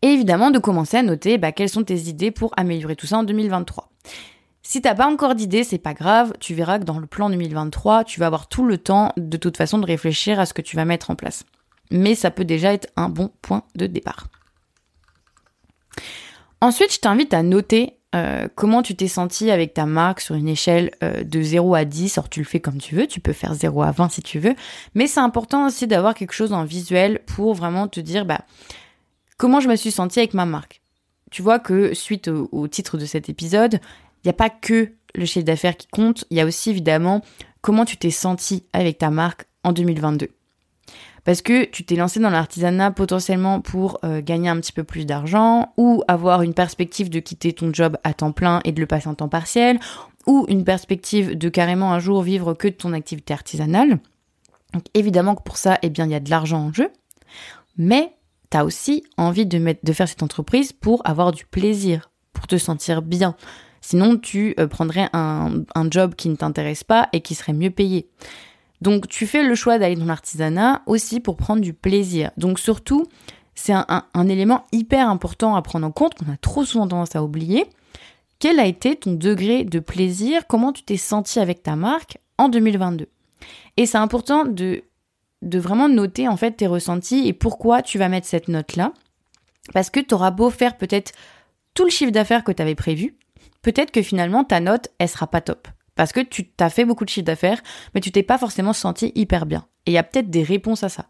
Et 0.01 0.07
évidemment, 0.07 0.49
de 0.49 0.59
commencer 0.59 0.97
à 0.97 1.03
noter 1.03 1.37
bah, 1.37 1.51
quelles 1.51 1.69
sont 1.69 1.83
tes 1.83 2.07
idées 2.07 2.31
pour 2.31 2.53
améliorer 2.57 2.95
tout 2.95 3.05
ça 3.05 3.17
en 3.17 3.23
2023. 3.23 3.89
Si 4.63 4.81
t'as 4.81 4.95
pas 4.95 5.07
encore 5.07 5.35
d'idée, 5.35 5.63
c'est 5.63 5.79
pas 5.79 5.93
grave, 5.93 6.33
tu 6.39 6.53
verras 6.53 6.79
que 6.79 6.83
dans 6.83 6.99
le 6.99 7.07
plan 7.07 7.29
2023, 7.29 8.03
tu 8.03 8.19
vas 8.19 8.27
avoir 8.27 8.47
tout 8.47 8.65
le 8.65 8.77
temps 8.77 9.11
de 9.17 9.37
toute 9.37 9.57
façon 9.57 9.79
de 9.79 9.85
réfléchir 9.85 10.39
à 10.39 10.45
ce 10.45 10.53
que 10.53 10.61
tu 10.61 10.75
vas 10.75 10.85
mettre 10.85 11.09
en 11.09 11.15
place. 11.15 11.45
Mais 11.89 12.15
ça 12.15 12.31
peut 12.31 12.45
déjà 12.45 12.73
être 12.73 12.87
un 12.95 13.09
bon 13.09 13.31
point 13.41 13.63
de 13.75 13.87
départ. 13.87 14.27
Ensuite, 16.61 16.93
je 16.93 16.99
t'invite 16.99 17.33
à 17.33 17.41
noter 17.41 17.97
euh, 18.13 18.47
comment 18.55 18.83
tu 18.83 18.95
t'es 18.95 19.07
senti 19.07 19.49
avec 19.49 19.73
ta 19.73 19.85
marque 19.85 20.19
sur 20.19 20.35
une 20.35 20.47
échelle 20.47 20.91
euh, 21.01 21.23
de 21.23 21.41
0 21.41 21.73
à 21.75 21.85
10. 21.85 22.17
Alors 22.17 22.29
tu 22.29 22.39
le 22.39 22.45
fais 22.45 22.59
comme 22.59 22.77
tu 22.77 22.95
veux, 22.95 23.07
tu 23.07 23.19
peux 23.19 23.33
faire 23.33 23.53
0 23.53 23.81
à 23.81 23.91
20 23.91 24.09
si 24.09 24.21
tu 24.21 24.37
veux. 24.37 24.53
Mais 24.93 25.07
c'est 25.07 25.21
important 25.21 25.65
aussi 25.65 25.87
d'avoir 25.87 26.13
quelque 26.13 26.33
chose 26.33 26.53
en 26.53 26.65
visuel 26.65 27.21
pour 27.25 27.53
vraiment 27.53 27.87
te 27.87 27.99
dire 27.99 28.25
bah, 28.25 28.41
comment 29.37 29.59
je 29.59 29.69
me 29.69 29.75
suis 29.75 29.91
sentie 29.91 30.19
avec 30.19 30.33
ma 30.33 30.45
marque. 30.45 30.81
Tu 31.31 31.41
vois 31.41 31.59
que 31.59 31.93
suite 31.93 32.27
au 32.27 32.67
titre 32.67 32.97
de 32.97 33.05
cet 33.05 33.29
épisode, 33.29 33.79
il 34.23 34.27
n'y 34.27 34.31
a 34.31 34.33
pas 34.33 34.49
que 34.49 34.91
le 35.15 35.25
chiffre 35.25 35.45
d'affaires 35.45 35.77
qui 35.77 35.87
compte, 35.87 36.25
il 36.29 36.37
y 36.37 36.41
a 36.41 36.45
aussi 36.45 36.69
évidemment 36.69 37.21
comment 37.61 37.85
tu 37.85 37.97
t'es 37.97 38.11
senti 38.11 38.63
avec 38.73 38.97
ta 38.97 39.09
marque 39.09 39.45
en 39.63 39.71
2022. 39.71 40.29
Parce 41.23 41.41
que 41.41 41.65
tu 41.65 41.85
t'es 41.85 41.95
lancé 41.95 42.19
dans 42.19 42.31
l'artisanat 42.31 42.91
potentiellement 42.91 43.61
pour 43.61 43.99
euh, 44.03 44.21
gagner 44.23 44.49
un 44.49 44.59
petit 44.59 44.71
peu 44.71 44.83
plus 44.83 45.05
d'argent 45.05 45.71
ou 45.77 46.03
avoir 46.07 46.41
une 46.41 46.55
perspective 46.55 47.09
de 47.09 47.19
quitter 47.19 47.53
ton 47.53 47.71
job 47.71 47.97
à 48.03 48.13
temps 48.13 48.31
plein 48.31 48.59
et 48.63 48.71
de 48.71 48.79
le 48.79 48.87
passer 48.87 49.07
en 49.07 49.13
temps 49.13 49.29
partiel 49.29 49.79
ou 50.25 50.45
une 50.49 50.63
perspective 50.63 51.37
de 51.37 51.49
carrément 51.49 51.93
un 51.93 51.99
jour 51.99 52.23
vivre 52.23 52.53
que 52.53 52.67
de 52.67 52.73
ton 52.73 52.93
activité 52.93 53.33
artisanale. 53.33 53.99
Donc 54.73 54.83
évidemment 54.93 55.35
que 55.35 55.43
pour 55.43 55.57
ça, 55.57 55.77
eh 55.81 55.89
bien, 55.89 56.05
il 56.05 56.11
y 56.11 56.15
a 56.15 56.19
de 56.19 56.29
l'argent 56.29 56.67
en 56.67 56.73
jeu. 56.73 56.89
Mais 57.77 58.13
tu 58.49 58.57
as 58.57 58.65
aussi 58.65 59.03
envie 59.17 59.45
de, 59.45 59.93
faire 59.93 60.07
cette 60.07 60.23
entreprise 60.23 60.73
pour 60.73 61.01
avoir 61.05 61.31
du 61.31 61.45
plaisir, 61.45 62.11
pour 62.33 62.47
te 62.47 62.57
sentir 62.57 63.01
bien, 63.01 63.35
Sinon, 63.81 64.17
tu 64.17 64.53
euh, 64.59 64.67
prendrais 64.67 65.09
un, 65.11 65.63
job 65.89 66.15
qui 66.15 66.29
ne 66.29 66.35
t'intéresse 66.35 66.83
pas 66.83 67.09
et 67.13 67.21
qui 67.21 67.35
serait 67.35 67.53
mieux 67.53 67.71
payé. 67.71 68.07
Donc, 68.79 69.07
tu 69.07 69.27
fais 69.27 69.43
le 69.43 69.55
choix 69.55 69.79
d'aller 69.79 69.95
dans 69.95 70.05
l'artisanat 70.05 70.83
aussi 70.85 71.19
pour 71.19 71.35
prendre 71.35 71.61
du 71.61 71.73
plaisir. 71.73 72.31
Donc, 72.37 72.59
surtout, 72.59 73.05
c'est 73.55 73.73
un, 73.73 74.27
élément 74.27 74.65
hyper 74.71 75.09
important 75.09 75.55
à 75.55 75.61
prendre 75.61 75.85
en 75.85 75.91
compte 75.91 76.15
qu'on 76.15 76.31
a 76.31 76.37
trop 76.37 76.63
souvent 76.63 76.87
tendance 76.87 77.15
à 77.15 77.23
oublier. 77.23 77.65
Quel 78.39 78.59
a 78.59 78.65
été 78.65 78.95
ton 78.95 79.13
degré 79.13 79.65
de 79.65 79.79
plaisir? 79.79 80.47
Comment 80.47 80.71
tu 80.71 80.83
t'es 80.83 80.97
senti 80.97 81.39
avec 81.39 81.61
ta 81.61 81.75
marque 81.75 82.17
en 82.37 82.49
2022 82.49 83.07
Et 83.77 83.85
c'est 83.85 83.99
important 83.99 84.45
de, 84.45 84.83
de 85.41 85.59
vraiment 85.59 85.89
noter 85.89 86.27
en 86.27 86.37
fait 86.37 86.53
tes 86.53 86.67
ressentis 86.67 87.27
et 87.27 87.33
pourquoi 87.33 87.81
tu 87.81 87.97
vas 87.99 88.09
mettre 88.09 88.27
cette 88.27 88.47
note-là. 88.47 88.93
Parce 89.73 89.89
que 89.89 89.99
tu 89.99 90.15
auras 90.15 90.31
beau 90.31 90.49
faire 90.49 90.77
peut-être 90.77 91.11
tout 91.75 91.83
le 91.83 91.91
chiffre 91.91 92.11
d'affaires 92.11 92.43
que 92.43 92.51
tu 92.51 92.61
avais 92.61 92.75
prévu, 92.75 93.15
peut-être 93.61 93.91
que 93.91 94.01
finalement 94.01 94.43
ta 94.43 94.59
note, 94.59 94.89
elle 94.99 95.09
sera 95.09 95.27
pas 95.27 95.41
top. 95.41 95.67
Parce 95.95 96.13
que 96.13 96.21
tu 96.21 96.49
t'as 96.49 96.69
fait 96.69 96.85
beaucoup 96.85 97.05
de 97.05 97.09
chiffre 97.09 97.25
d'affaires, 97.25 97.61
mais 97.93 98.01
tu 98.01 98.11
t'es 98.11 98.23
pas 98.23 98.37
forcément 98.37 98.73
senti 98.73 99.11
hyper 99.15 99.45
bien. 99.45 99.65
Et 99.85 99.91
il 99.91 99.93
y 99.93 99.97
a 99.97 100.03
peut-être 100.03 100.29
des 100.29 100.43
réponses 100.43 100.83
à 100.83 100.89
ça. 100.89 101.07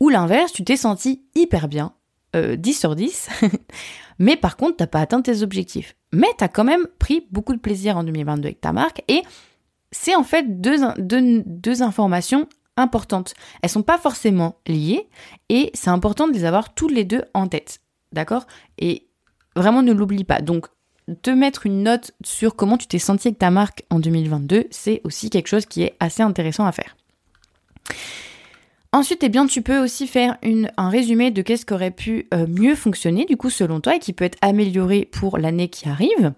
Ou 0.00 0.08
l'inverse, 0.08 0.52
tu 0.52 0.64
t'es 0.64 0.76
senti 0.76 1.24
hyper 1.34 1.68
bien, 1.68 1.94
10 2.34 2.36
euh, 2.36 2.72
sur 2.72 2.96
10, 2.96 3.28
mais 4.18 4.36
par 4.36 4.56
contre, 4.56 4.76
t'as 4.76 4.86
pas 4.86 5.00
atteint 5.00 5.22
tes 5.22 5.42
objectifs. 5.42 5.96
Mais 6.12 6.28
tu 6.36 6.44
as 6.44 6.48
quand 6.48 6.64
même 6.64 6.86
pris 6.98 7.26
beaucoup 7.30 7.54
de 7.54 7.60
plaisir 7.60 7.96
en 7.96 8.04
2022 8.04 8.46
avec 8.46 8.60
ta 8.60 8.72
marque 8.72 9.02
et 9.08 9.22
c'est 9.92 10.14
en 10.14 10.24
fait 10.24 10.60
deux, 10.60 10.78
deux, 10.98 11.42
deux 11.46 11.82
informations 11.82 12.48
importantes. 12.76 13.34
Elles 13.62 13.70
sont 13.70 13.82
pas 13.82 13.98
forcément 13.98 14.58
liées 14.66 15.08
et 15.48 15.70
c'est 15.74 15.90
important 15.90 16.28
de 16.28 16.32
les 16.32 16.44
avoir 16.44 16.74
toutes 16.74 16.92
les 16.92 17.04
deux 17.04 17.22
en 17.32 17.48
tête. 17.48 17.80
D'accord? 18.12 18.46
Et 18.78 19.08
vraiment 19.54 19.82
ne 19.82 19.92
l'oublie 19.92 20.24
pas. 20.24 20.40
Donc 20.40 20.66
te 21.22 21.30
mettre 21.30 21.66
une 21.66 21.82
note 21.82 22.12
sur 22.24 22.56
comment 22.56 22.76
tu 22.76 22.86
t'es 22.86 22.98
senti 22.98 23.28
avec 23.28 23.38
ta 23.38 23.50
marque 23.50 23.84
en 23.90 24.00
2022, 24.00 24.66
c'est 24.70 25.00
aussi 25.04 25.30
quelque 25.30 25.48
chose 25.48 25.66
qui 25.66 25.82
est 25.82 25.94
assez 26.00 26.22
intéressant 26.22 26.66
à 26.66 26.72
faire. 26.72 26.96
Ensuite, 28.92 29.22
eh 29.22 29.28
bien, 29.28 29.46
tu 29.46 29.62
peux 29.62 29.78
aussi 29.78 30.06
faire 30.06 30.38
un 30.76 30.88
résumé 30.88 31.30
de 31.30 31.42
qu'est-ce 31.42 31.66
qui 31.66 31.74
aurait 31.74 31.90
pu 31.90 32.28
euh, 32.32 32.46
mieux 32.48 32.74
fonctionner, 32.74 33.24
du 33.24 33.36
coup, 33.36 33.50
selon 33.50 33.80
toi, 33.80 33.96
et 33.96 33.98
qui 33.98 34.12
peut 34.12 34.24
être 34.24 34.38
amélioré 34.40 35.04
pour 35.04 35.38
l'année 35.38 35.68
qui 35.68 35.88
arrive. 35.88 36.32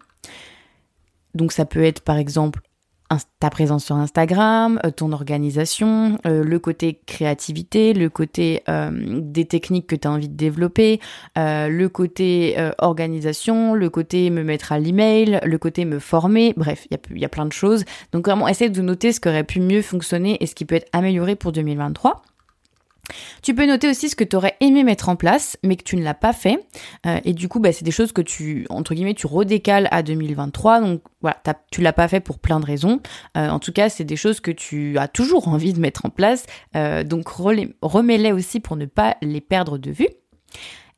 Donc, 1.35 1.53
ça 1.53 1.65
peut 1.65 1.85
être, 1.85 2.01
par 2.01 2.17
exemple, 2.17 2.61
ta 3.41 3.51
présence 3.51 3.87
sur 3.87 3.97
Instagram, 3.97 4.81
euh, 4.85 4.91
ton 4.91 5.13
organisation, 5.13 6.19
euh, 6.27 6.45
le 6.45 6.59
côté 6.59 7.01
créativité, 7.07 7.95
le 7.95 8.11
côté 8.11 8.63
euh, 8.69 8.91
des 9.21 9.47
techniques 9.47 9.87
que 9.87 9.97
tu 9.97 10.07
as 10.07 10.11
envie 10.11 10.29
de 10.29 10.37
développer, 10.37 11.01
le 11.37 11.87
côté 11.87 12.57
organisation, 12.79 13.75
le 13.75 13.91
côté 13.91 14.31
me 14.31 14.43
mettre 14.43 14.73
à 14.73 14.79
l'email, 14.79 15.41
le 15.45 15.59
côté 15.59 15.85
me 15.85 15.99
former, 15.99 16.53
bref, 16.57 16.87
il 16.91 16.99
y 17.13 17.17
a, 17.17 17.21
y 17.21 17.25
a 17.25 17.29
plein 17.29 17.47
de 17.47 17.53
choses. 17.53 17.85
Donc 18.13 18.27
vraiment, 18.27 18.49
essaie 18.49 18.69
de 18.69 18.83
noter 18.83 19.13
ce 19.13 19.21
qui 19.21 19.29
aurait 19.29 19.45
pu 19.45 19.61
mieux 19.61 19.83
fonctionner 19.83 20.37
et 20.41 20.47
ce 20.47 20.55
qui 20.55 20.65
peut 20.65 20.75
être 20.75 20.89
amélioré 20.93 21.37
pour 21.37 21.53
2023. 21.53 22.23
Tu 23.43 23.55
peux 23.55 23.67
noter 23.67 23.89
aussi 23.89 24.09
ce 24.09 24.17
que 24.17 24.25
tu 24.25 24.37
aurais 24.37 24.57
aimé 24.61 24.85
mettre 24.85 25.09
en 25.09 25.17
place, 25.17 25.57
mais 25.65 25.77
que 25.77 25.83
tu 25.83 25.97
ne 25.97 26.03
l'as 26.03 26.15
pas 26.15 26.33
fait. 26.33 26.67
Euh, 27.07 27.21
et 27.25 27.33
du 27.33 27.49
coup, 27.49 27.61
bah, 27.61 27.73
c'est 27.73 27.85
des 27.85 27.91
choses 27.91 28.13
que 28.13 28.23
tu, 28.23 28.67
entre 28.71 28.95
guillemets, 28.95 29.15
tu 29.15 29.27
redécales 29.27 29.89
à 29.91 30.03
2023. 30.03 30.81
Donc 30.81 31.03
voilà, 31.21 31.39
tu 31.71 31.81
l'as 31.81 31.93
pas 31.93 32.09
fait 32.09 32.21
pour 32.21 32.39
plein 32.39 32.61
de 32.61 32.67
raisons. 32.67 33.01
Euh, 33.37 33.49
en 33.49 33.59
tout 33.59 33.73
cas, 33.73 33.89
c'est 33.89 34.05
des 34.05 34.17
choses 34.17 34.41
que 34.41 34.51
tu 34.51 34.99
as 34.99 35.09
toujours 35.09 35.49
envie 35.49 35.73
de 35.73 35.81
mettre 35.81 36.07
en 36.07 36.11
place. 36.11 36.45
Euh, 36.77 37.05
donc 37.05 37.29
remets-les 37.29 38.33
aussi 38.33 38.61
pour 38.61 38.77
ne 38.77 38.87
pas 38.87 39.17
les 39.23 39.41
perdre 39.41 39.79
de 39.79 39.91
vue. 39.91 40.09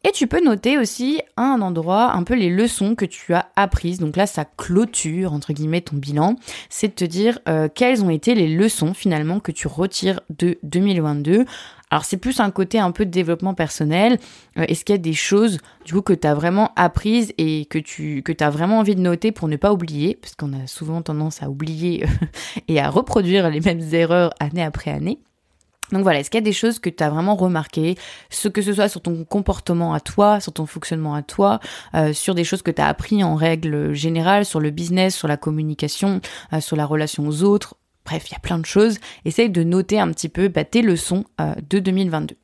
Et 0.03 0.13
tu 0.13 0.27
peux 0.27 0.43
noter 0.43 0.79
aussi 0.79 1.21
à 1.37 1.43
un 1.43 1.61
endroit 1.61 2.13
un 2.13 2.23
peu 2.23 2.35
les 2.35 2.49
leçons 2.49 2.95
que 2.95 3.05
tu 3.05 3.35
as 3.35 3.51
apprises. 3.55 3.99
Donc 3.99 4.17
là, 4.17 4.27
ça 4.27 4.47
clôture, 4.47 5.35
entre 5.35 5.53
guillemets, 5.53 5.83
ton 5.83 5.97
bilan. 5.97 6.37
C'est 6.71 6.89
de 6.89 6.95
te 6.95 7.05
dire 7.05 7.39
quelles 7.75 8.03
ont 8.03 8.09
été 8.09 8.35
les 8.35 8.49
leçons 8.49 8.95
finalement 8.95 9.41
que 9.41 9.53
tu 9.53 9.69
retires 9.69 10.21
de 10.31 10.59
2022 10.63 11.45
alors 11.91 12.05
c'est 12.05 12.17
plus 12.17 12.41
un 12.41 12.51
côté 12.51 12.79
un 12.79 12.93
peu 12.93 13.05
de 13.05 13.11
développement 13.11 13.55
personnel. 13.55 14.19
Euh, 14.59 14.65
est-ce 14.69 14.85
qu'il 14.85 14.95
y 14.95 14.99
a 14.99 15.03
des 15.03 15.13
choses 15.13 15.59
du 15.85 15.93
coup 15.95 16.03
que 16.03 16.13
tu 16.13 16.27
as 16.27 16.35
vraiment 16.35 16.73
apprises 16.77 17.33
et 17.37 17.67
que 17.67 17.79
tu 17.79 18.23
que 18.23 18.33
as 18.43 18.51
vraiment 18.51 18.79
envie 18.79 18.95
de 18.95 19.01
noter 19.01 19.33
pour 19.33 19.49
ne 19.49 19.57
pas 19.57 19.73
oublier? 19.73 20.17
Parce 20.21 20.35
qu'on 20.35 20.53
a 20.53 20.67
souvent 20.67 21.03
tendance 21.03 21.43
à 21.43 21.51
oublier 21.51 22.07
et 22.69 22.81
à 22.81 22.89
reproduire 22.89 23.51
les 23.51 23.61
mêmes 23.61 23.83
erreurs 23.93 24.33
année 24.39 24.63
après 24.63 24.91
année. 24.91 25.19
Donc 25.93 26.03
voilà, 26.03 26.21
est-ce 26.21 26.31
qu'il 26.31 26.39
y 26.39 26.43
a 26.43 26.45
des 26.45 26.53
choses 26.53 26.79
que 26.79 26.89
tu 26.89 27.03
as 27.03 27.11
vraiment 27.11 27.35
remarquées, 27.35 27.97
ce 28.29 28.49
que 28.49 28.63
ce 28.63 28.73
soit 28.73 28.89
sur 28.89 29.01
ton 29.01 29.25
comportement 29.25 29.93
à 29.93 30.01
toi, 30.01 30.39
sur 30.39 30.53
ton 30.53 30.67
fonctionnement 30.67 31.15
à 31.15 31.23
toi, 31.23 31.59
euh, 31.95 32.13
sur 32.13 32.37
des 32.37 32.45
choses 32.45 32.63
que 32.63 32.71
tu 32.71 32.81
as 32.81 32.87
appris 32.87 33.25
en 33.25 33.35
règle 33.35 33.93
générale, 33.93 34.45
sur 34.45 34.61
le 34.61 34.71
business, 34.71 35.17
sur 35.17 35.27
la 35.27 35.37
communication, 35.37 36.21
euh, 36.53 36.61
sur 36.61 36.77
la 36.77 36.87
relation 36.87 37.27
aux 37.27 37.43
autres, 37.43 37.75
Bref, 38.11 38.29
il 38.29 38.33
y 38.33 38.37
a 38.37 38.41
plein 38.41 38.59
de 38.59 38.67
choses. 38.67 38.99
Essaye 39.25 39.51
de 39.51 39.63
noter 39.63 40.01
un 40.01 40.09
petit 40.11 40.29
peu 40.29 40.49
bah, 40.49 40.65
tes 40.65 40.83
leçons 40.83 41.25
euh, 41.41 41.55
de 41.69 41.79
2022. 41.79 42.37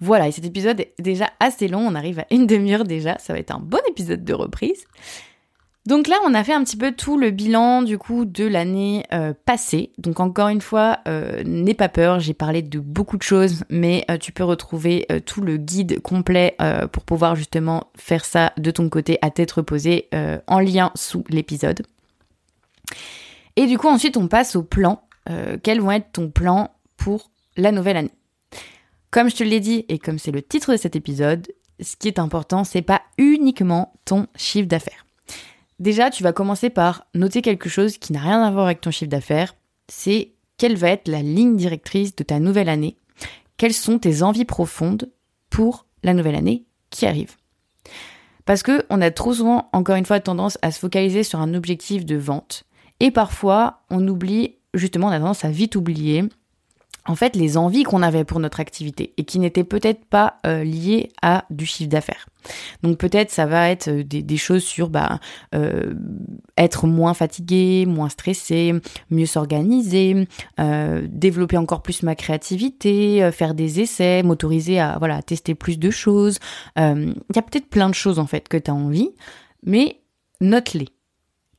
Voilà, 0.00 0.28
et 0.28 0.32
cet 0.32 0.46
épisode 0.46 0.80
est 0.80 0.94
déjà 0.98 1.28
assez 1.40 1.68
long, 1.68 1.80
on 1.80 1.94
arrive 1.94 2.20
à 2.20 2.26
une 2.30 2.46
demi-heure 2.46 2.84
déjà, 2.84 3.18
ça 3.18 3.34
va 3.34 3.38
être 3.38 3.54
un 3.54 3.60
bon 3.60 3.80
épisode 3.86 4.24
de 4.24 4.32
reprise. 4.32 4.86
Donc 5.84 6.08
là, 6.08 6.16
on 6.24 6.32
a 6.32 6.42
fait 6.42 6.54
un 6.54 6.64
petit 6.64 6.78
peu 6.78 6.92
tout 6.92 7.18
le 7.18 7.30
bilan 7.30 7.82
du 7.82 7.98
coup 7.98 8.24
de 8.24 8.46
l'année 8.46 9.04
euh, 9.12 9.34
passée. 9.44 9.92
Donc 9.98 10.20
encore 10.20 10.48
une 10.48 10.62
fois, 10.62 11.00
euh, 11.06 11.42
n'aie 11.44 11.74
pas 11.74 11.90
peur, 11.90 12.18
j'ai 12.18 12.32
parlé 12.32 12.62
de 12.62 12.78
beaucoup 12.78 13.18
de 13.18 13.22
choses, 13.22 13.64
mais 13.68 14.06
tu 14.20 14.32
peux 14.32 14.44
retrouver 14.44 15.06
tout 15.26 15.42
le 15.42 15.58
guide 15.58 16.00
complet 16.00 16.56
pour 16.92 17.04
pouvoir 17.04 17.36
justement 17.36 17.90
faire 17.94 18.24
ça 18.24 18.54
de 18.56 18.70
ton 18.70 18.88
côté 18.88 19.18
à 19.20 19.28
tête 19.28 19.52
reposée 19.52 20.08
en 20.46 20.60
lien 20.60 20.92
sous 20.94 21.24
l'épisode. 21.28 21.82
Et 23.56 23.66
du 23.66 23.78
coup, 23.78 23.88
ensuite, 23.88 24.16
on 24.16 24.28
passe 24.28 24.56
au 24.56 24.62
plan. 24.62 25.02
Euh, 25.28 25.58
quels 25.62 25.80
vont 25.80 25.90
être 25.90 26.12
ton 26.12 26.30
plan 26.30 26.70
pour 26.96 27.30
la 27.56 27.72
nouvelle 27.72 27.96
année 27.96 28.14
Comme 29.10 29.30
je 29.30 29.36
te 29.36 29.44
l'ai 29.44 29.60
dit, 29.60 29.84
et 29.88 29.98
comme 29.98 30.18
c'est 30.18 30.30
le 30.30 30.42
titre 30.42 30.72
de 30.72 30.76
cet 30.76 30.96
épisode, 30.96 31.48
ce 31.80 31.96
qui 31.96 32.08
est 32.08 32.18
important, 32.18 32.64
c'est 32.64 32.82
pas 32.82 33.02
uniquement 33.18 33.92
ton 34.04 34.26
chiffre 34.36 34.68
d'affaires. 34.68 35.06
Déjà, 35.78 36.10
tu 36.10 36.22
vas 36.22 36.32
commencer 36.32 36.68
par 36.68 37.06
noter 37.14 37.40
quelque 37.40 37.68
chose 37.68 37.96
qui 37.96 38.12
n'a 38.12 38.20
rien 38.20 38.42
à 38.42 38.50
voir 38.50 38.66
avec 38.66 38.80
ton 38.80 38.90
chiffre 38.90 39.10
d'affaires. 39.10 39.54
C'est 39.88 40.32
quelle 40.58 40.76
va 40.76 40.90
être 40.90 41.08
la 41.08 41.22
ligne 41.22 41.56
directrice 41.56 42.14
de 42.14 42.22
ta 42.22 42.38
nouvelle 42.38 42.68
année 42.68 42.98
Quelles 43.56 43.72
sont 43.72 43.98
tes 43.98 44.22
envies 44.22 44.44
profondes 44.44 45.10
pour 45.48 45.86
la 46.02 46.12
nouvelle 46.12 46.34
année 46.34 46.66
qui 46.90 47.06
arrive 47.06 47.36
Parce 48.44 48.62
que 48.62 48.84
on 48.90 49.00
a 49.00 49.10
trop 49.10 49.32
souvent, 49.32 49.70
encore 49.72 49.96
une 49.96 50.04
fois, 50.04 50.20
tendance 50.20 50.58
à 50.60 50.70
se 50.70 50.78
focaliser 50.78 51.22
sur 51.22 51.40
un 51.40 51.54
objectif 51.54 52.04
de 52.04 52.16
vente 52.16 52.64
et 53.00 53.10
parfois, 53.10 53.80
on 53.90 54.06
oublie, 54.06 54.56
justement, 54.74 55.08
on 55.08 55.10
a 55.10 55.18
tendance 55.18 55.44
à 55.44 55.50
vite 55.50 55.74
oublier, 55.76 56.28
en 57.06 57.16
fait, 57.16 57.34
les 57.34 57.56
envies 57.56 57.82
qu'on 57.82 58.02
avait 58.02 58.24
pour 58.24 58.40
notre 58.40 58.60
activité 58.60 59.14
et 59.16 59.24
qui 59.24 59.38
n'étaient 59.38 59.64
peut-être 59.64 60.04
pas 60.04 60.38
euh, 60.46 60.62
liées 60.64 61.08
à 61.22 61.44
du 61.50 61.64
chiffre 61.64 61.88
d'affaires. 61.88 62.26
Donc 62.82 62.98
peut-être 62.98 63.30
ça 63.30 63.46
va 63.46 63.70
être 63.70 63.88
euh, 63.88 64.04
des, 64.04 64.36
choses 64.36 64.62
sur 64.62 64.90
bah, 64.90 65.18
euh, 65.54 65.94
être 66.58 66.86
moins 66.86 67.14
fatigué, 67.14 67.86
moins 67.86 68.10
stressé, 68.10 68.74
mieux 69.10 69.26
s'organiser, 69.26 70.28
développer 71.08 71.56
encore 71.56 71.82
plus 71.82 72.02
ma 72.02 72.14
créativité, 72.14 73.30
faire 73.32 73.54
des 73.54 73.80
essais, 73.80 74.22
m'autoriser 74.22 74.78
à 74.78 74.98
voilà 74.98 75.22
tester 75.22 75.54
plus 75.54 75.78
de 75.78 75.90
choses. 75.90 76.38
Il 76.76 77.14
y 77.34 77.38
a 77.38 77.42
peut-être 77.42 77.68
plein 77.68 77.88
de 77.88 77.94
choses 77.94 78.18
en 78.18 78.26
fait 78.26 78.48
que 78.48 78.56
tu 78.56 78.70
as 78.70 78.74
envie, 78.74 79.10
mais 79.64 80.00
note-les. 80.40 80.88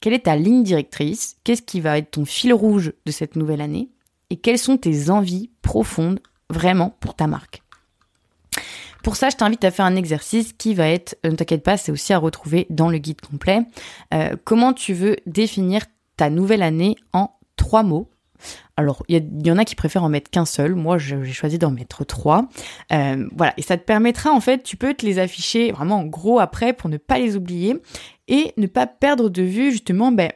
Quelle 0.01 0.13
est 0.13 0.25
ta 0.25 0.35
ligne 0.35 0.63
directrice? 0.63 1.37
Qu'est-ce 1.43 1.61
qui 1.61 1.79
va 1.79 1.99
être 1.99 2.11
ton 2.11 2.25
fil 2.25 2.53
rouge 2.53 2.91
de 3.05 3.11
cette 3.11 3.35
nouvelle 3.35 3.61
année? 3.61 3.89
Et 4.31 4.35
quelles 4.35 4.57
sont 4.57 4.77
tes 4.77 5.11
envies 5.11 5.51
profondes 5.61 6.19
vraiment 6.49 6.95
pour 6.99 7.15
ta 7.15 7.27
marque? 7.27 7.61
Pour 9.03 9.15
ça, 9.15 9.29
je 9.29 9.35
t'invite 9.35 9.63
à 9.63 9.71
faire 9.71 9.85
un 9.85 9.95
exercice 9.95 10.53
qui 10.53 10.73
va 10.73 10.87
être, 10.87 11.17
euh, 11.25 11.31
ne 11.31 11.35
t'inquiète 11.35 11.63
pas, 11.63 11.77
c'est 11.77 11.91
aussi 11.91 12.13
à 12.13 12.17
retrouver 12.17 12.65
dans 12.69 12.89
le 12.89 12.97
guide 12.97 13.21
complet. 13.21 13.61
Euh, 14.13 14.35
comment 14.43 14.73
tu 14.73 14.93
veux 14.93 15.17
définir 15.27 15.83
ta 16.17 16.29
nouvelle 16.29 16.63
année 16.63 16.95
en 17.13 17.31
trois 17.55 17.83
mots? 17.83 18.09
Alors, 18.77 19.03
il 19.07 19.45
y, 19.45 19.51
en 19.51 19.57
a 19.57 19.65
qui 19.65 19.75
préfèrent 19.75 20.03
en 20.03 20.09
mettre 20.09 20.31
qu'un 20.31 20.45
seul. 20.45 20.75
Moi, 20.75 20.97
j'ai 20.97 21.23
choisi 21.33 21.59
d'en 21.59 21.71
mettre 21.71 22.03
trois. 22.03 22.47
Euh, 22.91 23.27
voilà. 23.35 23.53
Et 23.57 23.61
ça 23.61 23.77
te 23.77 23.83
permettra, 23.83 24.31
en 24.31 24.39
fait, 24.39 24.63
tu 24.63 24.77
peux 24.77 24.93
te 24.93 25.05
les 25.05 25.19
afficher 25.19 25.71
vraiment 25.71 25.99
en 25.99 26.05
gros 26.05 26.39
après 26.39 26.73
pour 26.73 26.89
ne 26.89 26.97
pas 26.97 27.19
les 27.19 27.35
oublier 27.35 27.75
et 28.27 28.53
ne 28.57 28.67
pas 28.67 28.87
perdre 28.87 29.29
de 29.29 29.43
vue, 29.43 29.71
justement, 29.71 30.11
ben, 30.11 30.31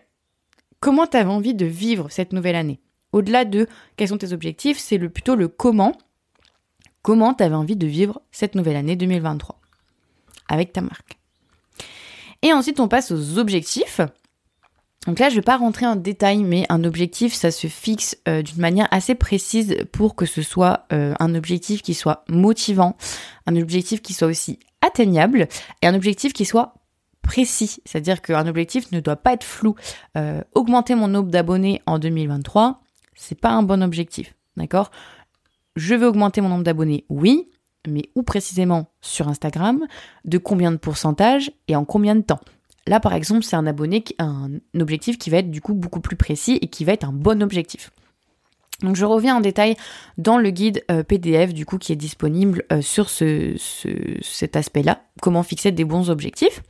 comment 0.80 1.08
tu 1.08 1.18
avais 1.18 1.30
envie 1.30 1.56
de 1.56 1.66
vivre 1.66 2.08
cette 2.10 2.34
nouvelle 2.34 2.56
année. 2.56 2.80
Au-delà 3.14 3.46
de 3.46 3.68
quels 3.96 4.10
sont 4.10 4.18
tes 4.18 4.34
objectifs, 4.34 4.78
c'est 4.78 5.00
plutôt 5.00 5.36
le 5.36 5.48
comment. 5.48 5.94
Comment 7.02 7.34
tu 7.34 7.44
avais 7.44 7.56
envie 7.56 7.78
de 7.78 7.88
vivre 7.88 8.22
cette 8.32 8.56
nouvelle 8.56 8.76
année 8.76 8.96
2023 8.96 9.60
avec 10.48 10.74
ta 10.74 10.82
marque. 10.82 11.18
Et 12.42 12.54
ensuite, 12.54 12.80
on 12.80 12.88
passe 12.88 13.12
aux 13.12 13.38
objectifs. 13.40 14.02
Donc 15.06 15.20
là, 15.20 15.30
je 15.30 15.36
ne 15.36 15.40
vais 15.40 15.44
pas 15.44 15.58
rentrer 15.58 15.86
en 15.86 15.96
détail, 15.96 16.44
mais 16.44 16.66
un 16.70 16.84
objectif, 16.84 17.34
ça 17.34 17.52
se 17.52 17.68
fixe 17.68 18.18
euh, 18.28 18.42
d'une 18.42 18.60
manière 18.60 18.88
assez 18.92 19.14
précise 19.14 19.78
pour 19.92 20.16
que 20.16 20.26
ce 20.26 20.42
soit 20.42 20.86
euh, 20.92 21.14
un 21.20 21.36
objectif 21.36 21.82
qui 21.82 21.94
soit 21.94 22.24
motivant, 22.28 22.98
un 23.46 23.56
objectif 23.56 24.02
qui 24.02 24.14
soit 24.14 24.28
aussi 24.28 24.60
atteignable 24.82 25.48
et 25.82 25.88
un 25.88 25.94
objectif 25.94 26.34
qui 26.34 26.46
soit 26.46 26.74
précis. 27.22 27.82
C'est-à-dire 27.86 28.22
qu'un 28.22 28.48
objectif 28.48 28.92
ne 28.92 29.00
doit 29.00 29.16
pas 29.16 29.34
être 29.34 29.44
flou. 29.44 29.76
Euh, 30.18 30.42
augmenter 30.54 30.96
mon 30.96 31.08
nombre 31.08 31.30
d'abonnés 31.30 31.82
en 31.86 32.00
2023, 32.00 32.82
c'est 33.16 33.40
pas 33.40 33.50
un 33.52 33.64
bon 33.64 33.84
objectif. 33.84 34.36
D'accord? 34.58 34.90
Je 35.76 35.94
veux 35.94 36.08
augmenter 36.08 36.42
mon 36.42 36.50
nombre 36.50 36.64
d'abonnés, 36.64 37.06
oui, 37.10 37.50
mais 37.88 38.10
où 38.16 38.24
précisément? 38.24 38.88
Sur 39.02 39.28
Instagram, 39.28 39.86
de 40.24 40.38
combien 40.38 40.72
de 40.72 40.78
pourcentage 40.78 41.52
et 41.68 41.76
en 41.76 41.86
combien 41.86 42.16
de 42.16 42.22
temps? 42.22 42.40
Là, 42.88 43.00
par 43.00 43.14
exemple, 43.14 43.44
c'est 43.44 43.56
un 43.56 43.66
abonné, 43.66 44.04
un 44.20 44.50
objectif 44.80 45.18
qui 45.18 45.30
va 45.30 45.38
être 45.38 45.50
du 45.50 45.62
coup 45.62 45.74
beaucoup 45.74 46.02
plus 46.02 46.16
précis 46.16 46.60
et 46.62 46.68
qui 46.68 46.86
va 46.86 46.94
être 46.94 47.06
un 47.06 47.14
bon 47.14 47.42
objectif. 47.42 47.92
Donc 48.82 48.96
je 48.96 49.06
reviens 49.06 49.38
en 49.38 49.42
détail 49.42 49.76
dans 50.18 50.38
le 50.38 50.50
guide 50.50 50.84
euh, 50.92 51.04
PDF 51.04 51.54
du 51.54 51.66
coup 51.66 51.78
qui 51.78 51.94
est 51.94 51.98
disponible 51.98 52.64
euh, 52.72 52.82
sur 52.82 53.10
ce, 53.10 53.56
cet 54.22 54.56
aspect-là, 54.56 55.02
comment 55.22 55.44
fixer 55.44 55.72
des 55.72 55.86
bons 55.86 56.10
objectifs. 56.10 56.62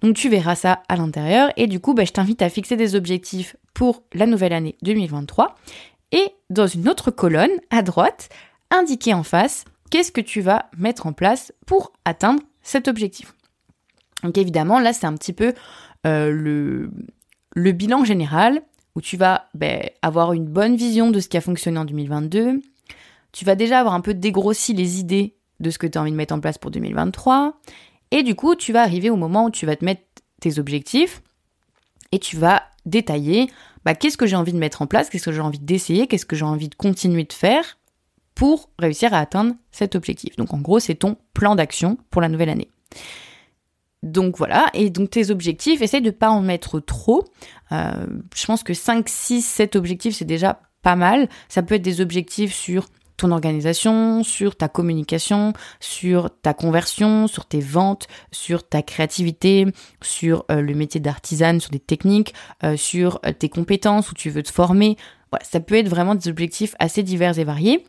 Donc 0.00 0.16
tu 0.16 0.28
verras 0.28 0.54
ça 0.54 0.82
à 0.88 0.96
l'intérieur 0.96 1.50
et 1.56 1.66
du 1.66 1.80
coup 1.80 1.94
bah, 1.94 2.04
je 2.04 2.12
t'invite 2.12 2.40
à 2.40 2.48
fixer 2.48 2.76
des 2.76 2.94
objectifs 2.94 3.56
pour 3.74 4.02
la 4.14 4.26
nouvelle 4.26 4.52
année 4.52 4.76
2023 4.82 5.54
et 6.12 6.30
dans 6.48 6.66
une 6.66 6.88
autre 6.88 7.10
colonne 7.10 7.50
à 7.70 7.82
droite, 7.82 8.28
indiquer 8.70 9.12
en 9.12 9.22
face 9.22 9.64
qu'est-ce 9.90 10.12
que 10.12 10.20
tu 10.20 10.40
vas 10.40 10.70
mettre 10.78 11.06
en 11.06 11.12
place 11.12 11.52
pour 11.66 11.92
atteindre 12.04 12.40
cet 12.62 12.88
objectif. 12.88 13.34
Donc 14.24 14.38
évidemment 14.38 14.80
là 14.80 14.92
c'est 14.92 15.06
un 15.06 15.14
petit 15.14 15.32
peu 15.32 15.54
euh, 16.06 16.30
le, 17.54 17.72
bilan 17.72 18.04
général 18.04 18.62
où 18.96 19.00
tu 19.00 19.16
vas 19.16 19.48
ben, 19.54 19.88
avoir 20.02 20.32
une 20.32 20.46
bonne 20.46 20.74
vision 20.76 21.10
de 21.10 21.20
ce 21.20 21.28
qui 21.28 21.36
a 21.36 21.40
fonctionné 21.40 21.78
en 21.78 21.84
2022. 21.84 22.60
Tu 23.32 23.44
vas 23.44 23.54
déjà 23.54 23.80
avoir 23.80 23.94
un 23.94 24.00
peu 24.00 24.14
dégrossi 24.14 24.74
les 24.74 24.98
idées 25.00 25.36
de 25.60 25.70
ce 25.70 25.78
que 25.78 25.86
tu 25.86 25.98
as 25.98 26.00
envie 26.00 26.10
de 26.10 26.16
mettre 26.16 26.34
en 26.34 26.40
place 26.40 26.58
pour 26.58 26.70
2023. 26.70 27.60
Et 28.12 28.22
du 28.22 28.36
coup, 28.36 28.54
tu 28.54 28.72
vas 28.72 28.82
arriver 28.82 29.10
au 29.10 29.16
moment 29.16 29.46
où 29.46 29.50
tu 29.50 29.66
vas 29.66 29.74
te 29.74 29.84
mettre 29.84 30.02
tes 30.40 30.58
objectifs 30.58 31.22
et 32.12 32.18
tu 32.18 32.36
vas 32.36 32.62
détailler 32.86 33.50
bah, 33.84 33.94
qu'est-ce 33.94 34.16
que 34.16 34.26
j'ai 34.26 34.36
envie 34.36 34.52
de 34.52 34.58
mettre 34.58 34.82
en 34.82 34.86
place, 34.86 35.10
qu'est-ce 35.10 35.24
que 35.24 35.32
j'ai 35.32 35.40
envie 35.40 35.58
d'essayer, 35.58 36.06
qu'est-ce 36.06 36.26
que 36.26 36.36
j'ai 36.36 36.44
envie 36.44 36.68
de 36.68 36.74
continuer 36.74 37.24
de 37.24 37.32
faire 37.32 37.78
pour 38.34 38.70
réussir 38.78 39.12
à 39.14 39.18
atteindre 39.18 39.54
cet 39.72 39.94
objectif. 39.94 40.36
Donc 40.36 40.54
en 40.54 40.58
gros, 40.58 40.80
c'est 40.80 40.94
ton 40.94 41.16
plan 41.34 41.54
d'action 41.54 41.98
pour 42.10 42.22
la 42.22 42.28
nouvelle 42.28 42.48
année. 42.50 42.68
Donc 44.04 44.36
voilà, 44.36 44.66
et 44.74 44.90
donc 44.90 45.10
tes 45.10 45.30
objectifs, 45.30 45.80
essaye 45.80 46.02
de 46.02 46.10
pas 46.10 46.28
en 46.28 46.42
mettre 46.42 46.78
trop. 46.78 47.24
Euh, 47.72 48.06
je 48.36 48.44
pense 48.44 48.62
que 48.62 48.74
5, 48.74 49.08
6, 49.08 49.40
7 49.40 49.76
objectifs, 49.76 50.16
c'est 50.16 50.26
déjà 50.26 50.60
pas 50.82 50.94
mal. 50.94 51.26
Ça 51.48 51.62
peut 51.62 51.76
être 51.76 51.82
des 51.82 52.02
objectifs 52.02 52.52
sur 52.52 52.86
ton 53.16 53.30
organisation, 53.30 54.22
sur 54.22 54.56
ta 54.56 54.68
communication, 54.68 55.54
sur 55.80 56.28
ta 56.42 56.52
conversion, 56.52 57.28
sur 57.28 57.46
tes 57.46 57.60
ventes, 57.60 58.06
sur 58.30 58.68
ta 58.68 58.82
créativité, 58.82 59.66
sur 60.02 60.44
euh, 60.50 60.60
le 60.60 60.74
métier 60.74 61.00
d'artisane, 61.00 61.58
sur 61.58 61.70
des 61.70 61.78
techniques, 61.78 62.34
euh, 62.62 62.76
sur 62.76 63.22
tes 63.38 63.48
compétences 63.48 64.10
où 64.10 64.14
tu 64.14 64.28
veux 64.28 64.42
te 64.42 64.52
former. 64.52 64.98
Voilà, 65.30 65.44
ça 65.46 65.60
peut 65.60 65.76
être 65.76 65.88
vraiment 65.88 66.14
des 66.14 66.28
objectifs 66.28 66.74
assez 66.78 67.02
divers 67.02 67.38
et 67.38 67.44
variés. 67.44 67.86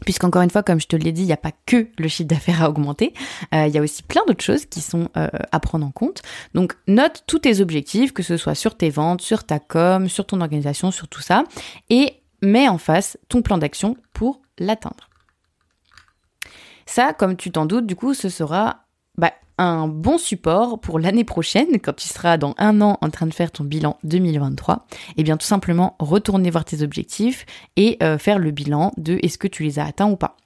Puisqu'encore 0.00 0.42
une 0.42 0.50
fois, 0.50 0.62
comme 0.62 0.80
je 0.80 0.86
te 0.86 0.96
l'ai 0.96 1.12
dit, 1.12 1.22
il 1.22 1.26
n'y 1.26 1.32
a 1.32 1.38
pas 1.38 1.52
que 1.66 1.86
le 1.98 2.08
chiffre 2.08 2.28
d'affaires 2.28 2.62
à 2.62 2.68
augmenter, 2.68 3.14
euh, 3.54 3.66
il 3.66 3.74
y 3.74 3.78
a 3.78 3.80
aussi 3.80 4.02
plein 4.02 4.22
d'autres 4.26 4.44
choses 4.44 4.66
qui 4.66 4.80
sont 4.80 5.08
euh, 5.16 5.28
à 5.52 5.60
prendre 5.60 5.86
en 5.86 5.92
compte. 5.92 6.22
Donc 6.52 6.76
note 6.86 7.22
tous 7.26 7.38
tes 7.38 7.60
objectifs, 7.60 8.12
que 8.12 8.22
ce 8.22 8.36
soit 8.36 8.54
sur 8.54 8.76
tes 8.76 8.90
ventes, 8.90 9.22
sur 9.22 9.44
ta 9.44 9.58
com, 9.58 10.08
sur 10.08 10.26
ton 10.26 10.40
organisation, 10.40 10.90
sur 10.90 11.08
tout 11.08 11.22
ça, 11.22 11.44
et 11.90 12.20
mets 12.42 12.68
en 12.68 12.78
face 12.78 13.16
ton 13.28 13.40
plan 13.40 13.56
d'action 13.56 13.96
pour 14.12 14.42
l'atteindre. 14.58 15.08
Ça, 16.86 17.14
comme 17.14 17.36
tu 17.36 17.50
t'en 17.50 17.64
doutes, 17.64 17.86
du 17.86 17.96
coup, 17.96 18.14
ce 18.14 18.28
sera 18.28 18.84
bah, 19.16 19.32
un 19.58 19.88
bon 19.88 20.18
support 20.18 20.80
pour 20.80 20.98
l'année 20.98 21.24
prochaine, 21.24 21.78
quand 21.80 21.94
tu 21.94 22.08
seras 22.08 22.36
dans 22.36 22.54
un 22.58 22.80
an 22.80 22.98
en 23.00 23.10
train 23.10 23.26
de 23.26 23.34
faire 23.34 23.50
ton 23.50 23.64
bilan 23.64 23.98
2023, 24.04 24.86
et 24.92 25.12
eh 25.18 25.22
bien 25.22 25.36
tout 25.36 25.46
simplement 25.46 25.96
retourner 25.98 26.50
voir 26.50 26.64
tes 26.64 26.82
objectifs 26.82 27.46
et 27.76 27.96
euh, 28.02 28.18
faire 28.18 28.38
le 28.38 28.50
bilan 28.50 28.92
de 28.96 29.18
est-ce 29.22 29.38
que 29.38 29.48
tu 29.48 29.62
les 29.62 29.78
as 29.78 29.86
atteints 29.86 30.10
ou 30.10 30.16
pas. 30.16 30.36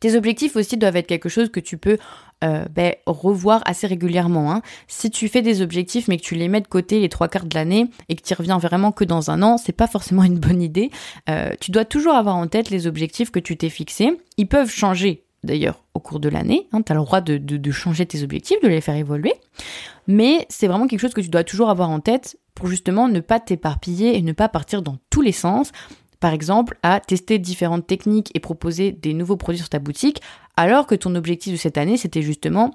Tes 0.00 0.16
objectifs 0.16 0.56
aussi 0.56 0.76
doivent 0.76 0.96
être 0.96 1.08
quelque 1.08 1.28
chose 1.28 1.50
que 1.50 1.60
tu 1.60 1.76
peux 1.76 1.98
euh, 2.44 2.64
ben, 2.70 2.94
revoir 3.06 3.62
assez 3.66 3.86
régulièrement. 3.86 4.52
Hein. 4.52 4.62
Si 4.86 5.10
tu 5.10 5.28
fais 5.28 5.42
des 5.42 5.60
objectifs 5.60 6.06
mais 6.06 6.18
que 6.18 6.22
tu 6.22 6.36
les 6.36 6.46
mets 6.46 6.60
de 6.60 6.68
côté 6.68 7.00
les 7.00 7.08
trois 7.08 7.26
quarts 7.26 7.46
de 7.46 7.54
l'année 7.54 7.88
et 8.08 8.14
que 8.14 8.22
tu 8.22 8.32
reviens 8.34 8.58
vraiment 8.58 8.92
que 8.92 9.04
dans 9.04 9.30
un 9.30 9.42
an, 9.42 9.58
c'est 9.58 9.72
pas 9.72 9.88
forcément 9.88 10.22
une 10.22 10.38
bonne 10.38 10.62
idée. 10.62 10.90
Euh, 11.28 11.50
tu 11.60 11.72
dois 11.72 11.84
toujours 11.84 12.14
avoir 12.14 12.36
en 12.36 12.46
tête 12.46 12.70
les 12.70 12.86
objectifs 12.86 13.30
que 13.32 13.40
tu 13.40 13.56
t'es 13.56 13.70
fixés. 13.70 14.10
Ils 14.36 14.46
peuvent 14.46 14.70
changer 14.70 15.24
d'ailleurs 15.44 15.84
au 15.94 16.00
cours 16.00 16.20
de 16.20 16.28
l'année. 16.28 16.68
Hein, 16.72 16.82
tu 16.82 16.92
as 16.92 16.94
le 16.94 17.00
droit 17.00 17.20
de, 17.20 17.70
changer 17.70 18.06
tes 18.06 18.22
objectifs, 18.22 18.60
de 18.62 18.68
les 18.68 18.80
faire 18.80 18.96
évoluer. 18.96 19.34
Mais 20.06 20.46
c'est 20.48 20.66
vraiment 20.66 20.86
quelque 20.86 21.00
chose 21.00 21.14
que 21.14 21.20
tu 21.20 21.28
dois 21.28 21.44
toujours 21.44 21.70
avoir 21.70 21.90
en 21.90 22.00
tête 22.00 22.38
pour 22.54 22.66
justement 22.66 23.08
ne 23.08 23.20
pas 23.20 23.40
t'éparpiller 23.40 24.16
et 24.16 24.22
ne 24.22 24.32
pas 24.32 24.48
partir 24.48 24.82
dans 24.82 24.96
tous 25.10 25.20
les 25.20 25.32
sens. 25.32 25.70
Par 26.20 26.32
exemple, 26.32 26.78
à 26.82 26.98
tester 27.00 27.38
différentes 27.38 27.86
techniques 27.86 28.30
et 28.34 28.40
proposer 28.40 28.90
des 28.90 29.14
nouveaux 29.14 29.36
produits 29.36 29.60
sur 29.60 29.68
ta 29.68 29.78
boutique, 29.78 30.20
alors 30.56 30.86
que 30.86 30.96
ton 30.96 31.14
objectif 31.14 31.52
de 31.52 31.58
cette 31.58 31.78
année, 31.78 31.96
c'était 31.96 32.22
justement 32.22 32.74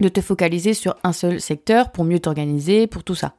de 0.00 0.08
te 0.10 0.20
focaliser 0.20 0.74
sur 0.74 0.94
un 1.04 1.14
seul 1.14 1.40
secteur 1.40 1.90
pour 1.90 2.04
mieux 2.04 2.20
t'organiser, 2.20 2.86
pour 2.86 3.02
tout 3.02 3.14
ça. 3.14 3.36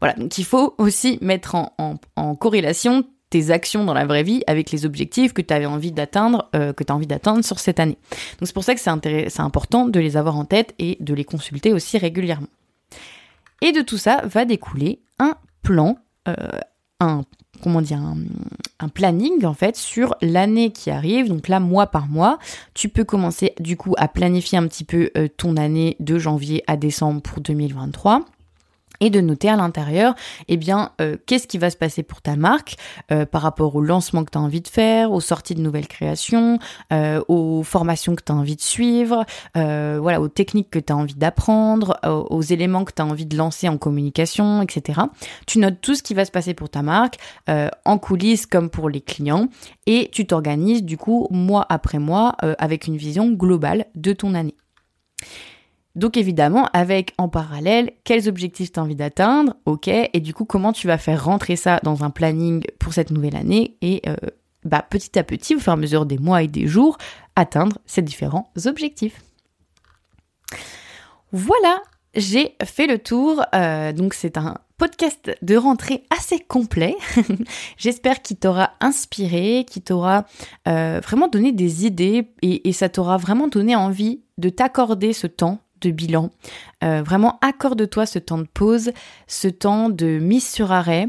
Voilà, 0.00 0.14
donc 0.14 0.38
il 0.38 0.44
faut 0.44 0.76
aussi 0.78 1.18
mettre 1.20 1.56
en 1.56 2.36
corrélation 2.36 3.04
tes 3.30 3.50
actions 3.50 3.84
dans 3.84 3.94
la 3.94 4.06
vraie 4.06 4.22
vie 4.22 4.42
avec 4.46 4.70
les 4.70 4.86
objectifs 4.86 5.32
que 5.32 5.42
tu 5.42 5.52
avais 5.52 5.66
envie 5.66 5.92
d'atteindre, 5.92 6.48
euh, 6.54 6.72
que 6.72 6.84
tu 6.84 6.92
as 6.92 6.96
envie 6.96 7.06
d'atteindre 7.06 7.44
sur 7.44 7.58
cette 7.58 7.80
année. 7.80 7.98
Donc 8.38 8.46
c'est 8.46 8.54
pour 8.54 8.64
ça 8.64 8.74
que 8.74 8.80
c'est 8.80 9.40
important 9.40 9.86
de 9.86 10.00
les 10.00 10.16
avoir 10.16 10.36
en 10.36 10.44
tête 10.44 10.74
et 10.78 10.96
de 11.00 11.14
les 11.14 11.24
consulter 11.24 11.72
aussi 11.72 11.98
régulièrement. 11.98 12.48
Et 13.62 13.72
de 13.72 13.80
tout 13.80 13.98
ça 13.98 14.22
va 14.24 14.44
découler 14.44 15.00
un 15.18 15.34
plan, 15.62 15.98
euh, 16.28 16.34
un 17.00 17.22
comment 17.62 17.80
dire 17.80 17.98
un, 17.98 18.88
planning 18.88 19.44
en 19.44 19.54
fait 19.54 19.76
sur 19.76 20.14
l'année 20.20 20.70
qui 20.70 20.90
arrive 20.90 21.28
donc 21.28 21.48
là 21.48 21.58
mois 21.58 21.86
par 21.86 22.06
mois 22.06 22.38
tu 22.74 22.88
peux 22.88 23.04
commencer 23.04 23.54
du 23.58 23.76
coup 23.76 23.94
à 23.96 24.08
planifier 24.08 24.58
un 24.58 24.66
petit 24.66 24.84
peu 24.84 25.10
euh, 25.16 25.28
ton 25.34 25.56
année 25.56 25.96
de 25.98 26.18
janvier 26.18 26.62
à 26.66 26.76
décembre 26.76 27.22
pour 27.22 27.40
2023 27.40 28.24
et 29.00 29.10
de 29.10 29.20
noter 29.20 29.48
à 29.48 29.56
l'intérieur, 29.56 30.14
eh 30.48 30.56
bien, 30.56 30.92
euh, 31.00 31.16
qu'est-ce 31.26 31.46
qui 31.46 31.58
va 31.58 31.70
se 31.70 31.76
passer 31.76 32.02
pour 32.02 32.22
ta 32.22 32.36
marque 32.36 32.76
euh, 33.10 33.26
par 33.26 33.42
rapport 33.42 33.74
au 33.74 33.80
lancement 33.80 34.24
que 34.24 34.30
tu 34.30 34.38
as 34.38 34.40
envie 34.40 34.60
de 34.60 34.68
faire, 34.68 35.12
aux 35.12 35.20
sorties 35.20 35.54
de 35.54 35.60
nouvelles 35.60 35.88
créations, 35.88 36.58
euh, 36.92 37.22
aux 37.28 37.62
formations 37.62 38.14
que 38.14 38.22
tu 38.22 38.32
as 38.32 38.34
envie 38.34 38.56
de 38.56 38.62
suivre, 38.62 39.24
voilà, 39.54 40.20
aux 40.20 40.28
techniques 40.28 40.70
que 40.70 40.78
tu 40.78 40.92
as 40.92 40.96
envie 40.96 41.14
d'apprendre, 41.14 41.98
aux, 42.04 42.42
éléments 42.42 42.84
que 42.84 42.92
tu 42.92 43.02
as 43.02 43.06
envie 43.06 43.26
de 43.26 43.36
lancer 43.36 43.68
en 43.68 43.78
communication, 43.78 44.62
etc. 44.62 45.00
Tu 45.46 45.58
notes 45.58 45.80
tout 45.80 45.94
ce 45.94 46.02
qui 46.02 46.14
va 46.14 46.24
se 46.24 46.30
passer 46.30 46.54
pour 46.54 46.68
ta 46.68 46.82
marque, 46.82 47.16
en 47.48 47.98
coulisses 47.98 48.46
comme 48.46 48.70
pour 48.70 48.88
les 48.88 49.00
clients, 49.00 49.48
et 49.86 50.10
tu 50.12 50.26
t'organises 50.26 50.84
du 50.84 50.96
coup 50.96 51.26
mois 51.30 51.66
après 51.68 51.98
mois 51.98 52.36
avec 52.58 52.86
une 52.86 52.96
vision 52.96 53.30
globale 53.30 53.86
de 53.94 54.12
ton 54.12 54.34
année. 54.34 54.54
Donc 55.96 56.18
évidemment, 56.18 56.68
avec 56.74 57.14
en 57.16 57.28
parallèle, 57.28 57.90
quels 58.04 58.28
objectifs 58.28 58.70
tu 58.70 58.78
as 58.78 58.82
envie 58.82 58.94
d'atteindre, 58.94 59.56
ok, 59.64 59.88
et 59.88 60.20
du 60.20 60.34
coup, 60.34 60.44
comment 60.44 60.74
tu 60.74 60.86
vas 60.86 60.98
faire 60.98 61.24
rentrer 61.24 61.56
ça 61.56 61.80
dans 61.82 62.04
un 62.04 62.10
planning 62.10 62.62
pour 62.78 62.92
cette 62.92 63.10
nouvelle 63.10 63.34
année 63.34 63.78
et 63.80 64.02
euh, 64.06 64.14
bah, 64.64 64.84
petit 64.88 65.18
à 65.18 65.24
petit, 65.24 65.56
au 65.56 65.58
fur 65.58 65.72
et 65.72 65.74
à 65.74 65.76
mesure 65.76 66.04
des 66.04 66.18
mois 66.18 66.42
et 66.42 66.48
des 66.48 66.66
jours, 66.66 66.98
atteindre 67.34 67.78
ces 67.86 68.02
différents 68.02 68.52
objectifs. 68.66 69.22
Voilà, 71.32 71.80
j'ai 72.14 72.56
fait 72.62 72.86
le 72.86 72.98
tour. 72.98 73.42
Euh, 73.54 73.92
donc 73.92 74.12
c'est 74.12 74.36
un 74.36 74.58
podcast 74.76 75.30
de 75.40 75.56
rentrée 75.56 76.04
assez 76.14 76.38
complet. 76.40 76.94
J'espère 77.78 78.20
qu'il 78.20 78.36
t'aura 78.36 78.72
inspiré, 78.80 79.64
qu'il 79.66 79.82
t'aura 79.82 80.26
euh, 80.68 81.00
vraiment 81.02 81.28
donné 81.28 81.52
des 81.52 81.86
idées 81.86 82.28
et 82.42 82.72
ça 82.72 82.90
t'aura 82.90 83.16
vraiment 83.16 83.48
donné 83.48 83.74
envie 83.74 84.20
de 84.36 84.50
t'accorder 84.50 85.14
ce 85.14 85.26
temps 85.26 85.60
de 85.80 85.90
bilan. 85.90 86.30
Euh, 86.84 87.02
vraiment, 87.02 87.38
accorde-toi 87.42 88.06
ce 88.06 88.18
temps 88.18 88.38
de 88.38 88.46
pause, 88.52 88.92
ce 89.26 89.48
temps 89.48 89.88
de 89.88 90.18
mise 90.18 90.48
sur 90.48 90.72
arrêt. 90.72 91.06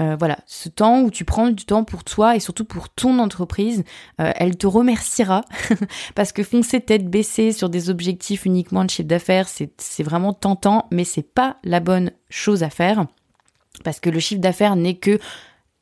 Euh, 0.00 0.16
voilà, 0.18 0.38
ce 0.46 0.68
temps 0.68 1.02
où 1.02 1.10
tu 1.10 1.24
prends 1.24 1.50
du 1.50 1.64
temps 1.64 1.84
pour 1.84 2.02
toi 2.02 2.34
et 2.34 2.40
surtout 2.40 2.64
pour 2.64 2.88
ton 2.88 3.20
entreprise, 3.20 3.84
euh, 4.20 4.32
elle 4.34 4.56
te 4.56 4.66
remerciera 4.66 5.42
parce 6.16 6.32
que 6.32 6.42
foncer 6.42 6.80
tête 6.80 7.08
baissée 7.08 7.52
sur 7.52 7.68
des 7.68 7.90
objectifs 7.90 8.44
uniquement 8.44 8.84
de 8.84 8.90
chiffre 8.90 9.06
d'affaires, 9.06 9.46
c'est 9.48 10.02
vraiment 10.02 10.32
tentant, 10.32 10.88
mais 10.90 11.04
c'est 11.04 11.22
pas 11.22 11.58
la 11.62 11.78
bonne 11.78 12.10
chose 12.28 12.64
à 12.64 12.70
faire 12.70 13.06
parce 13.84 14.00
que 14.00 14.10
le 14.10 14.20
chiffre 14.20 14.40
d'affaires 14.40 14.76
n'est 14.76 14.96
que 14.96 15.18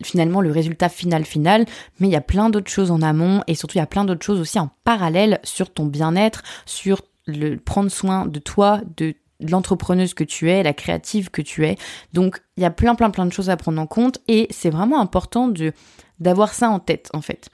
finalement 0.02 0.40
le 0.40 0.50
résultat 0.50 0.88
final 0.88 1.24
final, 1.24 1.64
mais 2.00 2.08
il 2.08 2.12
y 2.12 2.16
a 2.16 2.22
plein 2.22 2.50
d'autres 2.50 2.70
choses 2.70 2.90
en 2.90 3.02
amont 3.02 3.42
et 3.46 3.54
surtout 3.54 3.76
il 3.76 3.80
y 3.80 3.82
a 3.82 3.86
plein 3.86 4.04
d'autres 4.04 4.24
choses 4.24 4.40
aussi 4.40 4.58
en 4.58 4.70
parallèle 4.84 5.40
sur 5.44 5.72
ton 5.72 5.86
bien-être, 5.86 6.42
sur 6.66 7.02
le 7.26 7.56
prendre 7.56 7.90
soin 7.90 8.26
de 8.26 8.38
toi, 8.38 8.80
de 8.96 9.14
l'entrepreneuse 9.40 10.14
que 10.14 10.24
tu 10.24 10.50
es, 10.50 10.62
la 10.62 10.72
créative 10.72 11.30
que 11.30 11.42
tu 11.42 11.66
es. 11.66 11.76
Donc 12.12 12.40
il 12.56 12.62
y 12.62 12.66
a 12.66 12.70
plein 12.70 12.94
plein 12.94 13.10
plein 13.10 13.26
de 13.26 13.32
choses 13.32 13.50
à 13.50 13.56
prendre 13.56 13.80
en 13.80 13.86
compte 13.86 14.18
et 14.28 14.46
c'est 14.50 14.70
vraiment 14.70 15.00
important 15.00 15.48
de 15.48 15.72
d'avoir 16.20 16.54
ça 16.54 16.70
en 16.70 16.78
tête 16.78 17.10
en 17.14 17.20
fait. 17.20 17.48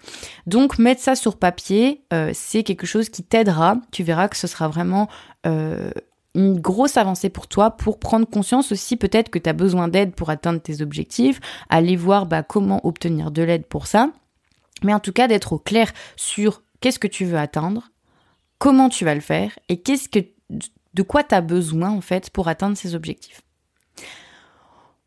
Donc 0.46 0.78
mettre 0.78 1.00
ça 1.00 1.14
sur 1.14 1.38
papier, 1.38 2.02
euh, 2.12 2.30
c'est 2.34 2.62
quelque 2.62 2.86
chose 2.86 3.08
qui 3.08 3.22
t'aidera. 3.22 3.76
Tu 3.92 4.02
verras 4.02 4.28
que 4.28 4.36
ce 4.36 4.46
sera 4.46 4.68
vraiment 4.68 5.08
euh, 5.46 5.90
une 6.34 6.60
grosse 6.60 6.96
avancée 6.96 7.30
pour 7.30 7.48
toi 7.48 7.70
pour 7.70 7.98
prendre 7.98 8.26
conscience 8.26 8.70
aussi 8.72 8.96
peut-être 8.96 9.30
que 9.30 9.38
tu 9.38 9.48
as 9.48 9.54
besoin 9.54 9.88
d'aide 9.88 10.14
pour 10.14 10.30
atteindre 10.30 10.60
tes 10.60 10.82
objectifs, 10.82 11.40
aller 11.70 11.96
voir 11.96 12.26
bah, 12.26 12.42
comment 12.42 12.84
obtenir 12.86 13.30
de 13.30 13.42
l'aide 13.42 13.66
pour 13.66 13.86
ça. 13.86 14.10
Mais 14.84 14.94
en 14.94 15.00
tout 15.00 15.12
cas 15.12 15.26
d'être 15.26 15.54
au 15.54 15.58
clair 15.58 15.92
sur 16.16 16.62
qu'est-ce 16.80 16.98
que 16.98 17.08
tu 17.08 17.24
veux 17.24 17.38
atteindre, 17.38 17.90
comment 18.58 18.88
tu 18.88 19.04
vas 19.04 19.14
le 19.14 19.20
faire 19.20 19.58
et 19.68 19.80
qu'est-ce 19.80 20.08
que 20.08 20.20
de 20.94 21.02
quoi 21.02 21.22
tu 21.22 21.34
as 21.34 21.40
besoin 21.40 21.90
en 21.90 22.00
fait 22.00 22.30
pour 22.30 22.48
atteindre 22.48 22.76
ces 22.76 22.94
objectifs. 22.94 23.42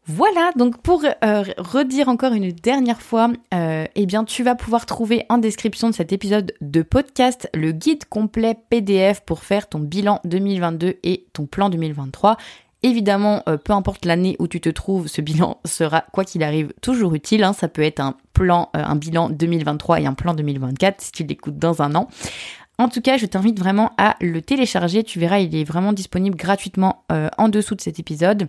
Voilà, 0.08 0.52
donc 0.56 0.82
pour 0.82 1.04
euh, 1.06 1.44
redire 1.58 2.10
encore 2.10 2.34
une 2.34 2.52
dernière 2.52 3.02
fois, 3.02 3.32
euh, 3.54 3.86
eh 3.94 4.06
bien 4.08 4.24
tu 4.26 4.42
vas 4.44 4.56
pouvoir 4.56 4.88
trouver 4.88 5.26
en 5.30 5.38
description 5.38 5.90
de 5.90 5.94
cet 5.94 6.12
épisode 6.12 6.54
de 6.60 6.82
podcast 6.82 7.48
le 7.54 7.72
guide 7.72 8.06
complet 8.06 8.58
PDF 8.70 9.22
pour 9.22 9.44
faire 9.44 9.70
ton 9.70 9.80
bilan 9.80 10.20
2022 10.26 10.96
et 11.04 11.28
ton 11.34 11.46
plan 11.46 11.70
2023. 11.70 12.38
Évidemment, 12.84 13.44
euh, 13.48 13.58
peu 13.58 13.74
importe 13.74 14.06
l'année 14.06 14.36
où 14.40 14.48
tu 14.48 14.60
te 14.60 14.70
trouves, 14.70 15.08
ce 15.08 15.22
bilan 15.22 15.62
sera, 15.66 16.04
quoi 16.12 16.26
qu'il 16.26 16.42
arrive, 16.42 16.74
toujours 16.82 17.14
utile. 17.14 17.44
Hein. 17.44 17.54
Ça 17.54 17.68
peut 17.68 17.84
être 17.84 18.00
un 18.00 18.16
plan, 18.34 18.72
un 18.74 18.96
bilan 18.96 19.30
2023 19.30 20.02
et 20.02 20.08
un 20.08 20.14
plan 20.14 20.34
2024 20.34 21.00
si 21.00 21.12
tu 21.12 21.24
l'écoutes 21.24 21.60
dans 21.60 21.84
un 21.84 21.94
an. 21.94 22.08
En 22.82 22.90
tout 22.90 23.02
cas, 23.02 23.18
je 23.18 23.26
t'invite 23.26 23.60
vraiment 23.60 23.92
à 23.98 24.16
le 24.22 24.42
télécharger. 24.42 25.04
Tu 25.04 25.20
verras, 25.20 25.40
il 25.40 25.56
est 25.56 25.64
vraiment 25.64 25.94
disponible 25.94 26.36
gratuitement 26.36 27.04
en 27.38 27.50
dessous 27.50 27.76
de 27.76 27.82
cet 27.82 28.00
épisode 28.00 28.48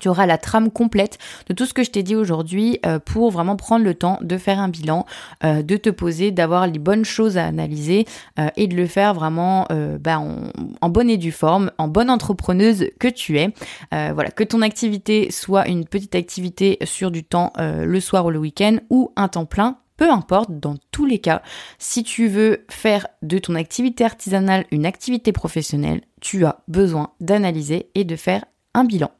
tu 0.00 0.08
auras 0.08 0.26
la 0.26 0.38
trame 0.38 0.70
complète 0.70 1.18
de 1.48 1.54
tout 1.54 1.66
ce 1.66 1.74
que 1.74 1.84
je 1.84 1.90
t'ai 1.90 2.02
dit 2.02 2.16
aujourd'hui 2.16 2.78
euh, 2.86 2.98
pour 2.98 3.30
vraiment 3.30 3.56
prendre 3.56 3.84
le 3.84 3.94
temps 3.94 4.18
de 4.22 4.38
faire 4.38 4.58
un 4.58 4.68
bilan, 4.68 5.06
euh, 5.44 5.62
de 5.62 5.76
te 5.76 5.90
poser, 5.90 6.30
d'avoir 6.30 6.66
les 6.66 6.78
bonnes 6.78 7.04
choses 7.04 7.36
à 7.36 7.44
analyser 7.44 8.06
euh, 8.38 8.48
et 8.56 8.66
de 8.66 8.74
le 8.74 8.86
faire 8.86 9.14
vraiment 9.14 9.66
bah, 10.00 10.18
en, 10.18 10.88
bonne 10.88 11.10
et 11.10 11.16
due 11.16 11.32
forme, 11.32 11.70
en 11.78 11.88
bonne 11.88 12.10
entrepreneuse 12.10 12.86
que 12.98 13.08
tu 13.08 13.38
es. 13.38 13.52
voilà, 13.90 14.30
que 14.30 14.44
ton 14.44 14.62
activité 14.62 15.30
soit 15.30 15.68
une 15.68 15.86
petite 15.86 16.14
activité 16.14 16.78
sur 16.84 17.10
du 17.10 17.24
temps 17.24 17.52
le 17.58 18.00
soir 18.00 18.26
ou 18.26 18.30
le 18.30 18.38
week-end 18.38 18.78
ou 18.90 19.12
un 19.16 19.28
temps 19.28 19.46
plein, 19.46 19.78
peu 20.02 20.10
importe, 20.10 20.58
dans 20.58 20.74
tous 20.90 21.06
les 21.06 21.20
cas, 21.20 21.42
si 21.78 22.02
tu 22.02 22.26
veux 22.26 22.64
faire 22.68 23.06
de 23.22 23.38
ton 23.38 23.54
activité 23.54 24.04
artisanale 24.04 24.64
une 24.72 24.84
activité 24.84 25.30
professionnelle, 25.30 26.00
tu 26.20 26.44
as 26.44 26.58
besoin 26.66 27.12
d'analyser 27.20 27.86
et 27.94 28.02
de 28.02 28.16
faire 28.16 28.44
un 28.74 28.82
bilan. 28.82 29.12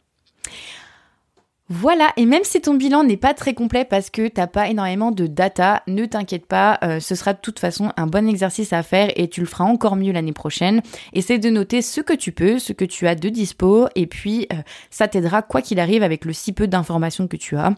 Voilà, 1.68 2.12
et 2.16 2.26
même 2.26 2.42
si 2.42 2.60
ton 2.60 2.74
bilan 2.74 3.04
n'est 3.04 3.16
pas 3.16 3.32
très 3.32 3.54
complet 3.54 3.84
parce 3.84 4.10
que 4.10 4.26
t'as 4.26 4.48
pas 4.48 4.70
énormément 4.70 5.12
de 5.12 5.28
data, 5.28 5.84
ne 5.86 6.04
t'inquiète 6.04 6.46
pas, 6.46 6.80
euh, 6.82 6.98
ce 6.98 7.14
sera 7.14 7.32
de 7.32 7.38
toute 7.40 7.60
façon 7.60 7.92
un 7.96 8.08
bon 8.08 8.28
exercice 8.28 8.72
à 8.72 8.82
faire 8.82 9.12
et 9.14 9.28
tu 9.28 9.38
le 9.38 9.46
feras 9.46 9.62
encore 9.62 9.94
mieux 9.94 10.10
l'année 10.10 10.32
prochaine. 10.32 10.82
Essaie 11.12 11.38
de 11.38 11.48
noter 11.48 11.80
ce 11.80 12.00
que 12.00 12.12
tu 12.12 12.32
peux, 12.32 12.58
ce 12.58 12.72
que 12.72 12.84
tu 12.84 13.06
as 13.06 13.14
de 13.14 13.28
dispo, 13.28 13.86
et 13.94 14.08
puis 14.08 14.48
euh, 14.52 14.56
ça 14.90 15.06
t'aidera 15.06 15.42
quoi 15.42 15.62
qu'il 15.62 15.78
arrive 15.78 16.02
avec 16.02 16.24
le 16.24 16.32
si 16.32 16.52
peu 16.52 16.66
d'informations 16.66 17.28
que 17.28 17.36
tu 17.36 17.56
as 17.56 17.72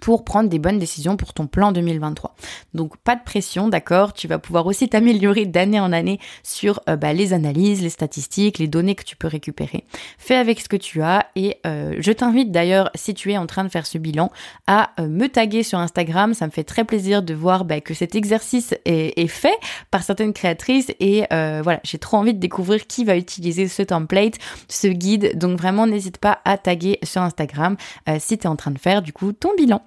pour 0.00 0.24
prendre 0.24 0.48
des 0.48 0.58
bonnes 0.58 0.78
décisions 0.78 1.16
pour 1.16 1.32
ton 1.32 1.46
plan 1.46 1.72
2023. 1.72 2.36
Donc 2.74 2.96
pas 2.98 3.16
de 3.16 3.24
pression, 3.24 3.68
d'accord 3.68 4.12
Tu 4.12 4.28
vas 4.28 4.38
pouvoir 4.38 4.66
aussi 4.66 4.88
t'améliorer 4.88 5.46
d'année 5.46 5.80
en 5.80 5.92
année 5.92 6.20
sur 6.44 6.80
euh, 6.88 6.96
bah, 6.96 7.12
les 7.12 7.32
analyses, 7.32 7.82
les 7.82 7.90
statistiques, 7.90 8.58
les 8.58 8.68
données 8.68 8.94
que 8.94 9.02
tu 9.02 9.16
peux 9.16 9.26
récupérer. 9.26 9.84
Fais 10.18 10.36
avec 10.36 10.60
ce 10.60 10.68
que 10.68 10.76
tu 10.76 11.02
as 11.02 11.26
et 11.34 11.56
euh, 11.66 11.96
je 11.98 12.12
t'invite 12.12 12.52
d'ailleurs, 12.52 12.90
si 12.94 13.14
tu 13.14 13.32
es 13.32 13.36
en 13.36 13.46
train 13.46 13.64
de 13.64 13.68
faire 13.68 13.86
ce 13.86 13.98
bilan, 13.98 14.30
à 14.66 14.90
euh, 15.00 15.08
me 15.08 15.28
taguer 15.28 15.62
sur 15.62 15.78
Instagram. 15.78 16.34
Ça 16.34 16.46
me 16.46 16.52
fait 16.52 16.64
très 16.64 16.84
plaisir 16.84 17.22
de 17.22 17.34
voir 17.34 17.64
bah, 17.64 17.80
que 17.80 17.94
cet 17.94 18.14
exercice 18.14 18.74
est, 18.84 19.18
est, 19.18 19.26
fait 19.26 19.58
par 19.90 20.02
certaines 20.02 20.32
créatrices 20.32 20.92
et 21.00 21.24
voilà, 21.30 21.80
j'ai 21.84 21.98
trop 21.98 22.16
envie 22.16 22.34
de 22.34 22.38
découvrir 22.38 22.86
qui 22.86 23.04
va 23.04 23.16
utiliser 23.16 23.68
ce 23.68 23.82
template, 23.82 24.34
ce 24.68 24.88
guide. 24.88 25.36
Donc 25.38 25.58
vraiment, 25.58 25.86
n'hésite 25.86 26.18
pas 26.18 26.40
à 26.44 26.58
taguer 26.58 26.98
sur 27.02 27.22
Instagram 27.22 27.76
si 28.18 28.38
tu 28.38 28.44
es 28.44 28.46
en 28.46 28.56
train 28.56 28.70
de 28.70 28.78
faire 28.78 29.02
du 29.02 29.12
coup 29.12 29.32
ton 29.32 29.54
bilan. 29.56 29.80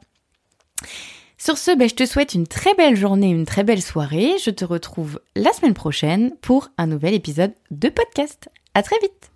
Sur 1.38 1.58
ce, 1.58 1.76
ben, 1.76 1.90
je 1.90 1.96
te 1.96 2.06
souhaite 2.06 2.36
une 2.36 2.48
très 2.48 2.74
belle 2.76 2.96
journée, 2.96 3.30
une 3.30 3.46
très 3.46 3.64
belle 3.64 3.82
soirée. 3.82 4.36
Je 4.44 4.50
te 4.50 4.64
retrouve 4.64 5.20
la 5.36 5.52
semaine 5.52 5.74
prochaine 5.74 6.32
pour 6.42 6.70
un 6.78 6.88
nouvel 6.88 7.14
épisode 7.14 7.54
de 7.72 7.90
podcast. 7.90 8.50
À 8.74 8.82
très 8.82 8.98
vite! 9.02 9.33